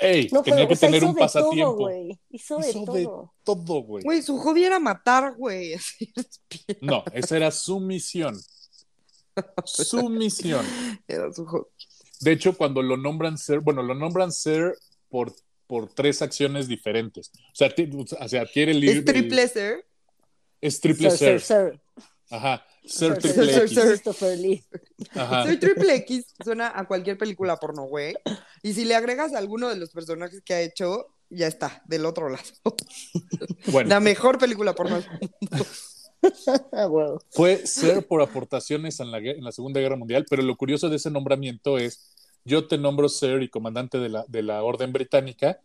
hey, 0.01 0.29
No, 0.33 0.43
tenía 0.43 0.57
pero, 0.59 0.69
que 0.69 0.75
o 0.75 0.77
sea, 0.77 0.89
tener 0.89 1.03
hizo 1.03 1.09
un 1.11 1.15
de 1.15 1.19
todo, 1.21 1.27
pasatiempo. 1.27 1.75
güey. 1.77 2.21
Hizo 2.31 2.59
de 2.59 2.71
Hizo 2.71 2.79
de 2.93 3.05
todo. 3.05 3.35
todo, 3.43 3.83
güey. 3.83 4.05
Güey, 4.05 4.23
su 4.23 4.39
hobby 4.39 4.65
era 4.65 4.79
matar, 4.79 5.35
güey. 5.37 5.75
No, 6.81 7.03
esa 7.13 7.37
era 7.37 7.51
su 7.51 7.81
misión. 7.81 8.37
Su 9.65 10.09
misión. 10.11 10.65
Era 11.09 11.33
su 11.33 11.45
hobby. 11.47 11.67
De 12.21 12.33
hecho, 12.33 12.57
cuando 12.57 12.83
lo 12.83 12.97
nombran 12.97 13.37
ser, 13.37 13.61
bueno, 13.61 13.83
lo 13.83 13.95
nombran 13.95 14.31
ser 14.33 14.77
por, 15.09 15.35
por 15.67 15.89
tres 15.93 16.23
acciones 16.23 16.69
diferentes. 16.69 17.31
O 17.35 17.55
sea, 17.55 17.75
o 18.21 18.29
sea 18.29 18.43
adquiere 18.43 18.73
el 18.73 18.85
Es 18.85 19.05
triple 19.05 19.49
ser. 19.49 19.87
Es 20.61 20.81
triple 20.81 21.11
Sir, 21.11 21.19
ser. 21.19 21.41
sir, 21.41 21.57
sir. 21.73 21.81
Ajá. 22.31 22.65
Ser 22.85 23.13
Sir, 23.13 23.19
triple 23.19 23.53
sir, 23.53 23.63
X. 23.63 23.71
sir. 23.75 23.89
Christopher 23.89 24.39
Lee. 24.39 24.65
Ajá. 25.15 25.45
Soy 25.45 25.59
triple 25.59 25.95
X. 25.97 26.27
Suena 26.43 26.73
a 26.75 26.87
cualquier 26.87 27.19
película 27.19 27.57
porno, 27.57 27.85
güey. 27.85 28.15
Y 28.63 28.73
si 28.73 28.85
le 28.85 28.95
agregas 28.95 29.35
a 29.35 29.39
alguno 29.39 29.69
de 29.69 29.77
los 29.77 29.91
personajes 29.91 30.43
que 30.43 30.55
ha 30.55 30.61
hecho, 30.61 31.07
ya 31.31 31.47
está, 31.47 31.83
del 31.87 32.07
otro 32.07 32.29
lado. 32.29 32.45
Bueno, 33.67 33.89
La 33.89 34.01
mejor 34.01 34.39
película 34.39 34.75
porno. 34.75 35.03
Ah, 36.73 36.89
fue 37.31 37.67
ser 37.67 38.07
por 38.07 38.23
aportaciones 38.23 39.01
en 39.01 39.11
la, 39.11 39.19
en 39.19 39.43
la 39.43 39.53
Segunda 39.53 39.81
Guerra 39.81 39.97
Mundial, 39.97 40.27
pero 40.29 40.43
lo 40.43 40.57
curioso 40.57 40.89
de 40.89 40.97
ese 40.97 41.11
nombramiento 41.11 41.79
es, 41.79 42.14
yo 42.45 42.67
te 42.67 42.79
nombro 42.79 43.09
ser 43.09 43.43
y 43.43 43.49
comandante 43.49 43.99
de 43.99 44.09
la, 44.09 44.25
de 44.29 44.43
la 44.43 44.63
Orden 44.63 44.93
Británica, 44.93 45.61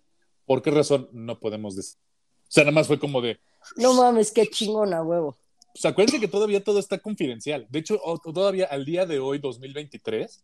¿por 0.46 0.62
qué 0.62 0.72
razón? 0.72 1.10
No 1.12 1.40
podemos 1.40 1.76
decir. 1.76 1.98
O 2.44 2.52
sea, 2.52 2.64
nada 2.64 2.74
más 2.74 2.88
fue 2.88 3.00
como 3.00 3.22
de, 3.22 3.40
No 3.78 3.94
mames, 3.94 4.32
qué 4.32 4.48
chingona, 4.48 5.04
huevo. 5.04 5.38
pues 5.74 5.86
acuérdense 5.86 6.20
que 6.20 6.28
todavía 6.28 6.64
todo 6.64 6.80
está 6.80 6.98
confidencial. 7.00 7.68
De 7.70 7.80
hecho, 7.80 8.00
o- 8.04 8.18
todavía 8.20 8.66
al 8.66 8.86
día 8.86 9.06
de 9.06 9.20
hoy, 9.20 9.40
2023, 9.40 10.44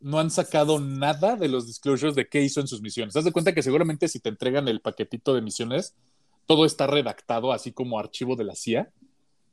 no 0.00 0.18
han 0.18 0.30
sacado 0.30 0.78
nada 0.80 1.36
de 1.36 1.48
los 1.48 1.66
disclosures 1.66 2.14
de 2.14 2.28
qué 2.28 2.42
hizo 2.42 2.60
en 2.60 2.66
sus 2.66 2.82
misiones. 2.82 3.16
Haz 3.16 3.24
de 3.24 3.32
cuenta 3.32 3.54
que 3.54 3.62
seguramente 3.62 4.08
si 4.08 4.20
te 4.20 4.28
entregan 4.28 4.68
el 4.68 4.80
paquetito 4.80 5.34
de 5.34 5.42
misiones, 5.42 5.94
todo 6.46 6.64
está 6.64 6.86
redactado 6.86 7.52
así 7.52 7.72
como 7.72 7.98
archivo 7.98 8.36
de 8.36 8.44
la 8.44 8.54
CIA. 8.54 8.90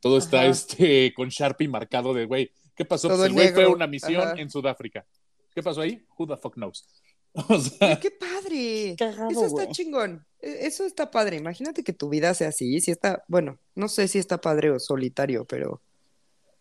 Todo 0.00 0.18
está 0.18 0.44
este, 0.46 1.14
con 1.14 1.28
Sharpie 1.30 1.66
marcado 1.68 2.12
de, 2.12 2.26
güey, 2.26 2.50
¿qué 2.76 2.84
pasó? 2.84 3.08
Todo 3.08 3.18
Pues 3.18 3.28
el 3.28 3.32
güey 3.32 3.52
fue 3.52 3.64
a 3.64 3.68
una 3.68 3.86
misión 3.86 4.20
Ajá. 4.22 4.34
en 4.40 4.50
Sudáfrica. 4.50 5.06
¿Qué 5.54 5.62
pasó 5.62 5.80
ahí? 5.80 6.04
Who 6.18 6.26
the 6.26 6.36
fuck 6.36 6.54
knows? 6.54 6.86
O 7.48 7.58
sea, 7.58 7.88
Ay, 7.88 7.98
¡Qué 8.00 8.12
padre! 8.12 8.94
Cagado, 8.96 9.28
Eso 9.30 9.46
está 9.46 9.68
chingón. 9.68 10.24
E- 10.40 10.66
Eso 10.66 10.84
está 10.86 11.10
padre. 11.10 11.36
Imagínate 11.36 11.82
que 11.82 11.92
tu 11.92 12.08
vida 12.08 12.32
sea 12.32 12.48
así. 12.48 12.80
Si 12.80 12.92
está, 12.92 13.24
bueno, 13.26 13.58
no 13.74 13.88
sé 13.88 14.06
si 14.06 14.18
está 14.20 14.40
padre 14.40 14.70
o 14.70 14.78
solitario, 14.78 15.44
pero 15.44 15.80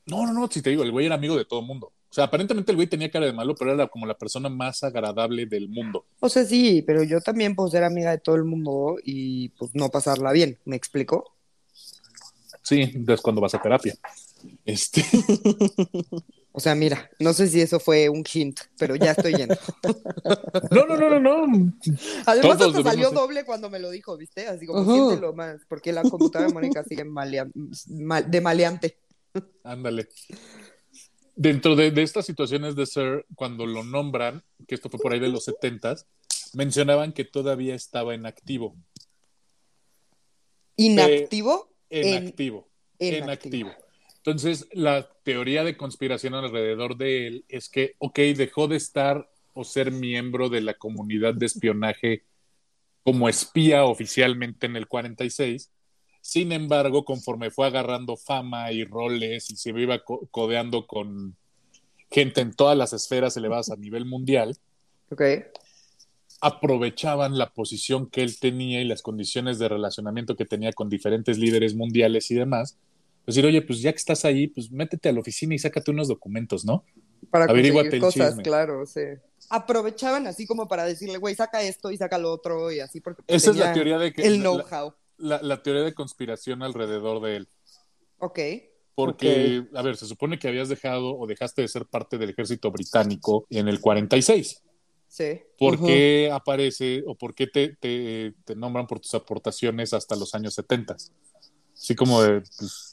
no, 0.06 0.25
no, 0.25 0.34
no, 0.34 0.49
si 0.49 0.62
te 0.62 0.71
digo, 0.71 0.84
el 0.84 0.91
güey 0.91 1.06
era 1.06 1.15
amigo 1.15 1.38
de 1.38 1.45
todo 1.45 1.60
el 1.60 1.67
mundo. 1.67 1.91
O 2.10 2.13
sea, 2.13 2.25
aparentemente 2.25 2.71
el 2.71 2.75
güey 2.75 2.88
tenía 2.88 3.10
cara 3.10 3.25
de 3.25 3.34
malo, 3.34 3.56
pero 3.56 3.73
era 3.73 3.88
como 3.88 4.06
la 4.06 4.17
persona 4.17 4.49
más 4.49 4.84
agradable 4.84 5.45
del 5.45 5.69
mundo. 5.69 6.06
O 6.19 6.29
sea, 6.29 6.43
sí, 6.43 6.84
pero 6.86 7.03
yo 7.03 7.21
también 7.21 7.56
puedo 7.56 7.69
ser 7.69 7.84
amiga 7.84 8.12
de 8.12 8.17
todo 8.19 8.36
el 8.36 8.43
mundo 8.43 8.97
y 9.03 9.49
pues 9.49 9.71
no 9.73 9.89
pasarla 9.89 10.32
bien, 10.32 10.60
¿me 10.65 10.75
explico? 10.75 11.36
Sí, 12.62 13.03
es 13.08 13.21
cuando 13.21 13.41
vas 13.41 13.56
a 13.56 13.62
terapia. 13.62 13.95
Este, 14.65 15.03
O 16.56 16.60
sea, 16.60 16.76
mira, 16.76 17.10
no 17.20 17.34
sé 17.34 17.48
si 17.48 17.62
eso 17.62 17.80
fue 17.80 18.10
un 18.10 18.24
hint, 18.32 18.60
pero 18.78 18.96
ya 18.96 19.12
estoy 19.12 19.34
yendo. 19.34 19.56
no, 20.72 20.86
no, 20.86 20.96
no, 20.98 21.10
no, 21.10 21.20
no. 21.20 21.74
Además, 22.28 22.58
Todos 22.60 22.76
hasta 22.78 22.92
salió 22.92 23.10
debemos- 23.10 23.13
doble 23.13 23.44
cuando 23.44 23.70
me 23.72 23.80
lo 23.80 23.89
dijo, 23.89 24.16
¿viste? 24.18 24.46
Así 24.48 24.68
como 24.68 24.86
siéntelo 24.86 25.34
más, 25.34 25.62
porque 25.68 25.92
la 25.92 26.04
computadora 26.04 26.48
de 26.50 26.54
Mónica 26.54 26.84
sigue 26.84 27.06
malea- 27.06 27.52
mal- 27.89 28.30
de 28.30 28.39
maleante. 28.42 28.98
Ándale. 29.63 30.08
Dentro 31.36 31.76
de, 31.76 31.89
de 31.89 32.04
estas 32.04 32.28
situaciones 32.28 32.76
de 32.76 32.86
ser, 32.86 33.26
cuando 33.36 33.66
lo 33.66 33.84
nombran, 33.84 34.43
que 34.68 34.76
esto 34.76 34.89
fue 34.91 34.99
por 34.99 35.12
ahí 35.14 35.20
de 35.20 35.30
los 35.30 35.45
setentas, 35.45 36.06
mencionaban 36.54 37.14
que 37.14 37.26
todavía 37.26 37.74
estaba 37.74 38.14
en 38.14 38.28
activo. 38.28 38.76
Inactivo, 40.76 41.70
En, 41.89 42.08
En- 42.08 42.28
activo. 42.28 42.70
en 42.99 43.14
En 43.24 43.30
activo. 43.30 43.70
activo. 43.70 43.82
Entonces, 44.26 44.69
la 44.71 45.09
teoría 45.24 45.65
de 45.65 45.76
conspiración 45.76 46.34
alrededor 46.34 46.95
de 46.95 47.28
él 47.28 47.45
es 47.49 47.67
que, 47.67 47.95
ok, 47.99 48.19
dejó 48.38 48.69
de 48.69 48.78
estar 48.78 49.30
o 49.53 49.65
ser 49.65 49.91
miembro 49.91 50.47
de 50.49 50.61
la 50.61 50.76
comunidad 50.76 51.34
de 51.34 51.45
espionaje 51.45 52.24
como 53.03 53.28
espía 53.28 53.84
oficialmente 53.84 54.65
en 54.65 54.78
el 54.78 54.88
46. 54.88 55.71
Sin 56.21 56.53
embargo, 56.53 57.03
conforme 57.03 57.51
fue 57.51 57.67
agarrando 57.67 58.15
fama 58.15 58.71
y 58.71 58.86
roles 58.86 59.49
y 59.51 59.57
se 59.57 59.71
iba 59.71 59.99
co- 59.99 60.26
codeando 60.32 60.88
con 60.88 61.36
gente 62.09 62.39
en 62.39 62.53
todas 62.53 62.78
las 62.78 62.93
esferas 62.93 63.36
elevadas 63.36 63.71
a 63.71 63.76
nivel 63.76 64.05
mundial, 64.05 64.55
¿ok? 65.11 65.21
aprovechaban 66.39 67.38
la 67.38 67.51
posición 67.53 68.09
que 68.09 68.21
él 68.24 68.39
tenía 68.39 68.82
y 68.82 68.86
las 68.86 69.01
condiciones 69.01 69.59
de 69.59 69.69
relacionamiento 69.69 70.36
que 70.36 70.45
tenía 70.45 70.71
con 70.74 70.89
diferentes 70.89 71.38
líderes 71.38 71.76
mundiales 71.76 72.30
y 72.32 72.36
demás. 72.36 72.78
Pues 73.26 73.36
decir, 73.36 73.45
oye, 73.47 73.61
pues 73.61 73.80
ya 73.82 73.91
que 73.91 73.97
estás 73.97 74.26
ahí, 74.26 74.47
pues 74.47 74.71
métete 74.71 75.09
a 75.09 75.13
la 75.13 75.19
oficina 75.21 75.55
y 75.55 75.59
sácate 75.59 75.91
unos 75.91 76.07
documentos, 76.07 76.65
¿no? 76.65 76.84
Para 77.30 77.45
Averíguate 77.45 77.95
el 77.95 78.01
cosas, 78.01 78.30
chisme. 78.30 78.43
claro, 78.43 78.86
sí. 78.86 79.01
Aprovechaban 79.49 80.28
así 80.28 80.45
como 80.45 80.67
para 80.67 80.84
decirle, 80.86 81.17
güey, 81.17 81.36
saca 81.36 81.61
esto 81.63 81.91
y 81.91 81.97
saca 81.97 82.17
lo 82.17 82.32
otro 82.32 82.71
y 82.71 82.80
así 82.80 82.99
porque 83.01 83.24
pues, 83.24 83.41
Esa 83.41 83.51
es 83.51 83.57
la 83.57 83.74
teoría 83.74 83.97
de 83.97 84.11
que 84.13 84.24
el 84.24 84.39
know-how. 84.41 84.93
la, 85.17 85.41
la 85.41 85.63
teoría 85.63 85.84
de 85.84 85.93
conspiración 85.93 86.63
alrededor 86.63 87.21
de 87.21 87.38
él. 87.38 87.47
Ok. 88.19 88.39
Porque, 88.95 89.65
a 89.74 89.82
ver, 89.82 89.97
se 89.97 90.05
supone 90.05 90.38
que 90.38 90.47
habías 90.47 90.69
dejado 90.69 91.17
o 91.17 91.26
dejaste 91.26 91.61
de 91.63 91.67
ser 91.67 91.86
parte 91.88 92.17
del 92.19 92.30
ejército 92.30 92.69
británico 92.71 93.47
en 93.49 93.67
el 93.67 93.80
46. 93.82 94.61
Sí. 95.07 95.41
¿Por 95.57 95.84
qué 95.84 96.30
aparece 96.32 97.03
o 97.07 97.15
por 97.15 97.34
qué 97.34 97.47
te, 97.47 97.76
te, 97.80 98.34
te 98.45 98.55
nombran 98.55 98.86
por 98.86 98.99
tus 98.99 99.13
aportaciones 99.15 99.93
hasta 99.93 100.15
los 100.15 100.36
años 100.36 100.53
70? 100.55 100.95
Así 101.74 101.95
como 101.95 102.21
de, 102.21 102.41
pues, 102.59 102.93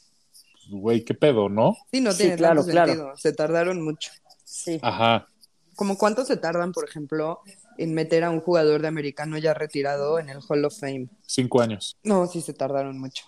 güey, 0.69 1.03
qué 1.03 1.13
pedo, 1.13 1.49
¿no? 1.49 1.75
Sí, 1.91 2.01
no 2.01 2.11
Sí, 2.11 2.19
tiene 2.23 2.37
claro, 2.37 2.61
tanto 2.61 2.71
claro. 2.71 2.87
sentido. 2.93 3.17
Se 3.17 3.33
tardaron 3.33 3.81
mucho. 3.81 4.11
Sí. 4.43 4.79
Ajá. 4.81 5.27
¿Como 5.75 5.97
cuánto 5.97 6.25
se 6.25 6.37
tardan, 6.37 6.71
por 6.73 6.87
ejemplo, 6.87 7.39
en 7.77 7.93
meter 7.93 8.23
a 8.23 8.29
un 8.29 8.41
jugador 8.41 8.81
de 8.81 8.87
americano 8.87 9.37
ya 9.37 9.53
retirado 9.53 10.19
en 10.19 10.29
el 10.29 10.39
Hall 10.47 10.65
of 10.65 10.77
Fame? 10.79 11.07
Cinco 11.25 11.61
años. 11.61 11.97
No, 12.03 12.27
sí 12.27 12.41
se 12.41 12.53
tardaron 12.53 12.99
mucho. 12.99 13.25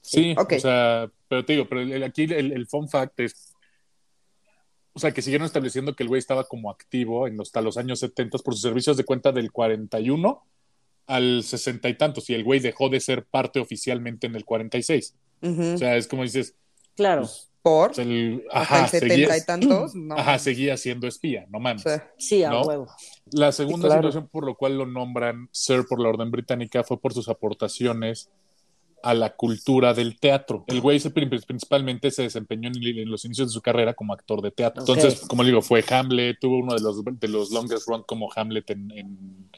Sí, 0.00 0.34
Ok. 0.36 0.54
o 0.56 0.60
sea, 0.60 1.10
pero 1.28 1.44
te 1.44 1.52
digo, 1.54 1.66
pero 1.68 1.80
el- 1.82 2.02
aquí 2.02 2.24
el, 2.24 2.52
el 2.52 2.66
fun 2.66 2.88
fact 2.88 3.20
es, 3.20 3.54
o 4.94 4.98
sea, 4.98 5.12
que 5.12 5.22
siguieron 5.22 5.46
estableciendo 5.46 5.94
que 5.94 6.02
el 6.02 6.08
güey 6.08 6.18
estaba 6.18 6.44
como 6.44 6.70
activo 6.70 7.26
en 7.26 7.36
los, 7.36 7.48
hasta 7.48 7.62
los 7.62 7.76
años 7.78 8.00
70 8.00 8.36
por 8.38 8.54
sus 8.54 8.62
servicios 8.62 8.96
de 8.96 9.04
cuenta 9.04 9.32
del 9.32 9.50
41 9.52 10.42
al 11.06 11.42
60 11.42 11.88
y 11.88 11.96
tantos, 11.96 12.28
y 12.30 12.34
el 12.34 12.44
güey 12.44 12.60
dejó 12.60 12.88
de 12.88 13.00
ser 13.00 13.24
parte 13.24 13.60
oficialmente 13.60 14.26
en 14.26 14.34
el 14.34 14.44
46. 14.44 15.14
O 15.42 15.78
sea, 15.78 15.96
es 15.96 16.06
como 16.06 16.22
dices, 16.22 16.54
Claro. 16.96 17.28
¿Por? 17.62 17.88
pues 17.92 17.98
el, 17.98 18.42
Hasta 18.50 18.74
ajá, 18.74 18.84
el 18.84 18.90
70 18.90 19.14
seguía, 19.14 19.36
y 19.36 19.44
tantos, 19.46 19.94
no. 19.94 20.16
ajá, 20.16 20.38
seguía 20.38 20.76
siendo 20.76 21.06
espía, 21.06 21.46
no 21.48 21.60
mames. 21.60 21.84
Sí, 22.18 22.42
a 22.42 22.50
¿No? 22.50 22.62
huevo. 22.62 22.86
La 23.32 23.52
segunda 23.52 23.86
claro. 23.88 24.02
situación 24.02 24.28
por 24.32 24.44
lo 24.44 24.56
cual 24.56 24.76
lo 24.78 24.86
nombran 24.86 25.48
Sir 25.52 25.84
por 25.88 26.00
la 26.00 26.08
Orden 26.08 26.30
Británica 26.32 26.82
fue 26.82 27.00
por 27.00 27.14
sus 27.14 27.28
aportaciones 27.28 28.30
a 29.04 29.14
la 29.14 29.34
cultura 29.34 29.94
del 29.94 30.18
teatro. 30.18 30.64
El 30.68 30.80
güey 30.80 30.98
se- 31.00 31.10
principalmente 31.10 32.10
se 32.10 32.22
desempeñó 32.22 32.68
en, 32.68 32.82
en 32.98 33.10
los 33.10 33.24
inicios 33.24 33.48
de 33.48 33.52
su 33.52 33.60
carrera 33.62 33.94
como 33.94 34.12
actor 34.12 34.42
de 34.42 34.50
teatro. 34.52 34.82
Entonces, 34.82 35.20
como 35.26 35.42
le 35.42 35.48
digo, 35.50 35.62
fue 35.62 35.84
Hamlet, 35.88 36.38
tuvo 36.40 36.58
uno 36.58 36.74
de 36.74 36.80
los, 36.80 37.02
de 37.04 37.28
los 37.28 37.50
longest 37.52 37.86
run 37.88 38.02
como 38.06 38.28
Hamlet 38.34 38.70
en, 38.70 38.90
en, 38.92 39.50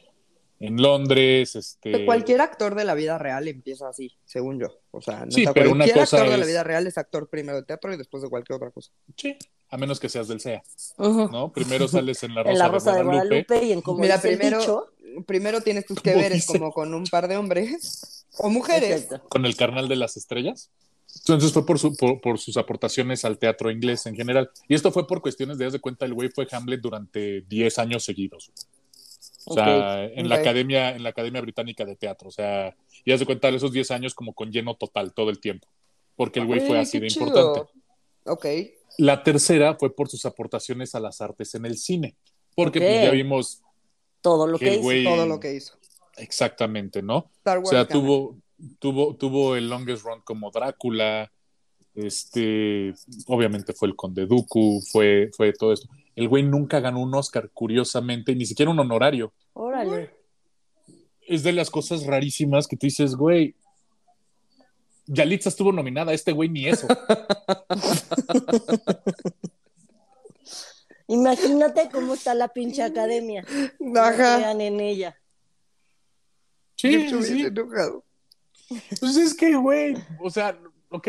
en 0.66 0.80
Londres. 0.80 1.54
Este, 1.56 2.04
Cualquier 2.04 2.40
actor 2.40 2.74
de 2.74 2.84
la 2.84 2.94
vida 2.94 3.18
real 3.18 3.46
empieza 3.48 3.88
así, 3.88 4.16
según 4.24 4.58
yo. 4.60 4.80
O 4.90 5.00
sea, 5.00 5.24
Sí, 5.28 5.40
neta, 5.40 5.52
pero 5.54 5.70
una 5.70 5.84
cualquier 5.84 6.04
cosa 6.04 6.16
actor 6.18 6.30
de 6.32 6.38
la 6.38 6.46
vida 6.46 6.62
real 6.64 6.86
es 6.86 6.98
actor 6.98 7.28
primero 7.28 7.56
de 7.58 7.64
teatro 7.64 7.92
y 7.92 7.96
después 7.96 8.22
de 8.22 8.28
cualquier 8.28 8.56
otra 8.56 8.70
cosa. 8.70 8.90
Sí, 9.16 9.36
a 9.70 9.76
menos 9.76 9.98
que 10.00 10.08
seas 10.08 10.28
del 10.28 10.40
CEA. 10.40 10.62
¿no? 10.98 11.52
Primero 11.52 11.88
sales 11.88 12.22
en 12.22 12.34
La 12.34 12.42
Rosa, 12.42 12.52
en 12.52 12.58
la 12.58 12.68
Rosa 12.68 12.92
de, 12.92 12.98
de 12.98 13.04
Guadalupe. 13.04 13.44
Guadalupe 13.48 13.66
y 13.66 13.72
en 13.72 13.80
como 13.82 13.98
Mira, 14.00 14.20
primero, 14.20 14.58
dicho. 14.58 14.86
primero 15.26 15.60
tienes 15.62 15.86
tus 15.86 16.00
que 16.00 16.14
veres 16.14 16.46
como 16.46 16.72
con 16.72 16.94
un 16.94 17.04
par 17.04 17.28
de 17.28 17.36
hombres 17.36 18.26
o 18.38 18.48
mujeres. 18.50 19.02
Exacto. 19.04 19.28
con 19.28 19.46
el 19.46 19.56
Carnal 19.56 19.88
de 19.88 19.96
las 19.96 20.16
Estrellas. 20.16 20.70
Entonces 21.16 21.52
fue 21.52 21.64
por, 21.64 21.78
su- 21.78 21.94
por, 21.96 22.20
por 22.20 22.40
sus 22.40 22.56
aportaciones 22.56 23.24
al 23.24 23.38
teatro 23.38 23.70
inglés 23.70 24.04
en 24.06 24.16
general. 24.16 24.50
Y 24.68 24.74
esto 24.74 24.90
fue 24.90 25.06
por 25.06 25.22
cuestiones 25.22 25.58
de, 25.58 25.70
de 25.70 25.78
cuenta, 25.78 26.06
el 26.06 26.12
güey 26.14 26.28
fue 26.28 26.46
Hamlet 26.50 26.80
durante 26.80 27.42
10 27.42 27.78
años 27.78 28.04
seguidos. 28.04 28.50
O 29.47 29.55
sea, 29.55 30.05
en, 30.05 30.28
la 30.28 30.36
academia, 30.36 30.90
en 30.95 31.03
la 31.03 31.11
Academia 31.11 31.40
Británica 31.40 31.84
de 31.84 31.97
Teatro. 31.97 32.28
O 32.28 32.32
sea, 32.32 32.74
y 33.05 33.12
haz 33.12 33.20
de 33.20 33.26
cuenta 33.26 33.49
esos 33.51 33.72
10 33.72 33.90
años 33.90 34.14
como 34.14 34.32
con 34.32 34.51
lleno 34.51 34.74
total 34.76 35.12
todo 35.12 35.30
el 35.30 35.40
tiempo. 35.40 35.68
Porque 36.16 36.40
el 36.40 36.47
güey 36.47 36.61
fue 36.61 36.78
así 36.78 36.99
de 36.99 37.09
chido. 37.09 37.26
importante. 37.26 37.70
Ok. 38.24 38.47
La 38.99 39.22
tercera 39.22 39.74
fue 39.74 39.95
por 39.95 40.09
sus 40.09 40.24
aportaciones 40.24 40.95
a 40.95 41.01
las 41.01 41.20
artes 41.20 41.55
en 41.55 41.66
el 41.66 41.76
cine. 41.76 42.16
Porque 42.55 42.80
pues, 42.80 43.03
ya 43.03 43.11
vimos 43.11 43.62
Todo 44.20 44.47
lo 44.47 44.59
que 44.59 44.74
hizo. 44.74 44.82
güey- 44.82 45.05
Todo 45.05 45.26
lo 45.26 45.40
que 45.40 45.55
hizo. 45.55 45.74
exactamente, 46.16 47.03
¿no? 47.03 47.30
Star 47.38 47.59
O 47.59 47.61
Wars 47.61 47.70
sea, 47.70 47.78
gana. 47.84 47.88
tuvo, 47.92 48.38
tuvo, 48.78 49.16
tuvo 49.16 49.57
el 49.57 49.68
longest 49.68 50.05
run 50.05 50.20
como 50.22 50.51
Drácula, 50.51 51.30
este, 51.95 52.95
obviamente 53.26 53.72
fue 53.72 53.88
el 53.88 53.97
Conde 53.97 54.26
Dooku, 54.26 54.80
fue, 54.90 55.30
fue 55.36 55.53
todo 55.53 55.72
esto. 55.72 55.88
El 56.16 56.28
güey 56.28 56.42
nunca 56.42 56.80
ganó 56.80 57.00
un 57.00 57.14
Oscar, 57.14 57.50
curiosamente, 57.52 58.34
ni 58.34 58.46
siquiera 58.46 58.70
un 58.70 58.78
honorario. 58.78 59.32
Órale. 59.52 60.10
Es 61.26 61.42
de 61.42 61.52
las 61.52 61.70
cosas 61.70 62.06
rarísimas 62.06 62.68
que 62.68 62.76
tú 62.76 62.86
dices, 62.86 63.14
güey, 63.16 63.54
Yalitza 65.06 65.48
estuvo 65.48 65.72
nominada, 65.72 66.12
este 66.12 66.32
güey 66.32 66.48
ni 66.48 66.66
eso. 66.66 66.86
Imagínate 71.08 71.90
cómo 71.92 72.14
está 72.14 72.34
la 72.34 72.48
pinche 72.48 72.82
academia. 72.82 73.44
No 73.78 74.00
Ajá. 74.00 74.36
crean 74.38 74.60
en 74.60 74.80
ella. 74.80 75.18
Sí, 76.76 77.10
Yo 77.10 77.22
sí. 77.22 77.42
enojado. 77.42 78.04
Pues 79.00 79.16
es 79.16 79.34
que, 79.34 79.54
güey, 79.54 79.94
o 80.20 80.30
sea, 80.30 80.58
ok, 80.88 81.08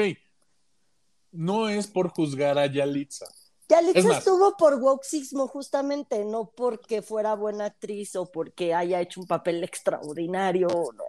no 1.31 1.69
es 1.69 1.87
por 1.87 2.09
juzgar 2.09 2.57
a 2.57 2.65
Yalitza. 2.65 3.25
Es 3.67 3.75
Yalitza 3.77 4.07
más- 4.07 4.17
estuvo 4.19 4.55
por 4.57 4.75
woxismo 4.75 5.47
justamente, 5.47 6.23
no 6.25 6.51
porque 6.55 7.01
fuera 7.01 7.33
buena 7.35 7.65
actriz 7.65 8.15
o 8.15 8.31
porque 8.31 8.73
haya 8.73 9.01
hecho 9.01 9.21
un 9.21 9.27
papel 9.27 9.63
extraordinario, 9.63 10.67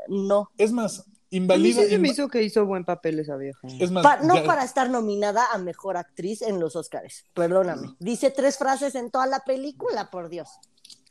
no. 0.09 0.51
Es 0.57 0.73
más, 0.73 1.01
A 1.01 1.05
mí 1.07 1.17
invalida. 1.31 1.83
sí 1.83 1.89
se 1.91 1.99
me 1.99 2.09
hizo 2.09 2.29
que 2.29 2.43
hizo 2.43 2.65
buen 2.65 2.85
papel 2.85 3.19
esa 3.21 3.37
vieja. 3.37 3.59
es 3.79 3.91
más, 3.91 4.03
Pa- 4.03 4.21
no 4.23 4.37
ya- 4.37 4.45
para 4.45 4.65
estar 4.65 4.89
nominada 4.89 5.45
a 5.53 5.59
mejor 5.59 5.97
actriz 5.99 6.41
en 6.41 6.59
los 6.59 6.77
Oscars, 6.77 7.25
perdóname. 7.35 7.95
Dice 7.99 8.31
tres 8.31 8.57
frases 8.57 8.95
en 8.95 9.11
toda 9.11 9.27
la 9.27 9.41
película, 9.41 10.11
por 10.11 10.29
Dios. 10.31 10.49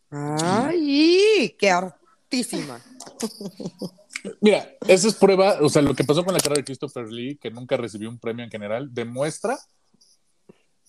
¡Ay! 0.09 1.55
¡Qué 1.59 1.69
artísima! 1.69 2.81
Mira, 4.41 4.67
esa 4.87 5.07
es 5.07 5.13
prueba, 5.15 5.57
o 5.61 5.69
sea, 5.69 5.81
lo 5.83 5.93
que 5.93 6.03
pasó 6.03 6.23
con 6.25 6.33
la 6.33 6.39
carrera 6.39 6.59
de 6.59 6.65
Christopher 6.65 7.07
Lee, 7.11 7.37
que 7.37 7.51
nunca 7.51 7.77
recibió 7.77 8.09
un 8.09 8.17
premio 8.17 8.43
en 8.43 8.49
general, 8.51 8.91
demuestra 8.93 9.59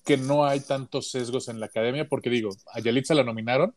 que 0.07 0.17
no 0.17 0.47
hay 0.47 0.61
tantos 0.61 1.11
sesgos 1.11 1.49
en 1.49 1.61
la 1.61 1.67
academia, 1.67 2.09
porque 2.09 2.31
digo, 2.31 2.51
a 2.73 2.81
Yalitza 2.81 3.13
la 3.15 3.25
nominaron 3.25 3.75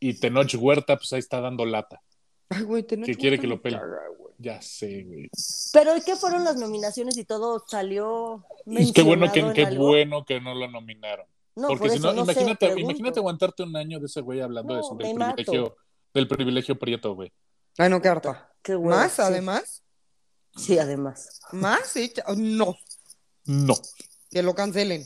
y 0.00 0.14
Tenoch 0.14 0.54
Huerta, 0.58 0.96
pues 0.96 1.12
ahí 1.12 1.18
está 1.20 1.40
dando 1.40 1.64
lata. 1.66 2.00
Ay, 2.48 2.62
güey, 2.62 2.82
Tenoch 2.82 3.06
Que 3.06 3.14
quiere 3.14 3.38
que 3.38 3.46
lo 3.46 3.60
pele. 3.60 3.78
güey. 3.78 4.32
Ya 4.38 4.60
sé, 4.60 5.04
güey. 5.04 5.30
Pero 5.72 5.92
¿qué 6.04 6.16
fueron 6.16 6.44
las 6.44 6.56
nominaciones 6.56 7.16
y 7.16 7.24
todo 7.24 7.64
salió 7.68 8.44
Y 8.66 8.92
qué 8.92 9.02
bueno 9.02 9.30
que, 9.30 9.52
qué 9.54 9.66
algo? 9.66 9.86
bueno 9.86 10.24
que 10.24 10.40
no 10.40 10.54
lo 10.54 10.68
nominaron. 10.68 11.26
No, 11.56 11.68
porque 11.68 11.82
por 11.82 11.90
si 11.90 11.96
eso 11.98 12.12
no, 12.12 12.22
imagínate, 12.24 12.80
imagínate 12.80 13.20
aguantarte 13.20 13.62
un 13.62 13.76
año 13.76 14.00
de 14.00 14.06
ese 14.06 14.22
güey 14.22 14.40
hablando 14.40 14.74
de 14.74 14.80
eso, 14.80 14.96
del 14.96 15.14
mato. 15.14 15.36
privilegio, 15.36 15.76
del 16.12 16.26
privilegio 16.26 16.78
prieto, 16.78 17.14
güey. 17.14 17.32
Ay, 17.78 17.90
no, 17.90 18.02
qué 18.02 18.08
harta. 18.08 18.50
Qué 18.60 18.74
hueva, 18.74 19.02
¿Más, 19.02 19.12
sí. 19.12 19.22
además? 19.22 19.82
Sí, 20.56 20.78
además. 20.78 21.40
¿Más? 21.52 21.86
Sí, 21.86 22.12
no, 22.36 22.76
No, 23.44 23.74
que 24.30 24.42
lo 24.42 24.54
cancelen. 24.54 25.04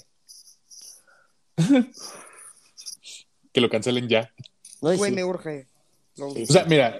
que 3.53 3.61
lo 3.61 3.69
cancelen 3.71 4.09
ya. 4.09 4.33
Güey, 4.81 4.99
sí. 4.99 5.11
me 5.13 5.25
urge. 5.25 5.67
Sí. 6.15 6.23
O 6.43 6.47
sea, 6.47 6.65
mira, 6.65 6.99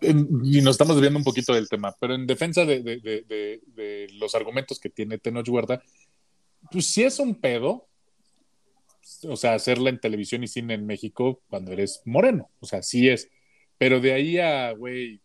en- 0.00 0.28
y 0.44 0.60
nos 0.60 0.72
estamos 0.72 0.96
desviando 0.96 1.18
un 1.18 1.24
poquito 1.24 1.52
del 1.54 1.68
tema, 1.68 1.94
pero 2.00 2.14
en 2.14 2.26
defensa 2.26 2.64
de, 2.64 2.82
de- 2.82 2.98
de- 2.98 3.22
de- 3.22 3.60
de 3.74 4.06
los 4.14 4.34
argumentos 4.34 4.78
que 4.78 4.90
tiene 4.90 5.18
Tenoch 5.18 5.48
Huerta, 5.48 5.82
pues 6.70 6.86
sí 6.86 7.02
es 7.02 7.18
un 7.18 7.34
pedo, 7.34 7.86
o 9.24 9.36
sea, 9.36 9.54
hacerla 9.54 9.90
en 9.90 10.00
televisión 10.00 10.42
y 10.44 10.48
cine 10.48 10.74
en 10.74 10.86
México 10.86 11.40
cuando 11.48 11.72
eres 11.72 12.02
moreno, 12.04 12.50
o 12.60 12.66
sea, 12.66 12.82
sí 12.82 13.08
es, 13.08 13.28
pero 13.78 14.00
de 14.00 14.12
ahí 14.12 14.38
a, 14.38 14.72
güey, 14.72 15.20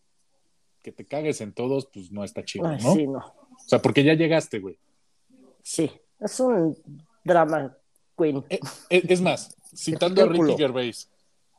que 0.81 0.91
te 0.91 1.05
cagues 1.05 1.41
en 1.41 1.51
todos, 1.53 1.87
pues 1.93 2.11
no 2.11 2.23
está 2.23 2.43
chido, 2.45 2.71
¿no? 2.71 2.93
sí, 2.93 3.07
no. 3.07 3.17
O 3.19 3.67
sea, 3.67 3.81
porque 3.81 4.03
ya 4.03 4.13
llegaste, 4.13 4.59
güey. 4.59 4.77
Sí, 5.63 5.89
es 6.19 6.39
un 6.39 6.77
drama 7.23 7.75
queen. 8.15 8.43
Eh, 8.49 8.59
eh, 8.89 9.03
Es 9.07 9.21
más, 9.21 9.55
citando 9.75 10.23
a 10.23 10.25
Ricky. 10.25 10.55
Gervais, 10.57 11.09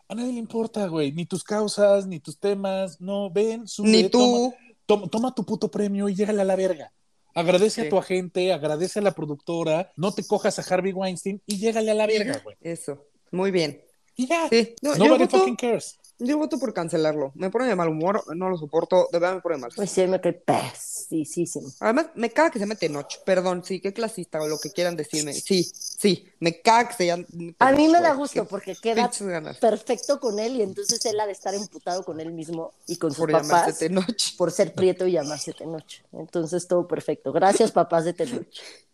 a 0.09 0.15
nadie 0.15 0.33
le 0.33 0.39
importa, 0.39 0.87
güey, 0.87 1.13
ni 1.13 1.27
tus 1.27 1.43
causas, 1.45 2.07
ni 2.07 2.21
tus 2.21 2.39
temas, 2.39 3.01
no, 3.01 3.31
ven, 3.31 3.67
sube, 3.69 3.89
Ni 3.89 4.09
tú. 4.09 4.55
toma, 4.87 5.09
toma 5.09 5.35
tu 5.35 5.45
puto 5.45 5.71
premio 5.71 6.09
y 6.09 6.15
llégale 6.15 6.43
a 6.43 6.45
la 6.45 6.57
verga. 6.57 6.93
Agradece 7.35 7.83
Sí. 7.83 7.87
a 7.87 7.91
tu 7.91 7.99
agente, 7.99 8.53
agradece 8.53 9.01
a 9.01 9.03
la 9.03 9.13
productora, 9.13 9.93
no 9.97 10.13
te 10.13 10.25
cojas 10.27 10.59
a 10.59 10.75
Harvey 10.75 10.93
Weinstein 10.93 11.43
y 11.47 11.59
llégale 11.59 11.91
a 11.91 11.95
la 11.95 12.07
verga, 12.07 12.41
güey. 12.43 12.57
Eso. 12.63 13.05
Muy 13.31 13.51
bien. 13.51 13.83
Y 14.17 14.27
ya. 14.27 14.49
Sí. 14.49 14.75
No, 14.81 14.95
Nobody 14.95 15.25
voto, 15.25 15.39
fucking 15.39 15.57
cares. 15.57 15.99
Yo 16.19 16.39
voto 16.39 16.59
por 16.59 16.73
cancelarlo. 16.73 17.33
Me 17.35 17.51
pone 17.51 17.67
de 17.67 17.77
mal 17.77 17.89
humor, 17.89 18.25
no 18.35 18.49
lo 18.49 18.57
soporto, 18.57 19.09
de 19.13 19.19
verdad 19.19 19.35
me 19.37 19.41
pone 19.43 19.57
de 19.57 19.61
mal. 19.63 19.71
Pues 19.77 19.91
sí, 19.91 20.07
me 20.07 20.19
cae 20.21 20.33
pesísimo. 20.33 21.69
Además, 21.81 22.07
me 22.15 22.31
caga 22.31 22.51
que 22.51 22.59
se 22.59 22.65
mete 22.67 22.87
en 22.87 22.97
ocho. 22.97 23.19
Perdón, 23.27 23.63
sí, 23.65 23.81
qué 23.81 23.93
clasista 23.93 24.41
o 24.41 24.49
lo 24.49 24.59
que 24.59 24.71
quieran 24.71 24.97
decirme. 24.97 25.35
Sí, 25.35 25.71
sí, 25.75 26.27
me 26.41 26.61
caga 26.63 26.89
que 26.89 26.95
se 26.95 27.07
ya- 27.07 27.19
A 27.59 27.73
mí 27.73 27.89
me 27.89 28.01
da 28.01 28.13
Qué 28.13 28.17
gusto 28.17 28.45
porque 28.47 28.75
queda 28.75 29.11
perfecto 29.61 30.19
con 30.19 30.39
él 30.39 30.57
y 30.57 30.63
entonces 30.63 31.05
él 31.05 31.21
ha 31.21 31.27
de 31.27 31.33
estar 31.33 31.55
emputado 31.55 32.03
con 32.03 32.19
él 32.21 32.33
mismo 32.33 32.73
y 32.87 32.97
con 32.97 33.11
sus 33.11 33.19
Por 33.19 33.33
llamarse 33.33 33.55
papás 33.73 33.79
Tenoch. 33.79 34.37
por 34.39 34.51
ser 34.53 34.75
prieto 34.75 35.07
y 35.07 35.13
llamarse 35.13 35.53
Tenoch. 35.53 36.01
Entonces 36.13 36.67
todo 36.67 36.89
perfecto. 36.89 37.31
Gracias, 37.33 37.73
papás 37.73 38.05
de 38.07 38.15
Tenoch. 38.15 38.47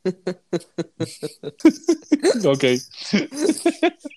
Ok. 2.44 2.64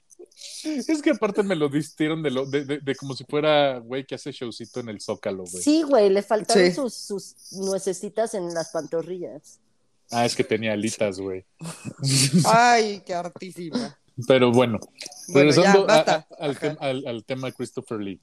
Es 0.65 1.01
que 1.01 1.11
aparte 1.11 1.43
me 1.43 1.55
lo 1.55 1.69
distieron 1.69 2.21
de, 2.23 2.31
lo, 2.31 2.45
de, 2.45 2.65
de, 2.65 2.79
de 2.79 2.95
como 2.95 3.13
si 3.15 3.23
fuera, 3.25 3.79
güey, 3.79 4.05
que 4.05 4.15
hace 4.15 4.31
showcito 4.31 4.79
en 4.79 4.89
el 4.89 4.99
Zócalo, 5.01 5.43
güey. 5.43 5.63
Sí, 5.63 5.83
güey, 5.83 6.09
le 6.09 6.21
faltaron 6.21 6.65
Sí. 6.65 6.71
sus, 6.71 6.93
sus 6.93 7.35
nuecesitas 7.53 8.33
en 8.33 8.53
las 8.53 8.69
pantorrillas. 8.71 9.59
Ah, 10.11 10.25
es 10.25 10.35
que 10.35 10.43
tenía 10.43 10.73
alitas, 10.73 11.19
güey. 11.19 11.45
Ay, 12.45 13.01
qué 13.05 13.13
hartísima. 13.13 13.97
Pero 14.27 14.51
bueno, 14.51 14.79
Bueno, 15.27 15.51
ya, 15.51 15.55
regresando 15.63 15.83
a- 15.91 15.95
basta. 15.97 16.27
a- 16.39 16.43
al, 16.45 16.51
Ajá. 16.51 16.59
tem- 16.61 16.77
al- 16.79 17.07
al 17.07 17.25
tema 17.25 17.47
de 17.47 17.53
Christopher 17.53 17.99
Lee. 17.99 18.21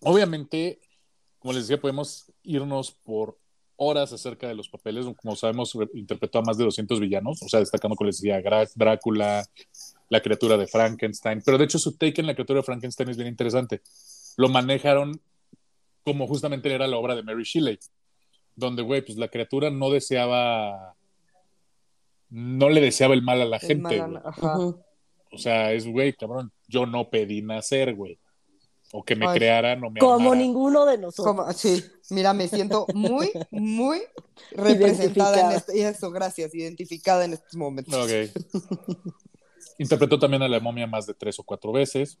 Obviamente, 0.00 0.80
como 1.38 1.52
les 1.54 1.64
decía, 1.68 1.80
podemos 1.80 2.32
irnos 2.42 2.92
por 2.92 3.38
horas 3.76 4.12
acerca 4.12 4.48
de 4.48 4.54
los 4.54 4.68
papeles. 4.68 5.06
Como 5.20 5.36
sabemos, 5.36 5.74
re- 5.74 5.88
interpretó 5.94 6.38
a 6.38 6.42
más 6.42 6.56
de 6.56 6.64
200 6.64 6.98
villanos, 7.00 7.42
o 7.42 7.48
sea, 7.48 7.60
destacando, 7.60 7.94
como 7.96 8.06
les 8.06 8.20
decía, 8.20 8.40
Drácula, 8.74 9.46
la 10.08 10.20
criatura 10.20 10.56
de 10.56 10.66
Frankenstein. 10.66 11.42
Pero 11.44 11.58
de 11.58 11.64
hecho, 11.64 11.78
su 11.78 11.96
take 11.96 12.20
en 12.20 12.26
la 12.26 12.34
criatura 12.34 12.58
de 12.60 12.64
Frankenstein 12.64 13.08
es 13.10 13.16
bien 13.16 13.28
interesante. 13.28 13.82
Lo 14.36 14.48
manejaron 14.48 15.20
como 16.04 16.26
justamente 16.26 16.72
era 16.72 16.86
la 16.86 16.96
obra 16.96 17.14
de 17.14 17.22
Mary 17.22 17.44
Shelley, 17.44 17.78
donde, 18.56 18.82
güey, 18.82 19.02
pues 19.04 19.18
la 19.18 19.28
criatura 19.28 19.70
no 19.70 19.90
deseaba. 19.90 20.94
No 22.30 22.68
le 22.68 22.80
deseaba 22.80 23.14
el 23.14 23.22
mal 23.22 23.40
a 23.40 23.44
la 23.46 23.56
El 23.58 23.66
gente. 23.66 24.00
mal-. 24.02 24.22
O 25.30 25.36
sea, 25.36 25.72
es, 25.72 25.86
güey, 25.86 26.14
cabrón, 26.14 26.52
yo 26.66 26.86
no 26.86 27.10
pedí 27.10 27.42
nacer, 27.42 27.94
güey. 27.94 28.18
O 28.92 29.04
que 29.04 29.14
me 29.14 29.26
Ay. 29.26 29.36
crearan 29.38 29.84
o 29.84 29.90
me 29.90 30.00
Como 30.00 30.14
amaran. 30.14 30.38
ninguno 30.38 30.86
de 30.86 30.96
nosotros. 30.96 31.36
Como- 31.36 31.52
sí, 31.52 31.84
mira, 32.08 32.32
me 32.32 32.48
siento 32.48 32.86
muy, 32.94 33.30
muy 33.50 34.00
representada 34.52 35.50
en 35.50 35.56
este, 35.58 35.78
y 35.78 35.82
eso, 35.82 36.10
gracias, 36.10 36.54
identificada 36.54 37.26
en 37.26 37.34
estos 37.34 37.54
momentos. 37.54 37.94
Ok. 37.94 39.12
Interpretó 39.78 40.18
también 40.18 40.42
a 40.42 40.48
la 40.48 40.60
momia 40.60 40.86
más 40.86 41.06
de 41.06 41.14
tres 41.14 41.38
o 41.38 41.44
cuatro 41.44 41.72
veces. 41.72 42.18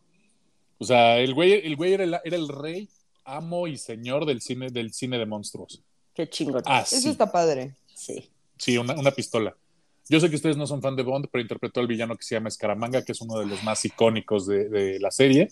O 0.78 0.84
sea, 0.84 1.18
el 1.18 1.34
güey, 1.34 1.54
el 1.66 1.76
güey 1.76 1.92
era, 1.94 2.04
el, 2.04 2.16
era 2.24 2.36
el 2.36 2.48
rey, 2.48 2.88
amo 3.24 3.66
y 3.66 3.76
señor 3.76 4.24
del 4.26 4.40
cine, 4.40 4.70
del 4.70 4.92
cine 4.92 5.18
de 5.18 5.26
monstruos. 5.26 5.82
Qué 6.14 6.28
chingón. 6.28 6.62
Ah, 6.66 6.82
Eso 6.82 7.00
sí. 7.00 7.08
está 7.10 7.30
padre. 7.30 7.74
Sí. 7.94 8.30
Sí, 8.56 8.78
una, 8.78 8.94
una 8.94 9.10
pistola. 9.10 9.56
Yo 10.08 10.20
sé 10.20 10.30
que 10.30 10.36
ustedes 10.36 10.56
no 10.56 10.66
son 10.66 10.80
fan 10.80 10.96
de 10.96 11.02
Bond, 11.02 11.26
pero 11.30 11.42
interpretó 11.42 11.80
al 11.80 11.86
villano 11.86 12.16
que 12.16 12.22
se 12.22 12.34
llama 12.34 12.48
Escaramanga, 12.48 13.04
que 13.04 13.12
es 13.12 13.20
uno 13.20 13.38
de 13.38 13.46
los 13.46 13.62
más 13.62 13.84
icónicos 13.84 14.46
de, 14.46 14.68
de 14.68 14.98
la 15.00 15.10
serie. 15.10 15.48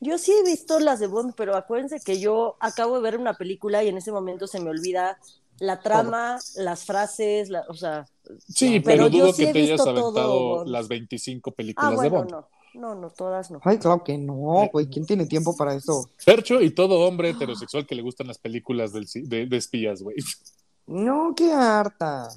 Yo 0.00 0.18
sí 0.18 0.32
he 0.32 0.44
visto 0.48 0.78
las 0.78 1.00
de 1.00 1.06
Bond, 1.06 1.34
pero 1.36 1.56
acuérdense 1.56 1.98
que 2.04 2.20
yo 2.20 2.56
acabo 2.60 2.96
de 2.96 3.02
ver 3.02 3.16
una 3.16 3.34
película 3.34 3.82
y 3.82 3.88
en 3.88 3.96
ese 3.96 4.12
momento 4.12 4.46
se 4.46 4.60
me 4.60 4.70
olvida 4.70 5.18
la 5.60 5.80
trama, 5.80 6.38
las 6.56 6.84
frases, 6.84 7.48
la- 7.48 7.64
o 7.68 7.74
sea, 7.74 8.06
Sí, 8.46 8.78
No, 8.78 8.84
pero, 8.84 9.04
pero 9.04 9.08
yo 9.08 9.24
dudo 9.24 9.32
sí 9.32 9.46
que 9.46 9.52
te 9.52 9.58
hayas 9.62 9.78
todo 9.78 9.90
aventado 9.90 10.38
Bond. 10.40 10.68
las 10.70 10.88
25 10.88 11.52
películas 11.52 11.88
ah, 11.98 12.02
de 12.02 12.08
bueno, 12.10 12.14
Bond. 12.18 12.30
no, 12.30 12.48
no, 12.74 12.94
no, 12.94 13.10
todas 13.10 13.50
no. 13.50 13.60
Ay, 13.64 13.78
claro 13.78 14.04
que 14.04 14.18
no, 14.18 14.68
güey. 14.72 14.86
¿Quién 14.88 15.06
tiene 15.06 15.26
tiempo 15.26 15.56
para 15.56 15.74
eso? 15.74 16.10
Fercho 16.18 16.60
y 16.60 16.70
todo 16.74 17.00
hombre 17.08 17.30
heterosexual 17.30 17.86
que 17.86 17.94
le 17.94 18.02
gustan 18.02 18.26
las 18.26 18.38
películas 18.38 18.92
del 18.92 19.06
de, 19.06 19.46
de 19.46 19.56
espías, 19.56 20.02
güey. 20.02 20.16
No, 20.86 21.32
qué 21.36 21.52
harta. 21.52 22.28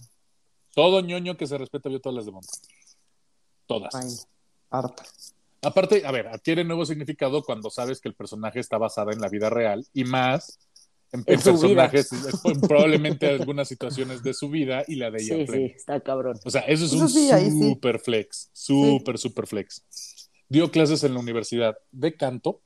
Todo 0.74 1.02
ñoño 1.02 1.36
que 1.36 1.46
se 1.48 1.58
respeta 1.58 1.90
vio 1.90 2.00
todas 2.00 2.16
las 2.16 2.26
de 2.26 2.32
Bond. 2.32 2.46
Todas. 3.66 3.94
Ay, 3.96 4.10
harta. 4.70 5.04
Aparte, 5.64 6.06
a 6.06 6.12
ver, 6.12 6.28
adquiere 6.28 6.64
nuevo 6.64 6.86
significado 6.86 7.44
cuando 7.44 7.70
sabes 7.70 8.00
que 8.02 8.10
el 8.10 8.16
personaje 8.16 8.60
está 8.60 8.78
basado 8.78 9.12
en 9.12 9.22
la 9.22 9.30
vida 9.30 9.50
real 9.50 9.86
y 9.94 10.06
más 10.06 10.58
en, 11.14 11.24
personajes, 11.26 12.10
en 12.46 12.62
probablemente 12.62 13.28
algunas 13.28 13.68
situaciones 13.68 14.24
de 14.24 14.34
su 14.34 14.50
vida 14.50 14.84
y 14.88 14.96
la 14.96 15.12
de 15.12 15.22
ella 15.22 15.36
Sí, 15.38 15.46
plena. 15.46 15.68
sí, 15.68 15.74
está 15.76 16.00
cabrón. 16.00 16.40
O 16.46 16.50
sea, 16.50 16.62
eso 16.62 16.86
es 16.86 16.94
Eso 16.94 17.04
un 17.04 17.10
sí, 17.10 17.30
sí. 17.30 17.60
super 17.70 18.00
flex, 18.00 18.50
super, 18.54 19.18
super 19.18 19.48
flex. 19.48 19.84
Dio 20.48 20.72
clases 20.72 21.04
en 21.04 21.14
la 21.14 21.20
universidad 21.20 21.78
de 21.92 22.16
canto, 22.16 22.62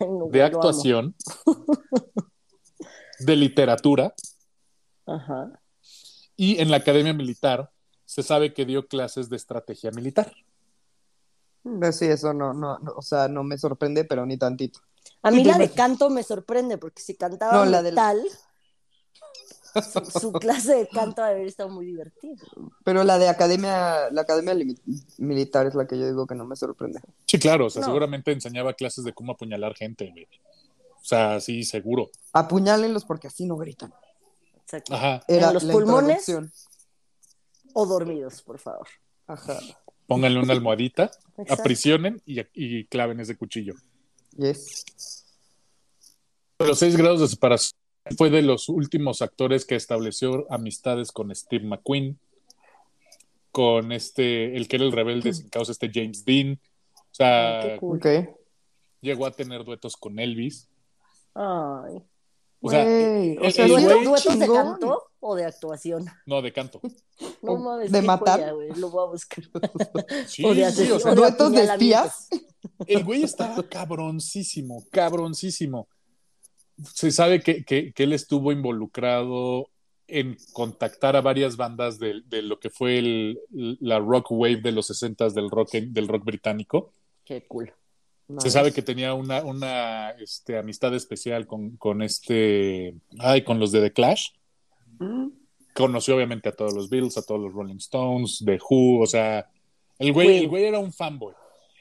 no, 0.00 0.28
de 0.30 0.42
actuación, 0.42 1.14
de 3.20 3.36
literatura 3.36 4.14
Ajá. 5.06 5.60
y 6.36 6.60
en 6.60 6.70
la 6.70 6.76
academia 6.78 7.12
militar 7.12 7.70
se 8.04 8.22
sabe 8.22 8.54
que 8.54 8.64
dio 8.64 8.86
clases 8.86 9.28
de 9.28 9.36
estrategia 9.36 9.90
militar. 9.90 10.32
Sí, 11.92 12.06
eso 12.06 12.32
no, 12.32 12.54
no, 12.54 12.78
no, 12.78 12.92
o 12.96 13.02
sea, 13.02 13.28
no 13.28 13.42
me 13.44 13.58
sorprende, 13.58 14.04
pero 14.04 14.24
ni 14.24 14.38
tantito. 14.38 14.80
A 15.22 15.30
mí 15.30 15.44
la 15.44 15.58
de 15.58 15.70
canto 15.70 16.10
me 16.10 16.22
sorprende 16.22 16.78
porque 16.78 17.02
si 17.02 17.14
cantaba 17.14 17.52
No, 17.52 17.64
la 17.64 17.82
metal, 17.82 18.22
su, 20.12 20.20
su 20.20 20.32
clase 20.32 20.74
de 20.76 20.88
canto 20.88 21.22
debe 21.22 21.34
haber 21.34 21.46
estado 21.48 21.68
muy 21.68 21.86
divertida. 21.86 22.36
Pero 22.84 23.04
la 23.04 23.18
de 23.18 23.28
academia, 23.28 24.10
la 24.10 24.22
academia 24.22 24.54
militar 25.18 25.66
es 25.66 25.74
la 25.74 25.86
que 25.86 25.98
yo 25.98 26.06
digo 26.06 26.26
que 26.26 26.34
no 26.34 26.46
me 26.46 26.56
sorprende. 26.56 27.00
Sí, 27.26 27.38
claro, 27.38 27.66
o 27.66 27.70
sea, 27.70 27.80
No. 27.80 27.86
seguramente 27.88 28.32
enseñaba 28.32 28.72
clases 28.74 29.04
de 29.04 29.12
cómo 29.12 29.32
apuñalar 29.32 29.74
gente, 29.74 30.10
güey. 30.10 30.26
O 31.00 31.04
sea, 31.04 31.40
sí, 31.40 31.64
seguro. 31.64 32.10
Apuñálenlos 32.32 33.04
porque 33.04 33.26
así 33.28 33.46
no 33.46 33.56
gritan. 33.56 33.92
Exacto. 34.62 34.94
Ajá. 34.94 35.22
Era 35.28 35.48
¿En 35.48 35.54
los 35.54 35.64
pulmones? 35.64 36.26
O 37.74 37.86
dormidos, 37.86 38.42
por 38.42 38.58
favor. 38.58 38.86
Ajá. 39.26 39.58
Pónganle 40.06 40.40
una 40.40 40.54
almohadita, 40.54 41.10
Exacto. 41.36 41.54
aprisionen 41.54 42.22
y, 42.24 42.40
y 42.54 42.86
claven 42.86 43.20
ese 43.20 43.36
cuchillo. 43.36 43.74
Yes. 44.38 44.84
Los 46.58 46.78
seis 46.78 46.96
grados 46.96 47.20
de 47.20 47.28
separación 47.28 47.78
fue 48.16 48.30
de 48.30 48.42
los 48.42 48.68
últimos 48.68 49.20
actores 49.20 49.64
que 49.64 49.74
estableció 49.74 50.46
amistades 50.50 51.12
con 51.12 51.34
Steve 51.34 51.64
McQueen, 51.64 52.18
con 53.50 53.92
este, 53.92 54.56
el 54.56 54.68
que 54.68 54.76
era 54.76 54.84
el 54.84 54.92
rebelde 54.92 55.34
sin 55.34 55.48
causa, 55.48 55.72
este 55.72 55.90
James 55.92 56.24
Dean. 56.24 56.58
O 56.94 57.14
sea, 57.14 57.60
Ay, 57.60 57.78
cool. 57.78 58.00
Llegó 59.00 59.26
a 59.26 59.32
tener 59.32 59.64
duetos 59.64 59.96
con 59.96 60.18
Elvis. 60.18 60.68
Ay. 61.34 62.02
O 62.60 62.70
sea, 62.70 62.84
o 62.84 62.86
el 62.86 64.04
¿Duetos 64.04 64.38
de 64.38 64.46
chingón. 64.46 64.78
O 65.20 65.34
de 65.34 65.44
actuación? 65.44 66.06
no, 66.26 66.42
de 66.42 66.52
canto. 66.52 66.80
No 67.42 67.56
mames, 67.56 67.90
de 67.90 68.02
matar. 68.02 68.38
joya, 68.40 68.52
güey, 68.52 68.68
Lo 68.80 68.90
voy 68.90 69.06
a 69.06 69.10
buscar. 69.10 69.44
Sí, 70.26 70.44
O 70.44 70.50
de 70.50 70.54
sí, 70.56 70.62
asesino. 70.62 70.96
o 70.96 71.00
sea, 71.00 71.12
o 71.12 71.14
de 71.14 71.20
¿Duetos 71.20 71.52
de 71.52 71.58
apuñalamientos. 71.62 72.12
espías? 72.30 72.44
El 72.86 73.04
güey 73.04 73.22
estaba 73.24 73.62
cabroncísimo, 73.68 74.84
cabroncísimo. 74.90 75.88
Se 76.94 77.10
sabe 77.10 77.40
que, 77.42 77.64
que- 77.64 77.92
que 77.92 78.02
él 78.04 78.12
estuvo 78.12 78.52
involucrado 78.52 79.68
en 80.06 80.36
contactar 80.52 81.16
a 81.16 81.20
varias 81.20 81.56
bandas 81.56 81.98
de, 81.98 82.22
de 82.26 82.42
lo 82.42 82.58
que 82.60 82.70
fue 82.70 82.98
el- 82.98 83.40
la 83.50 83.98
rock 83.98 84.30
wave 84.30 84.56
de 84.62 84.72
los 84.72 84.86
60 84.86 85.28
del 85.30 85.50
rock, 85.50 85.72
del 85.72 86.06
rock 86.08 86.24
británico. 86.24 86.92
Qué 87.24 87.44
cool. 87.46 87.72
Se 88.38 88.50
sabe 88.50 88.72
que 88.72 88.82
tenía 88.82 89.14
una, 89.14 89.42
una 89.42 90.10
este, 90.10 90.56
amistad 90.58 90.94
especial 90.94 91.46
con, 91.46 91.76
con 91.78 92.02
este, 92.02 92.94
ay, 93.18 93.42
con 93.42 93.58
los 93.58 93.72
de 93.72 93.80
The 93.80 93.92
Clash. 93.92 94.28
Conoció 95.74 96.16
obviamente 96.16 96.48
a 96.48 96.52
todos 96.52 96.74
los 96.74 96.88
Beatles, 96.88 97.18
a 97.18 97.22
todos 97.22 97.40
los 97.40 97.52
Rolling 97.52 97.76
Stones, 97.76 98.42
The 98.44 98.58
Who, 98.58 99.00
o 99.00 99.06
sea, 99.06 99.48
el 99.98 100.12
güey, 100.12 100.38
el 100.38 100.48
güey 100.48 100.64
era 100.64 100.78
un 100.78 100.92
fanboy. 100.92 101.34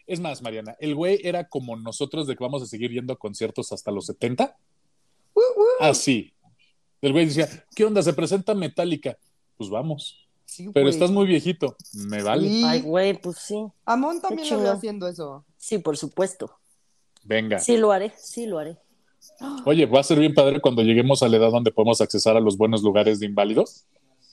Es 0.05 0.19
más, 0.19 0.41
Mariana, 0.41 0.75
el 0.79 0.95
güey 0.95 1.19
era 1.23 1.49
como 1.49 1.75
nosotros 1.75 2.27
de 2.27 2.35
que 2.35 2.43
vamos 2.43 2.63
a 2.63 2.65
seguir 2.65 2.91
yendo 2.91 3.13
a 3.13 3.17
conciertos 3.17 3.71
hasta 3.71 3.91
los 3.91 4.05
70. 4.05 4.55
Uh, 5.33 5.39
uh. 5.39 5.83
Así. 5.83 6.33
El 7.01 7.11
güey 7.11 7.25
decía, 7.25 7.47
¿qué 7.75 7.85
onda? 7.85 8.01
¿Se 8.01 8.13
presenta 8.13 8.53
Metallica? 8.53 9.17
Pues 9.57 9.69
vamos. 9.69 10.27
Sí, 10.45 10.69
Pero 10.73 10.87
estás 10.87 11.11
muy 11.11 11.27
viejito. 11.27 11.75
Me 11.93 12.23
vale. 12.23 12.47
Sí. 12.47 12.63
Ay, 12.65 12.81
güey, 12.81 13.19
pues 13.19 13.37
sí. 13.37 13.65
Amon 13.85 14.21
también 14.21 14.49
lo 14.49 14.71
haciendo 14.71 15.07
eso. 15.07 15.45
Sí, 15.57 15.77
por 15.77 15.97
supuesto. 15.97 16.57
Venga. 17.25 17.59
Sí 17.59 17.75
lo 17.75 17.91
haré, 17.91 18.13
sí 18.17 18.45
lo 18.45 18.57
haré. 18.57 18.77
Oye, 19.65 19.85
va 19.85 19.99
a 19.99 20.03
ser 20.03 20.19
bien 20.19 20.33
padre 20.33 20.59
cuando 20.61 20.81
lleguemos 20.81 21.23
a 21.23 21.27
la 21.29 21.37
edad 21.37 21.51
donde 21.51 21.71
podemos 21.71 22.01
accesar 22.01 22.35
a 22.37 22.39
los 22.39 22.57
buenos 22.57 22.81
lugares 22.83 23.19
de 23.19 23.25
inválidos. 23.27 23.85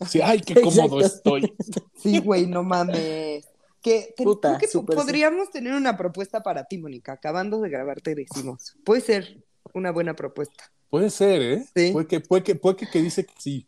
Sí, 0.08 0.20
ay, 0.22 0.40
qué 0.40 0.60
cómodo 0.60 1.00
estoy. 1.00 1.54
Sí, 2.02 2.18
güey, 2.18 2.46
no 2.46 2.62
mames. 2.62 3.46
Que, 3.80 4.14
te- 4.16 4.24
Puta, 4.24 4.48
creo 4.56 4.58
que 4.60 4.66
sí. 4.66 4.78
podríamos 4.80 5.50
tener 5.50 5.74
una 5.74 5.96
propuesta 5.96 6.42
para 6.42 6.64
ti, 6.64 6.78
Mónica. 6.78 7.12
Acabando 7.12 7.60
de 7.60 7.68
grabar, 7.68 8.00
te 8.00 8.14
decimos. 8.14 8.74
Puede 8.84 9.02
ser 9.02 9.44
una 9.74 9.92
buena 9.92 10.14
propuesta. 10.16 10.70
Puede 10.90 11.10
ser, 11.10 11.42
¿eh? 11.42 11.64
Sí. 11.76 11.90
Puede 11.92 12.06
que, 12.06 12.20
puede 12.20 12.42
que, 12.42 12.54
puede 12.54 12.76
que, 12.76 12.88
que 12.88 13.02
dice 13.02 13.24
que 13.26 13.34
sí. 13.38 13.66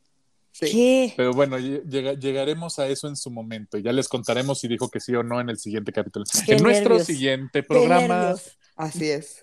Sí. 0.53 0.71
¿Qué? 0.73 1.13
Pero 1.19 1.33
bueno, 1.35 1.59
lle- 1.59 1.83
llega- 1.85 2.15
llegaremos 2.15 2.79
a 2.79 2.89
eso 2.89 3.09
en 3.09 3.17
su 3.17 3.31
momento. 3.31 3.77
Ya 3.77 3.93
les 3.93 4.09
contaremos 4.09 4.59
si 4.59 4.69
dijo 4.69 4.89
que 4.89 5.01
sí 5.01 5.15
o 5.15 5.23
no 5.23 5.39
en 5.39 5.51
el 5.51 5.59
siguiente 5.59 5.93
capítulo. 5.93 6.25
Qué 6.47 6.55
en 6.55 6.63
nuestro 6.63 6.99
siguiente 7.01 7.63
programa. 7.63 8.35
Así 8.77 9.11
es. 9.11 9.43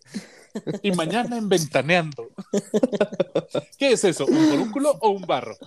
Y 0.84 0.92
mañana 0.92 1.38
en 1.38 1.50
Ventaneando. 1.50 2.30
¿Qué 3.80 3.94
es 3.94 4.04
eso? 4.04 4.26
¿Un 4.28 4.50
forúnculo 4.50 4.92
o 5.02 5.10
un 5.10 5.24
barro? 5.24 5.58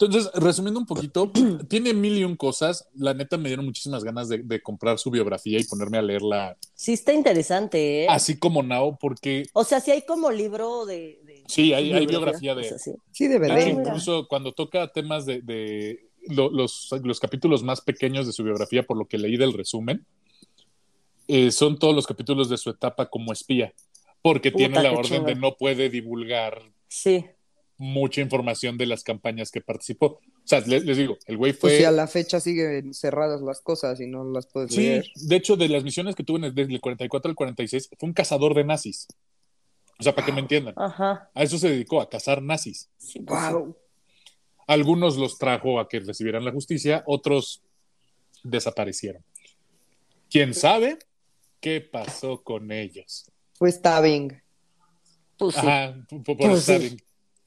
Entonces, 0.00 0.30
resumiendo 0.34 0.78
un 0.78 0.86
poquito, 0.86 1.32
tiene 1.68 1.92
mil 1.92 2.16
y 2.16 2.22
un 2.22 2.36
cosas. 2.36 2.88
La 2.94 3.14
neta 3.14 3.36
me 3.36 3.48
dieron 3.48 3.64
muchísimas 3.64 4.04
ganas 4.04 4.28
de, 4.28 4.38
de 4.38 4.62
comprar 4.62 4.96
su 4.98 5.10
biografía 5.10 5.58
y 5.58 5.64
ponerme 5.64 5.98
a 5.98 6.02
leerla 6.02 6.56
Sí 6.74 6.92
está 6.92 7.12
interesante, 7.12 8.04
¿eh? 8.04 8.06
así 8.08 8.38
como 8.38 8.62
Nao, 8.62 8.96
porque 8.96 9.46
O 9.54 9.64
sea, 9.64 9.80
sí 9.80 9.90
hay 9.90 10.02
como 10.02 10.30
libro 10.30 10.86
de... 10.86 11.20
de- 11.24 11.42
sí, 11.48 11.72
hay, 11.72 11.92
hay 11.92 12.06
biografía, 12.06 12.54
de, 12.54 12.60
o 12.60 12.64
sea, 12.64 12.78
sí. 12.78 13.26
De 13.26 13.40
mira. 13.40 13.60
incluso 13.68 14.28
cuando 14.28 14.52
toca 14.52 14.86
temas 14.92 15.26
de, 15.26 15.40
de 15.42 16.07
lo- 16.28 16.50
los, 16.50 16.88
los 17.02 17.20
capítulos 17.20 17.62
más 17.62 17.80
pequeños 17.80 18.26
de 18.26 18.32
su 18.32 18.44
biografía, 18.44 18.84
por 18.84 18.96
lo 18.96 19.06
que 19.06 19.18
leí 19.18 19.36
del 19.36 19.52
resumen, 19.52 20.06
eh, 21.26 21.50
son 21.50 21.78
todos 21.78 21.94
los 21.94 22.06
capítulos 22.06 22.48
de 22.48 22.56
su 22.56 22.70
etapa 22.70 23.06
como 23.06 23.32
espía, 23.32 23.72
porque 24.22 24.50
Puta, 24.50 24.58
tiene 24.66 24.82
la 24.82 24.92
orden 24.92 25.24
de 25.24 25.34
no 25.34 25.56
puede 25.56 25.90
divulgar 25.90 26.62
Sí. 26.88 27.26
mucha 27.76 28.20
información 28.22 28.78
de 28.78 28.86
las 28.86 29.04
campañas 29.04 29.50
que 29.50 29.60
participó. 29.60 30.06
O 30.06 30.20
sea, 30.48 30.60
les, 30.60 30.84
les 30.84 30.96
digo, 30.96 31.18
el 31.26 31.36
güey 31.36 31.52
Pues 31.52 31.60
fue... 31.74 31.78
si 31.78 31.84
a 31.84 31.90
la 31.90 32.06
fecha 32.06 32.40
siguen 32.40 32.94
cerradas 32.94 33.42
las 33.42 33.60
cosas 33.60 34.00
y 34.00 34.06
no 34.06 34.24
las 34.24 34.46
puedes 34.46 34.74
Sí, 34.74 34.80
leer. 34.80 35.06
de 35.14 35.36
hecho, 35.36 35.56
de 35.56 35.68
las 35.68 35.84
misiones 35.84 36.14
que 36.14 36.24
tuvo 36.24 36.38
en 36.38 36.44
el- 36.44 36.54
desde 36.54 36.72
el 36.72 36.80
44 36.80 37.28
al 37.28 37.34
46, 37.36 37.90
fue 37.98 38.06
un 38.08 38.14
cazador 38.14 38.54
de 38.54 38.64
nazis. 38.64 39.06
O 40.00 40.02
sea, 40.02 40.14
para 40.14 40.24
que 40.26 40.32
me 40.32 40.40
entiendan. 40.40 40.74
Ajá. 40.78 41.28
A 41.34 41.42
eso 41.42 41.58
se 41.58 41.68
dedicó, 41.68 42.00
a 42.00 42.08
cazar 42.08 42.40
nazis. 42.40 42.88
Sí, 42.96 43.20
pues, 43.20 43.38
sí. 43.44 43.52
Wow. 43.52 43.76
Algunos 44.68 45.16
los 45.16 45.36
trajo 45.38 45.80
a 45.80 45.88
que 45.88 45.98
recibieran 45.98 46.44
la 46.44 46.52
justicia, 46.52 47.02
otros 47.06 47.62
desaparecieron. 48.44 49.24
¿Quién 50.30 50.54
sabe 50.54 50.98
qué 51.60 51.80
pasó 51.80 52.42
con 52.44 52.70
ellos? 52.70 53.30
Pues 53.58 53.74
stabbing. 53.76 54.40
Pues 55.36 55.54
sí. 55.56 55.60
Ajá, 55.66 55.96
por, 56.08 56.22
por 56.22 56.36
Pues 56.36 56.64
sí. 56.64 56.72
estar 56.72 56.82
en- 56.86 57.02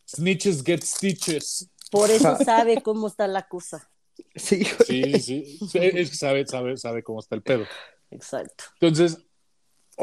Snitches 0.06 0.64
get 0.66 0.84
stitches. 0.84 1.70
Por 1.90 2.10
eso 2.10 2.36
sabe 2.44 2.82
cómo 2.82 3.08
está 3.08 3.28
la 3.28 3.48
cosa. 3.48 3.90
Sí. 4.36 4.66
Sí, 4.86 5.20
sí. 5.20 5.60
sí, 5.70 5.78
es 5.80 6.10
que 6.10 6.16
sabe, 6.16 6.46
sabe, 6.46 6.76
sabe 6.76 7.02
cómo 7.04 7.20
está 7.22 7.36
el 7.36 7.42
pedo. 7.42 7.66
Exacto. 8.10 8.66
Entonces, 8.80 9.18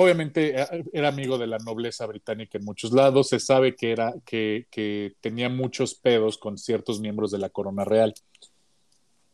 obviamente 0.00 0.60
eh, 0.60 0.84
era 0.92 1.08
amigo 1.08 1.36
de 1.38 1.46
la 1.46 1.58
nobleza 1.58 2.06
británica 2.06 2.56
en 2.58 2.64
muchos 2.64 2.92
lados. 2.92 3.28
Se 3.28 3.38
sabe 3.40 3.74
que 3.76 3.92
era 3.92 4.14
que, 4.24 4.66
que 4.70 5.14
tenía 5.20 5.48
muchos 5.48 5.94
pedos 5.94 6.38
con 6.38 6.56
ciertos 6.58 7.00
miembros 7.00 7.30
de 7.30 7.38
la 7.38 7.50
corona 7.50 7.84
real. 7.84 8.14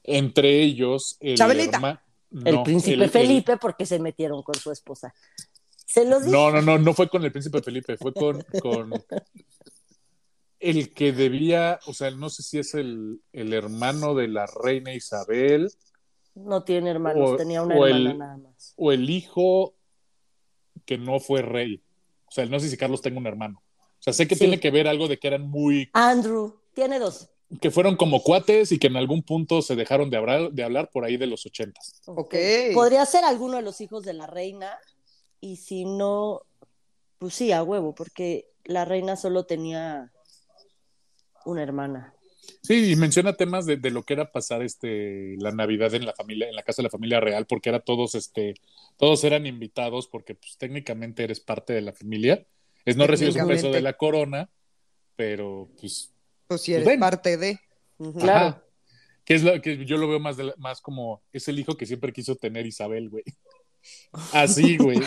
Entre 0.03 0.61
ellos, 0.63 1.17
el 1.21 1.37
Chabelita. 1.37 1.79
herma- 1.79 2.01
El 2.45 2.55
no, 2.57 2.65
príncipe 2.65 2.95
el- 2.95 3.03
el- 3.03 3.11
Felipe 3.11 3.57
porque 3.59 3.87
se 3.87 3.99
metieron 3.99 4.43
con 4.43 4.55
su 4.57 4.71
esposa. 4.73 5.15
Se 5.87 6.05
los 6.05 6.25
dije. 6.25 6.37
No, 6.37 6.51
no, 6.51 6.61
no, 6.63 6.79
no 6.79 6.93
fue 6.95 7.09
con 7.09 7.25
el 7.25 7.31
príncipe 7.31 7.63
Felipe, 7.63 7.97
fue 7.97 8.13
con, 8.13 8.43
con 8.61 8.93
el 10.61 10.93
que 10.93 11.13
debía, 11.13 11.79
o 11.87 11.95
sea, 11.95 12.11
no 12.11 12.31
sé 12.31 12.43
si 12.43 12.59
es 12.59 12.75
el, 12.75 13.21
el 13.33 13.53
hermano 13.53 14.15
de 14.15 14.29
la 14.29 14.47
reina 14.47 14.95
Isabel 14.95 15.71
No 16.35 16.65
tiene 16.65 16.91
hermanos, 16.91 17.31
O- 17.33 17.37
tenía 17.37 17.63
una 17.63 17.75
hermana 17.75 17.97
el- 18.13 18.19
nada 18.19 18.37
más. 18.39 18.75
o 18.77 18.93
el 18.93 19.09
hijo 19.11 19.75
que 20.85 20.99
no 20.99 21.21
fue 21.21 21.43
rey. 21.43 21.83
O 22.27 22.31
sea, 22.31 22.47
no 22.47 22.59
sé 22.61 22.69
si 22.69 22.77
Carlos 22.77 23.03
tenga 23.03 23.19
un 23.19 23.27
hermano. 23.27 23.63
O 23.81 24.03
sea, 24.05 24.13
sé 24.13 24.27
que 24.29 24.35
Sí. 24.35 24.41
tiene 24.41 24.61
que 24.61 24.71
ver 24.71 24.87
algo 24.89 25.09
de 25.09 25.19
que 25.19 25.29
eran 25.29 25.49
muy, 25.49 25.89
Andrew, 25.93 26.61
tiene 26.75 26.99
dos. 26.99 27.31
que 27.61 27.71
fueron 27.71 27.97
como 27.97 28.23
cuates 28.23 28.73
y 28.73 28.79
que 28.79 28.89
en 28.89 28.97
algún 28.97 29.23
punto 29.23 29.63
se 29.63 29.77
dejaron 29.77 30.11
de 30.11 30.17
hablar, 30.17 30.51
de 30.53 30.65
hablar 30.65 30.91
por 30.93 31.05
ahí 31.05 31.17
de 31.17 31.27
los 31.27 31.47
ochentas. 31.47 32.03
Ok. 32.07 32.35
Podría 32.75 33.05
ser 33.07 33.25
alguno 33.25 33.57
de 33.57 33.63
los 33.63 33.81
hijos 33.81 34.03
de 34.05 34.13
la 34.15 34.27
reina 34.27 34.77
y 35.41 35.57
si 35.57 35.85
no, 35.85 36.43
pues 37.19 37.35
sí, 37.35 37.53
a 37.53 37.63
huevo, 37.63 37.95
porque 37.95 38.49
la 38.65 38.85
reina 38.85 39.15
solo 39.17 39.45
tenía 39.47 40.11
una 41.45 41.63
hermana. 41.63 42.14
Sí, 42.63 42.93
y 42.93 42.97
menciona 42.97 43.35
temas 43.35 43.67
de, 43.67 43.77
de 43.77 43.91
lo 43.91 44.03
que 44.05 44.15
era 44.15 44.33
pasar 44.33 44.63
este 44.63 45.37
la 45.39 45.51
Navidad 45.53 45.95
en 45.95 46.07
la 46.07 46.15
familia, 46.15 46.49
en 46.49 46.57
la 46.57 46.63
casa 46.63 46.81
de 46.83 46.85
la 46.85 46.91
familia 46.91 47.21
real, 47.21 47.47
porque 47.47 47.69
era 47.69 47.81
todos, 47.81 48.15
este, 48.15 48.55
todos 48.97 49.23
eran 49.25 49.47
invitados, 49.47 50.07
porque 50.09 50.35
pues 50.35 50.57
técnicamente 50.57 51.25
eres 51.25 51.41
parte 51.41 51.73
de 51.73 51.83
la 51.83 51.93
familia. 51.93 52.47
Es 52.85 52.97
no 52.97 53.07
recibes 53.07 53.37
un 53.37 53.49
peso 53.49 53.71
de 53.71 53.81
la 53.83 53.95
corona, 53.95 54.51
pero 55.17 55.69
pues, 55.81 56.13
Pues 56.47 56.63
si 56.63 56.73
Pues 56.73 56.87
eres 56.87 56.99
parte 56.99 57.37
de. 57.37 57.61
Claro. 58.19 58.47
ajá. 58.49 58.63
que 59.25 59.35
es 59.35 59.43
lo 59.43 59.61
que 59.63 59.85
yo 59.87 59.97
lo 59.97 60.09
veo 60.09 60.19
más, 60.21 60.37
de 60.37 60.45
la- 60.45 60.55
más 60.59 60.81
como 60.81 61.23
es 61.33 61.47
el 61.49 61.59
hijo 61.59 61.77
que 61.77 61.87
siempre 61.87 62.13
quiso 62.13 62.35
tener 62.37 62.67
Isabel, 62.67 63.09
güey. 63.11 63.25
Así, 64.33 64.77
güey. 64.79 64.99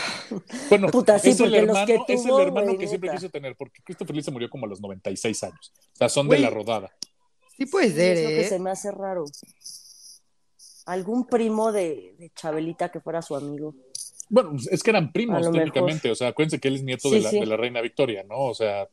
Bueno, 0.68 0.88
Puta, 0.88 1.18
sí, 1.18 1.30
es 1.30 1.40
el 1.40 1.54
hermano, 1.54 2.04
que 2.06 2.14
es 2.14 2.24
el 2.24 2.38
hermano 2.40 2.66
güey, 2.68 2.78
que 2.78 2.86
siempre 2.88 3.10
quiso 3.10 3.28
tener, 3.28 3.56
porque 3.56 3.82
Christopher 3.82 4.14
Lee 4.14 4.22
se 4.22 4.30
murió 4.30 4.48
como 4.48 4.66
a 4.66 4.68
los 4.68 4.80
96 4.80 5.42
años. 5.44 5.72
O 5.92 5.96
sea, 5.96 6.08
son 6.08 6.26
Güey. 6.28 6.38
de 6.40 6.44
la 6.44 6.50
rodada. 6.50 6.90
Sí 7.58 7.66
puede 7.66 7.88
Sí, 7.88 7.94
ser, 7.96 8.16
es 8.16 8.22
lo 8.24 8.28
que 8.30 8.40
¿eh? 8.42 8.48
se 8.48 8.58
me 8.58 8.70
hace 8.70 8.90
raro. 8.92 9.24
Algún 10.86 11.26
primo 11.26 11.70
de, 11.72 12.14
de 12.18 12.30
Chabelita 12.34 12.90
que 12.90 13.00
fuera 13.00 13.20
su 13.20 13.36
amigo. 13.36 13.74
Bueno, 14.30 14.56
es 14.70 14.82
que 14.82 14.90
eran 14.90 15.12
primos 15.12 15.50
técnicamente, 15.50 16.10
o 16.10 16.14
sea, 16.14 16.28
acuérdense 16.28 16.60
que 16.60 16.68
él 16.68 16.76
es 16.76 16.82
nieto 16.84 17.08
Sí, 17.08 17.16
de, 17.16 17.20
la, 17.22 17.30
sí. 17.30 17.40
de 17.40 17.46
la 17.46 17.56
reina 17.56 17.80
Victoria, 17.80 18.24
¿no? 18.24 18.38
O 18.44 18.54
sea, 18.54 18.86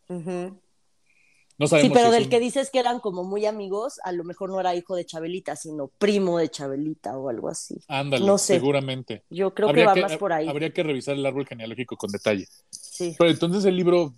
no 1.57 1.68
Sí, 1.68 1.70
sabemos 1.70 1.93
pero 1.93 2.07
si 2.07 2.07
es 2.07 2.13
del 2.13 2.24
un- 2.24 2.30
que 2.30 2.39
dices 2.39 2.70
que 2.70 2.80
eran 2.80 2.99
como 2.99 3.24
muy 3.24 3.45
amigos, 3.45 3.99
a 4.03 4.11
lo 4.11 4.24
mejor 4.26 4.49
no 4.49 4.59
era 4.59 4.76
hijo 4.76 4.95
de 4.95 5.05
Chabelita, 5.05 5.55
sino 5.55 5.88
primo 5.88 6.38
de 6.38 6.49
Chabelita 6.49 7.18
o 7.18 7.30
algo 7.30 7.47
así. 7.49 7.78
Ándale, 7.88 8.26
no 8.26 8.38
sé. 8.38 8.55
seguramente. 8.55 9.24
Yo 9.30 9.53
creo 9.53 9.70
Habría 9.70 9.93
que 9.93 10.01
va 10.01 10.07
más 10.09 10.18
por 10.18 10.34
ahí. 10.34 10.47
Habría 10.49 10.74
que 10.74 10.84
revisar 10.84 11.16
el 11.16 11.26
árbol 11.26 11.45
genealógico 11.45 11.95
con 11.97 12.11
detalle. 12.11 12.47
Sí. 12.72 13.16
Pero 13.18 13.30
entonces 13.30 13.63
el 13.66 13.76
libro, 13.78 14.13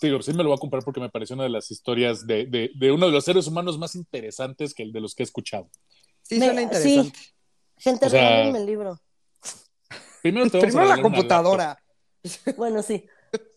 digo, 0.00 0.22
sí 0.22 0.32
me 0.32 0.42
lo 0.42 0.50
voy 0.50 0.56
a 0.56 0.60
comprar 0.60 0.82
porque 0.84 1.00
me 1.00 1.08
pareció 1.10 1.34
una 1.34 1.44
de 1.44 1.50
las 1.50 1.70
historias 1.70 2.26
de, 2.26 2.46
de, 2.46 2.70
de 2.74 2.92
uno 2.92 3.06
de 3.06 3.12
los 3.12 3.24
seres 3.24 3.46
humanos 3.46 3.78
más 3.78 3.94
interesantes 3.94 4.74
que 4.74 4.82
el 4.82 4.92
de 4.92 5.00
los 5.00 5.14
que 5.14 5.22
he 5.22 5.24
escuchado. 5.24 5.70
Sí, 6.22 6.38
Me- 6.38 6.46
suena 6.46 6.62
interesante. 6.62 7.18
sí. 7.18 7.30
Gente, 7.78 8.06
O 8.06 8.10
sea- 8.10 8.20
regálenme 8.30 8.58
el 8.60 8.66
libro. 8.66 9.00
Primero, 10.22 10.48
te 10.50 10.60
Primero 10.60 10.86
la 10.88 11.02
computadora. 11.02 11.78
Bueno, 12.56 12.82
sí. 12.82 13.04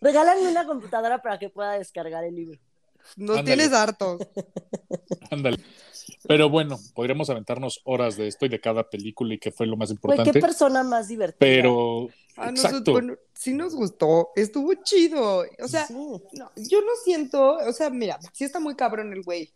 Regálenme 0.02 0.50
una 0.50 0.66
computadora 0.66 1.22
para 1.22 1.40
que 1.40 1.50
pueda 1.50 1.74
descargar 1.74 2.24
el 2.26 2.36
libro. 2.36 2.60
Nos 3.16 3.38
Ándale. 3.40 3.56
tienes 3.58 3.74
hartos. 3.74 4.20
Ándale. 5.32 5.58
Pero 6.28 6.50
bueno, 6.50 6.80
podríamos 6.94 7.30
aventarnos 7.30 7.82
horas 7.84 8.18
de 8.18 8.28
esto 8.28 8.46
y 8.46 8.50
de 8.50 8.60
cada 8.60 8.90
película 8.90 9.34
y 9.34 9.40
que 9.40 9.52
fue 9.52 9.66
lo 9.68 9.78
más 9.78 9.90
Güey, 9.90 9.96
importante. 9.96 10.32
qué 10.32 10.40
persona 10.40 10.84
más 10.84 11.08
divertida. 11.08 11.38
pero, 11.40 12.10
Ah, 12.36 12.50
exacto. 12.50 12.72
nosotros, 12.72 12.94
bueno, 12.94 13.16
sí 13.34 13.54
nos 13.54 13.74
gustó. 13.76 14.30
Estuvo 14.36 14.74
chido. 14.84 15.46
O 15.60 15.68
sea, 15.68 15.88
Sí. 15.88 15.94
no, 15.94 16.22
yo 16.56 16.82
no 16.82 16.92
siento, 17.04 17.58
o 17.58 17.74
sea, 17.74 17.90
mira, 17.90 18.20
sí 18.34 18.44
está 18.44 18.60
muy 18.60 18.76
cabrón 18.76 19.12
el 19.14 19.24
güey. 19.24 19.52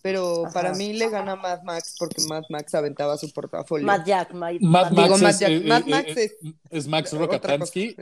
Pero 0.00 0.46
Ajá. 0.46 0.54
para 0.54 0.74
mí 0.74 0.94
le 0.94 1.10
gana 1.10 1.36
Mad 1.36 1.62
Max 1.62 1.96
porque 1.98 2.22
Mad 2.26 2.44
Max 2.48 2.74
aventaba 2.74 3.18
su 3.18 3.30
portafolio. 3.32 3.86
Matt 3.86 4.06
Jack, 4.06 4.32
Mad 4.32 4.54
Matt- 4.60 4.90
Digo, 4.90 5.02
Max, 5.08 5.20
Mad 5.22 5.30
es, 5.30 5.38
Jack- 5.40 5.50
eh, 5.50 5.60
Mad 5.66 5.82
eh, 5.86 5.90
Max 5.90 6.08
eh, 6.16 6.24
es- 6.24 6.36
es 6.70 6.86
Max 6.88 7.12
Rokatansky, 7.12 7.96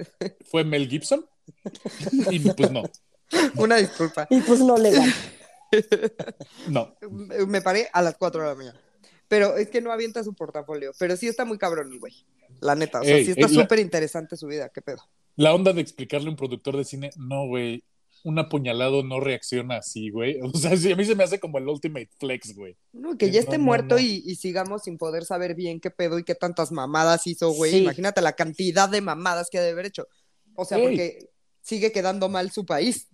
fue 0.44 0.62
Mel 0.64 0.88
Gibson. 0.88 1.26
Y 2.30 2.38
pues 2.50 2.70
no, 2.70 2.82
Una 3.56 3.76
disculpa. 3.76 4.26
Y 4.30 4.40
pues 4.40 4.60
no 4.60 4.76
le 4.76 4.90
gana. 4.90 5.14
no. 6.68 6.94
Me 7.46 7.62
paré 7.62 7.88
a 7.92 8.02
las 8.02 8.16
4 8.16 8.42
de 8.42 8.48
la 8.48 8.54
mañana. 8.54 8.80
Pero 9.28 9.56
es 9.56 9.70
que 9.70 9.80
no 9.80 9.92
avienta 9.92 10.22
su 10.22 10.34
portafolio. 10.34 10.92
Pero 10.98 11.16
sí 11.16 11.26
está 11.26 11.44
muy 11.44 11.58
cabrón 11.58 11.92
el 11.92 11.98
güey. 11.98 12.14
La 12.60 12.74
neta. 12.74 13.00
O 13.00 13.04
sea, 13.04 13.16
Ey, 13.16 13.24
sí 13.24 13.30
está 13.30 13.48
súper 13.48 13.78
interesante 13.78 14.36
su 14.36 14.46
vida. 14.46 14.68
¿Qué 14.68 14.82
pedo? 14.82 15.02
La 15.36 15.54
onda 15.54 15.72
de 15.72 15.80
explicarle 15.80 16.28
a 16.28 16.30
un 16.30 16.36
productor 16.36 16.76
de 16.76 16.84
cine, 16.84 17.10
no, 17.16 17.46
güey, 17.46 17.82
un 18.24 18.38
apuñalado 18.38 19.02
no 19.02 19.20
reacciona 19.20 19.78
así, 19.78 20.10
güey. 20.10 20.38
O 20.42 20.56
sea, 20.56 20.76
sí, 20.76 20.92
a 20.92 20.96
mí 20.96 21.04
se 21.04 21.14
me 21.14 21.24
hace 21.24 21.40
como 21.40 21.58
el 21.58 21.68
ultimate 21.68 22.10
flex, 22.18 22.54
güey. 22.54 22.76
No, 22.92 23.16
que 23.16 23.30
ya 23.30 23.40
esté 23.40 23.58
no, 23.58 23.64
muerto 23.64 23.94
no. 23.94 24.00
Y, 24.00 24.22
y 24.26 24.36
sigamos 24.36 24.82
sin 24.82 24.98
poder 24.98 25.24
saber 25.24 25.54
bien 25.54 25.80
qué 25.80 25.90
pedo 25.90 26.18
y 26.18 26.24
qué 26.24 26.34
tantas 26.34 26.70
mamadas 26.70 27.26
hizo, 27.26 27.50
güey. 27.52 27.72
Sí. 27.72 27.78
Imagínate 27.78 28.20
la 28.20 28.34
cantidad 28.34 28.88
de 28.88 29.00
mamadas 29.00 29.48
que 29.50 29.58
ha 29.58 29.62
de 29.62 29.70
haber 29.70 29.86
hecho. 29.86 30.06
O 30.54 30.64
sea, 30.64 30.78
Ey. 30.78 30.84
porque 30.84 31.30
sigue 31.62 31.92
quedando 31.92 32.28
mal 32.28 32.50
su 32.50 32.66
país. 32.66 33.08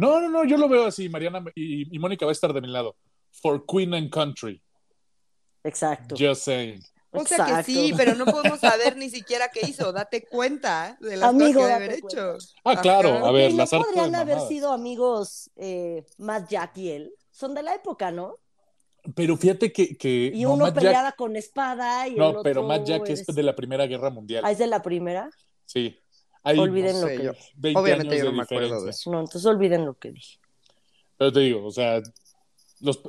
No, 0.00 0.20
no, 0.20 0.28
no, 0.28 0.44
yo 0.44 0.56
lo 0.56 0.68
veo 0.68 0.86
así, 0.86 1.08
Mariana 1.08 1.44
y, 1.54 1.94
y 1.94 1.98
Mónica 1.98 2.24
va 2.24 2.30
a 2.30 2.32
estar 2.32 2.52
de 2.52 2.60
mi 2.60 2.68
lado. 2.68 2.96
For 3.32 3.64
Queen 3.66 3.94
and 3.94 4.10
Country, 4.10 4.60
Exacto. 5.64 6.14
just 6.18 6.42
saying. 6.42 6.80
O 7.12 7.24
sea 7.24 7.38
que 7.38 7.42
Exacto. 7.50 7.72
sí, 7.72 7.92
pero 7.96 8.14
no 8.14 8.24
podemos 8.24 8.60
saber 8.60 8.96
ni 8.96 9.10
siquiera 9.10 9.48
qué 9.52 9.66
hizo. 9.68 9.92
Date 9.92 10.26
cuenta 10.30 10.96
de 11.00 11.16
las 11.16 11.30
Amigo, 11.30 11.54
cosas 11.60 11.66
que 11.68 11.74
haber 11.74 12.00
cuenta. 12.00 12.20
hecho. 12.20 12.38
Ah, 12.64 12.70
Ajá. 12.72 12.82
claro, 12.82 13.26
a 13.26 13.32
ver, 13.32 13.50
¿no 13.50 13.56
las 13.58 13.70
podrían 13.70 14.14
haber 14.14 14.36
mamadas. 14.36 14.48
sido 14.48 14.72
amigos 14.72 15.50
eh, 15.56 16.04
Matt 16.18 16.48
Jack 16.50 16.78
y 16.78 16.90
él? 16.90 17.12
Son 17.32 17.52
de 17.54 17.62
la 17.64 17.74
época, 17.74 18.12
¿no? 18.12 18.36
Pero 19.16 19.36
fíjate 19.36 19.72
que, 19.72 19.96
que 19.96 20.30
Y 20.32 20.42
no, 20.44 20.52
uno 20.54 20.66
Matt 20.66 20.74
Jack- 20.74 20.84
peleaba 20.84 21.12
con 21.12 21.34
espada 21.34 22.06
y 22.06 22.12
el 22.12 22.18
no, 22.18 22.28
otro 22.28 22.42
pero 22.42 22.62
Matt 22.62 22.84
Jack 22.86 23.02
eres- 23.08 23.28
es 23.28 23.34
de 23.34 23.42
la 23.42 23.56
Primera 23.56 23.86
Guerra 23.86 24.10
Mundial. 24.10 24.44
Ah, 24.46 24.52
¿es 24.52 24.58
de 24.58 24.66
la 24.68 24.80
primera? 24.82 25.28
Sí. 25.64 25.98
Hay 26.42 26.58
Olviden 26.58 26.94
no 26.96 27.00
lo 27.02 27.06
sé, 27.08 27.16
que 27.16 27.24
yo- 27.24 27.32
dije. 27.32 27.50
20 27.56 27.80
Obviamente 27.80 28.14
años 28.14 28.24
yo 28.24 28.30
no 28.30 28.36
me 28.36 28.42
acuerdo 28.42 28.82
de 28.84 28.90
eso. 28.90 29.10
No, 29.10 29.20
entonces 29.20 29.44
olviden 29.46 29.84
lo 29.84 29.94
que 29.98 30.12
dije. 30.12 30.38
Pero 31.18 31.32
te 31.32 31.40
digo, 31.40 31.66
o 31.66 31.70
sea, 31.70 32.00
los, 32.80 33.00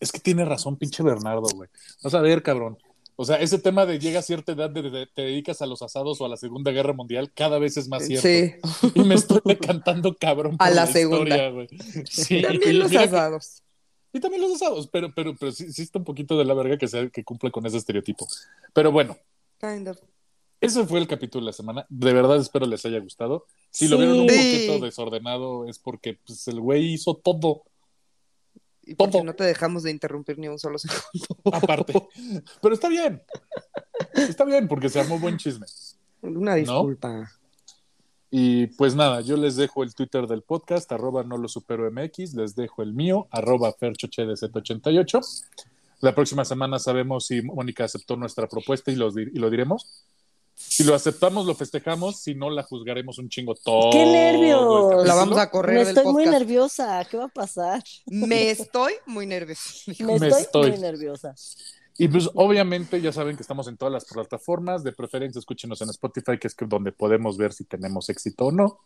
es 0.00 0.10
que 0.10 0.18
tiene 0.18 0.44
razón, 0.44 0.76
pinche 0.76 1.02
Bernardo, 1.02 1.46
güey. 1.54 1.68
Vas 2.02 2.14
a 2.14 2.20
ver, 2.20 2.42
cabrón. 2.42 2.76
O 3.14 3.24
sea, 3.24 3.36
ese 3.36 3.58
tema 3.58 3.86
de 3.86 3.98
llega 4.00 4.18
a 4.18 4.22
cierta 4.22 4.52
edad, 4.52 4.68
de, 4.70 4.82
de- 4.90 5.06
te 5.06 5.22
dedicas 5.22 5.62
a 5.62 5.66
los 5.66 5.80
asados 5.82 6.20
o 6.20 6.24
a 6.24 6.28
la 6.28 6.36
Segunda 6.36 6.72
Guerra 6.72 6.92
Mundial, 6.92 7.30
cada 7.32 7.58
vez 7.60 7.76
es 7.76 7.86
más 7.86 8.04
cierto. 8.06 8.26
Sí, 8.26 8.54
Y 8.94 9.04
me 9.04 9.14
estoy 9.14 9.40
decantando 9.44 10.16
cabrón 10.16 10.56
A 10.58 10.66
por 10.66 10.74
la 10.74 10.86
segunda. 10.86 11.22
historia, 11.36 11.50
güey. 11.50 11.68
Sí, 12.10 12.42
también 12.42 12.70
y 12.70 12.78
los 12.78 12.90
que- 12.90 12.98
asados. 12.98 13.62
y 14.12 14.18
también 14.18 14.42
los 14.42 14.52
asados, 14.54 14.88
pero, 14.88 15.14
pero, 15.14 15.36
pero 15.38 15.52
sí, 15.52 15.72
sí 15.72 15.82
está 15.82 15.98
un 16.00 16.04
poquito 16.04 16.36
de 16.36 16.46
la 16.46 16.54
verga 16.54 16.76
que, 16.78 16.88
sea, 16.88 17.08
que 17.10 17.22
cumple 17.22 17.52
con 17.52 17.64
ese 17.66 17.76
estereotipo. 17.76 18.26
Pero 18.72 18.90
bueno, 18.90 19.16
Kind 19.60 19.86
of. 19.88 19.98
Ese 20.62 20.86
fue 20.86 20.98
el 21.00 21.06
capítulo 21.06 21.44
de 21.44 21.50
la 21.50 21.52
semana. 21.52 21.86
De 21.90 22.12
verdad 22.14 22.36
espero 22.38 22.64
les 22.66 22.84
haya 22.86 22.98
gustado. 23.00 23.46
Si 23.70 23.88
lo 23.88 23.98
vieron 23.98 24.20
un 24.20 24.28
Sí. 24.28 24.36
poquito 24.68 24.84
desordenado 24.86 25.66
es 25.68 25.78
porque 25.78 26.18
pues, 26.26 26.48
el 26.48 26.60
güey 26.60 26.94
hizo 26.94 27.14
todo 27.16 27.64
Y 28.84 28.94
porque 28.96 29.12
Todo. 29.12 29.24
no 29.24 29.34
te 29.34 29.44
dejamos 29.44 29.84
de 29.84 29.92
interrumpir 29.92 30.38
ni 30.38 30.48
un 30.48 30.58
solo 30.58 30.76
segundo. 30.78 31.26
aparte. 31.52 31.92
Pero 32.62 32.74
está 32.74 32.88
bien. 32.88 33.22
Está 34.14 34.44
bien 34.44 34.66
porque 34.66 34.88
se 34.88 34.98
armó 35.00 35.18
buen 35.20 35.36
chisme. 35.36 35.66
Una 36.22 36.54
disculpa. 36.56 37.30
Y 38.30 38.66
pues 38.68 38.94
nada, 38.96 39.20
yo 39.20 39.36
les 39.36 39.56
dejo 39.56 39.82
el 39.82 39.94
Twitter 39.94 40.26
del 40.26 40.42
podcast, 40.42 40.90
arroba 40.90 41.22
no 41.22 41.36
lo 41.36 41.48
supero 41.48 41.88
MX, 41.90 42.34
les 42.34 42.54
dejo 42.56 42.82
el 42.82 42.92
mío, 42.94 43.28
arroba 43.30 43.72
ferchochedz88. 43.76 45.44
La 46.00 46.14
próxima 46.14 46.44
semana 46.44 46.78
sabemos 46.78 47.26
si 47.26 47.42
Mónica 47.42 47.84
aceptó 47.84 48.16
nuestra 48.16 48.48
propuesta 48.48 48.90
y, 48.90 48.94
di- 48.96 49.30
y 49.34 49.38
lo 49.38 49.50
diremos. 49.50 50.06
Si 50.68 50.84
lo 50.84 50.94
aceptamos, 50.94 51.44
lo 51.46 51.54
festejamos, 51.54 52.20
si 52.20 52.34
no, 52.34 52.48
la 52.50 52.62
juzgaremos 52.62 53.18
un 53.18 53.28
chingo 53.28 53.54
todo. 53.54 53.90
¡Qué 53.90 54.06
nervios! 54.06 55.06
La 55.06 55.14
vamos 55.14 55.36
a 55.38 55.50
correr 55.50 55.74
Me 55.80 55.84
del 55.84 55.96
estoy 55.96 56.12
muy 56.12 56.24
nerviosa. 56.26 57.04
¿Qué 57.10 57.16
va 57.18 57.24
a 57.24 57.28
pasar? 57.28 57.82
Me 58.06 58.50
estoy 58.50 58.94
muy 59.06 59.26
nerviosa. 59.26 59.62
Me, 59.98 60.18
Me 60.18 60.28
estoy, 60.28 60.42
estoy. 60.42 60.70
muy 60.70 60.80
nerviosa. 60.80 61.34
Y 61.98 62.08
pues 62.08 62.30
obviamente 62.34 63.00
ya 63.02 63.12
saben 63.12 63.36
que 63.36 63.42
estamos 63.42 63.68
en 63.68 63.76
todas 63.76 63.92
las 63.92 64.06
plataformas, 64.06 64.82
de 64.82 64.92
preferencia 64.92 65.38
escúchenos 65.38 65.80
en 65.82 65.90
Spotify, 65.90 66.38
que 66.38 66.48
es 66.48 66.56
donde 66.66 66.90
podemos 66.92 67.36
ver 67.36 67.52
si 67.52 67.64
tenemos 67.64 68.08
éxito 68.08 68.46
o 68.46 68.52
no. 68.52 68.80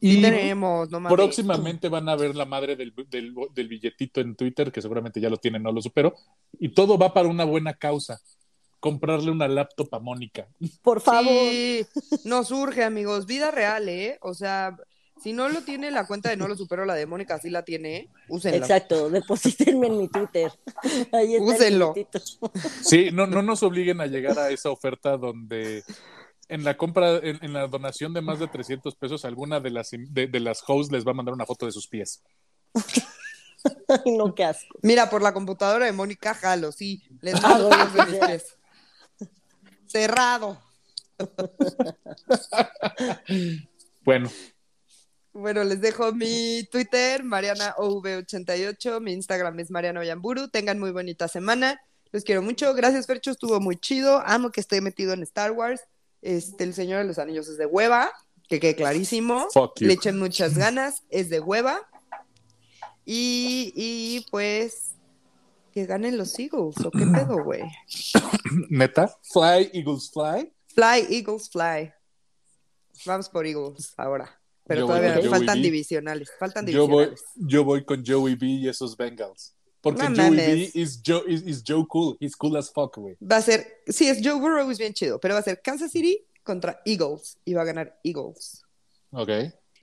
Y 0.00 0.16
Y 0.16 0.22
tenemos, 0.22 0.90
no 0.90 1.00
mames. 1.00 1.14
próximamente 1.14 1.90
van 1.90 2.08
a 2.08 2.16
ver 2.16 2.34
la 2.34 2.46
madre 2.46 2.76
del, 2.76 2.94
del, 3.10 3.34
del 3.54 3.68
billetito 3.68 4.22
en 4.22 4.34
Twitter, 4.34 4.72
que 4.72 4.80
seguramente 4.80 5.20
ya 5.20 5.28
lo 5.28 5.36
tienen, 5.36 5.62
no 5.62 5.70
lo 5.70 5.82
supero. 5.82 6.14
Y 6.58 6.70
todo 6.70 6.96
va 6.96 7.12
para 7.12 7.28
una 7.28 7.44
buena 7.44 7.74
causa. 7.74 8.18
Comprarle 8.80 9.30
una 9.30 9.46
laptop 9.46 9.94
a 9.94 9.98
Mónica. 9.98 10.48
Por 10.82 11.00
favor. 11.00 11.30
Sí, 11.30 11.86
nos 12.24 12.50
urge, 12.50 12.82
amigos. 12.82 13.26
Vida 13.26 13.50
real, 13.50 13.88
¿eh? 13.88 14.18
O 14.22 14.34
sea, 14.34 14.76
si 15.22 15.34
no 15.34 15.48
lo 15.50 15.62
tiene 15.62 15.90
la 15.90 16.06
cuenta 16.06 16.30
de 16.30 16.36
No 16.36 16.48
Lo 16.48 16.56
Supero, 16.56 16.86
la 16.86 16.94
de 16.94 17.06
Mónica 17.06 17.38
sí 17.38 17.50
la 17.50 17.62
tiene, 17.62 17.96
¿eh? 17.96 18.08
úsenla. 18.28 18.56
Exacto, 18.56 19.10
deposítenme 19.10 19.88
en 19.88 19.98
mi 19.98 20.08
Twitter. 20.08 20.50
Ahí 21.12 21.34
está 21.34 21.44
Úsenlo. 21.44 21.94
Sí, 22.82 23.10
no, 23.12 23.26
no 23.26 23.42
nos 23.42 23.62
obliguen 23.62 24.00
a 24.00 24.06
llegar 24.06 24.38
a 24.38 24.50
esa 24.50 24.70
oferta 24.70 25.18
donde 25.18 25.84
en 26.48 26.64
la 26.64 26.76
compra, 26.76 27.16
en, 27.18 27.38
en 27.42 27.52
la 27.52 27.68
donación 27.68 28.14
de 28.14 28.22
más 28.22 28.38
de 28.38 28.48
300 28.48 28.94
pesos, 28.96 29.24
alguna 29.24 29.60
de 29.60 29.70
las, 29.70 29.90
de, 29.90 30.26
de 30.26 30.40
las 30.40 30.62
hosts 30.66 30.90
les 30.90 31.06
va 31.06 31.10
a 31.10 31.14
mandar 31.14 31.34
una 31.34 31.46
foto 31.46 31.66
de 31.66 31.72
sus 31.72 31.86
pies. 31.86 32.22
Ay, 33.88 34.16
no, 34.16 34.34
qué 34.34 34.44
asco. 34.44 34.78
Mira, 34.82 35.10
por 35.10 35.22
la 35.22 35.34
computadora 35.34 35.84
de 35.84 35.92
Mónica, 35.92 36.34
jalo, 36.34 36.72
sí. 36.72 37.02
Les 37.20 37.34
Hago 37.44 37.68
mando 37.68 38.02
de 38.02 38.06
mis 38.06 38.18
pies. 38.26 38.56
Cerrado. 39.90 40.58
Bueno, 44.02 44.30
Bueno, 45.34 45.62
les 45.62 45.82
dejo 45.82 46.12
mi 46.12 46.66
Twitter, 46.72 47.22
MarianaOV88, 47.22 48.98
mi 49.00 49.12
Instagram 49.12 49.60
es 49.60 49.70
Mariana 49.70 50.00
Oyamburu. 50.00 50.48
Tengan 50.48 50.78
muy 50.78 50.90
bonita 50.90 51.28
semana. 51.28 51.78
Los 52.10 52.24
quiero 52.24 52.40
mucho. 52.40 52.72
Gracias, 52.74 53.06
Fercho, 53.06 53.30
estuvo 53.30 53.60
muy 53.60 53.76
chido. 53.76 54.22
Amo 54.24 54.50
que 54.50 54.60
esté 54.60 54.80
metido 54.80 55.12
en 55.12 55.22
Star 55.22 55.52
Wars. 55.52 55.82
Este, 56.22 56.64
el 56.64 56.72
Señor 56.72 57.02
de 57.02 57.08
los 57.08 57.18
Anillos 57.18 57.46
es 57.48 57.58
de 57.58 57.66
hueva, 57.66 58.10
que 58.48 58.58
quede 58.58 58.74
clarísimo. 58.74 59.46
Le 59.78 59.92
echen 59.92 60.18
muchas 60.18 60.56
ganas, 60.56 61.02
es 61.10 61.28
de 61.28 61.40
hueva. 61.40 61.78
Y, 63.04 63.72
y 63.76 64.26
pues, 64.30 64.94
que 65.70 65.86
ganen 65.86 66.18
los 66.18 66.38
Eagles, 66.38 66.76
¿o 66.84 66.90
qué 66.90 67.06
pedo, 67.06 67.42
güey? 67.44 67.62
neta, 68.70 69.08
Fly, 69.22 69.70
Eagles 69.72 70.10
Fly. 70.12 70.52
Fly, 70.74 71.06
Eagles, 71.16 71.50
fly. 71.50 71.92
Vamos 73.06 73.28
por 73.28 73.46
Eagles 73.46 73.92
ahora. 73.96 74.40
Pero 74.66 74.82
Yo 74.82 74.86
todavía 74.86 75.28
faltan 75.28 75.58
B. 75.58 75.62
divisionales. 75.62 76.30
Faltan 76.38 76.66
Yo 76.66 76.86
voy, 76.86 77.06
divisionales. 77.06 77.32
yo 77.36 77.64
voy 77.64 77.84
con 77.84 78.04
Joey 78.06 78.36
B 78.36 78.46
y 78.46 78.68
esos 78.68 78.96
Bengals. 78.96 79.56
Porque 79.80 80.08
No 80.08 80.26
Joey. 80.26 80.36
B 80.36 80.70
is 80.74 81.00
Joe, 81.04 81.24
is, 81.26 81.42
is 81.42 81.62
Joe 81.66 81.84
cool. 81.88 82.16
He's 82.20 82.36
cool 82.36 82.56
as 82.56 82.70
fuck, 82.70 82.96
güey. 82.96 83.16
Va 83.20 83.36
a 83.36 83.42
ser, 83.42 83.66
sí, 83.86 84.08
es 84.08 84.20
Joe 84.22 84.38
Burrow, 84.38 84.70
es 84.70 84.78
bien 84.78 84.92
chido, 84.92 85.18
pero 85.18 85.34
va 85.34 85.40
a 85.40 85.42
ser 85.42 85.60
Kansas 85.62 85.90
City 85.90 86.24
contra 86.44 86.80
Eagles 86.84 87.38
y 87.44 87.54
va 87.54 87.62
a 87.62 87.64
ganar 87.64 87.98
Eagles. 88.04 88.62
Ok. 89.10 89.30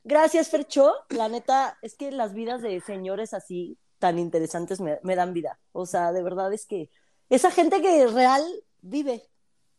Gracias, 0.04 0.50
Fercho. 0.50 0.94
La 1.10 1.28
neta, 1.28 1.78
es 1.82 1.96
que 1.96 2.12
las 2.12 2.34
vidas 2.34 2.62
de 2.62 2.80
señores 2.80 3.34
así 3.34 3.78
tan 4.00 4.20
interesantes 4.20 4.80
me, 4.80 5.00
me 5.04 5.16
dan 5.16 5.34
vida. 5.34 5.60
O 5.72 5.86
sea, 5.86 6.12
de 6.12 6.24
verdad 6.24 6.54
es 6.54 6.66
que 6.66 6.90
esa 7.30 7.52
gente 7.52 7.82
que 7.82 8.08
real 8.08 8.44
vive, 8.82 9.24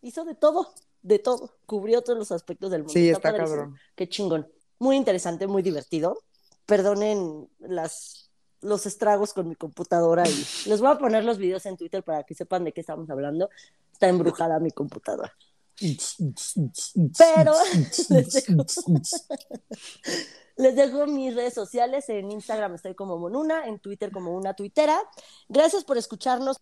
hizo 0.02 0.24
de 0.24 0.34
todo, 0.34 0.74
de 1.02 1.18
todo, 1.18 1.54
cubrió 1.66 2.02
todos 2.02 2.18
los 2.18 2.32
aspectos 2.32 2.70
del 2.70 2.82
mundo. 2.82 2.92
Sí, 2.92 3.08
está 3.08 3.34
cabrón. 3.34 3.76
Qué 3.94 4.08
chingón. 4.08 4.48
Muy 4.78 4.96
interesante, 4.96 5.46
muy 5.46 5.62
divertido. 5.62 6.18
Perdonen 6.66 7.48
las, 7.58 8.30
los 8.60 8.86
estragos 8.86 9.32
con 9.32 9.48
mi 9.48 9.56
computadora 9.56 10.28
y 10.28 10.68
les 10.68 10.80
voy 10.80 10.90
a 10.90 10.98
poner 10.98 11.24
los 11.24 11.38
videos 11.38 11.64
en 11.66 11.76
Twitter 11.76 12.02
para 12.02 12.24
que 12.24 12.34
sepan 12.34 12.64
de 12.64 12.72
qué 12.72 12.80
estamos 12.80 13.08
hablando. 13.10 13.48
Está 13.92 14.08
embrujada 14.08 14.60
mi 14.60 14.70
computadora. 14.70 15.32
Pero 17.18 17.54
les 20.58 20.74
dejo, 20.74 21.06
mis 21.06 21.34
redes 21.34 21.54
sociales. 21.54 22.08
En 22.08 22.30
Instagram 22.30 22.74
estoy 22.74 22.94
como 22.94 23.16
Monuna, 23.16 23.66
en 23.66 23.78
Twitter 23.78 24.10
como 24.10 24.34
una 24.34 24.54
tuitera. 24.54 25.00
Gracias 25.48 25.84
por 25.84 25.96
escucharnos. 25.96 26.60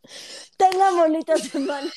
Tengan 0.57 0.97
bonita 0.97 1.37
semana. 1.37 1.91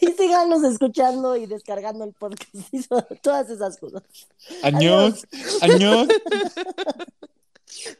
Y 0.00 0.06
síganos 0.12 0.64
escuchando 0.64 1.36
y 1.36 1.44
descargando 1.46 2.04
el 2.04 2.14
podcast 2.14 2.54
y 2.72 2.82
todas 3.22 3.50
esas 3.50 3.76
cosas. 3.76 4.02
Años, 4.62 5.26
años. 5.60 6.08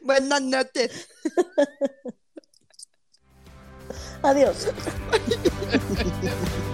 Buenas 0.01 0.41
noches. 0.41 1.07
Adiós. 4.23 4.67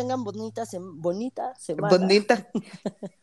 Tengan 0.04 0.20
bonita, 0.24 0.66
sem- 0.68 1.00
bonita 1.00 1.56
semana. 1.56 1.96
Bonita. 1.96 2.36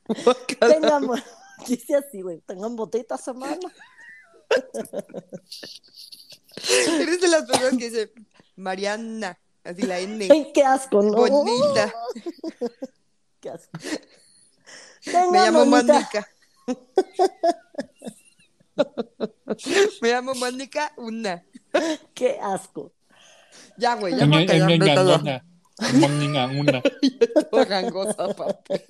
Tengan, 0.61 1.05
dice 1.69 1.97
así, 1.97 2.23
güey. 2.23 2.41
Tengan 2.49 2.75
bonita 2.75 3.19
semana. 3.19 3.61
Eres 7.01 7.21
de 7.21 7.29
las 7.29 7.45
personas 7.45 7.77
que 7.77 7.91
dice 7.91 8.13
Mariana, 8.57 9.39
así 9.63 9.83
la 9.83 9.99
N. 10.01 10.27
Ay, 10.31 10.53
qué 10.55 10.65
asco, 10.65 11.03
¿no? 11.03 11.13
Bonita. 11.29 11.93
Qué 13.41 13.51
asco. 13.51 13.71
Me 15.05 15.13
Tengan 15.13 15.33
llamo 15.53 15.65
bonita- 15.67 15.93
Mónica. 15.93 16.27
Me 20.01 20.09
llamo 20.11 20.35
Mónica 20.35 20.93
Una. 20.97 21.45
Qué 22.15 22.39
asco. 22.41 22.93
Ya, 23.77 23.97
güey, 23.97 24.17
ya 24.17 24.25
me 24.27 24.47
Una. 25.81 26.47
Una. 26.61 26.83
toda 27.51 27.65
gangosa, 27.65 28.25
aparte. 28.25 28.85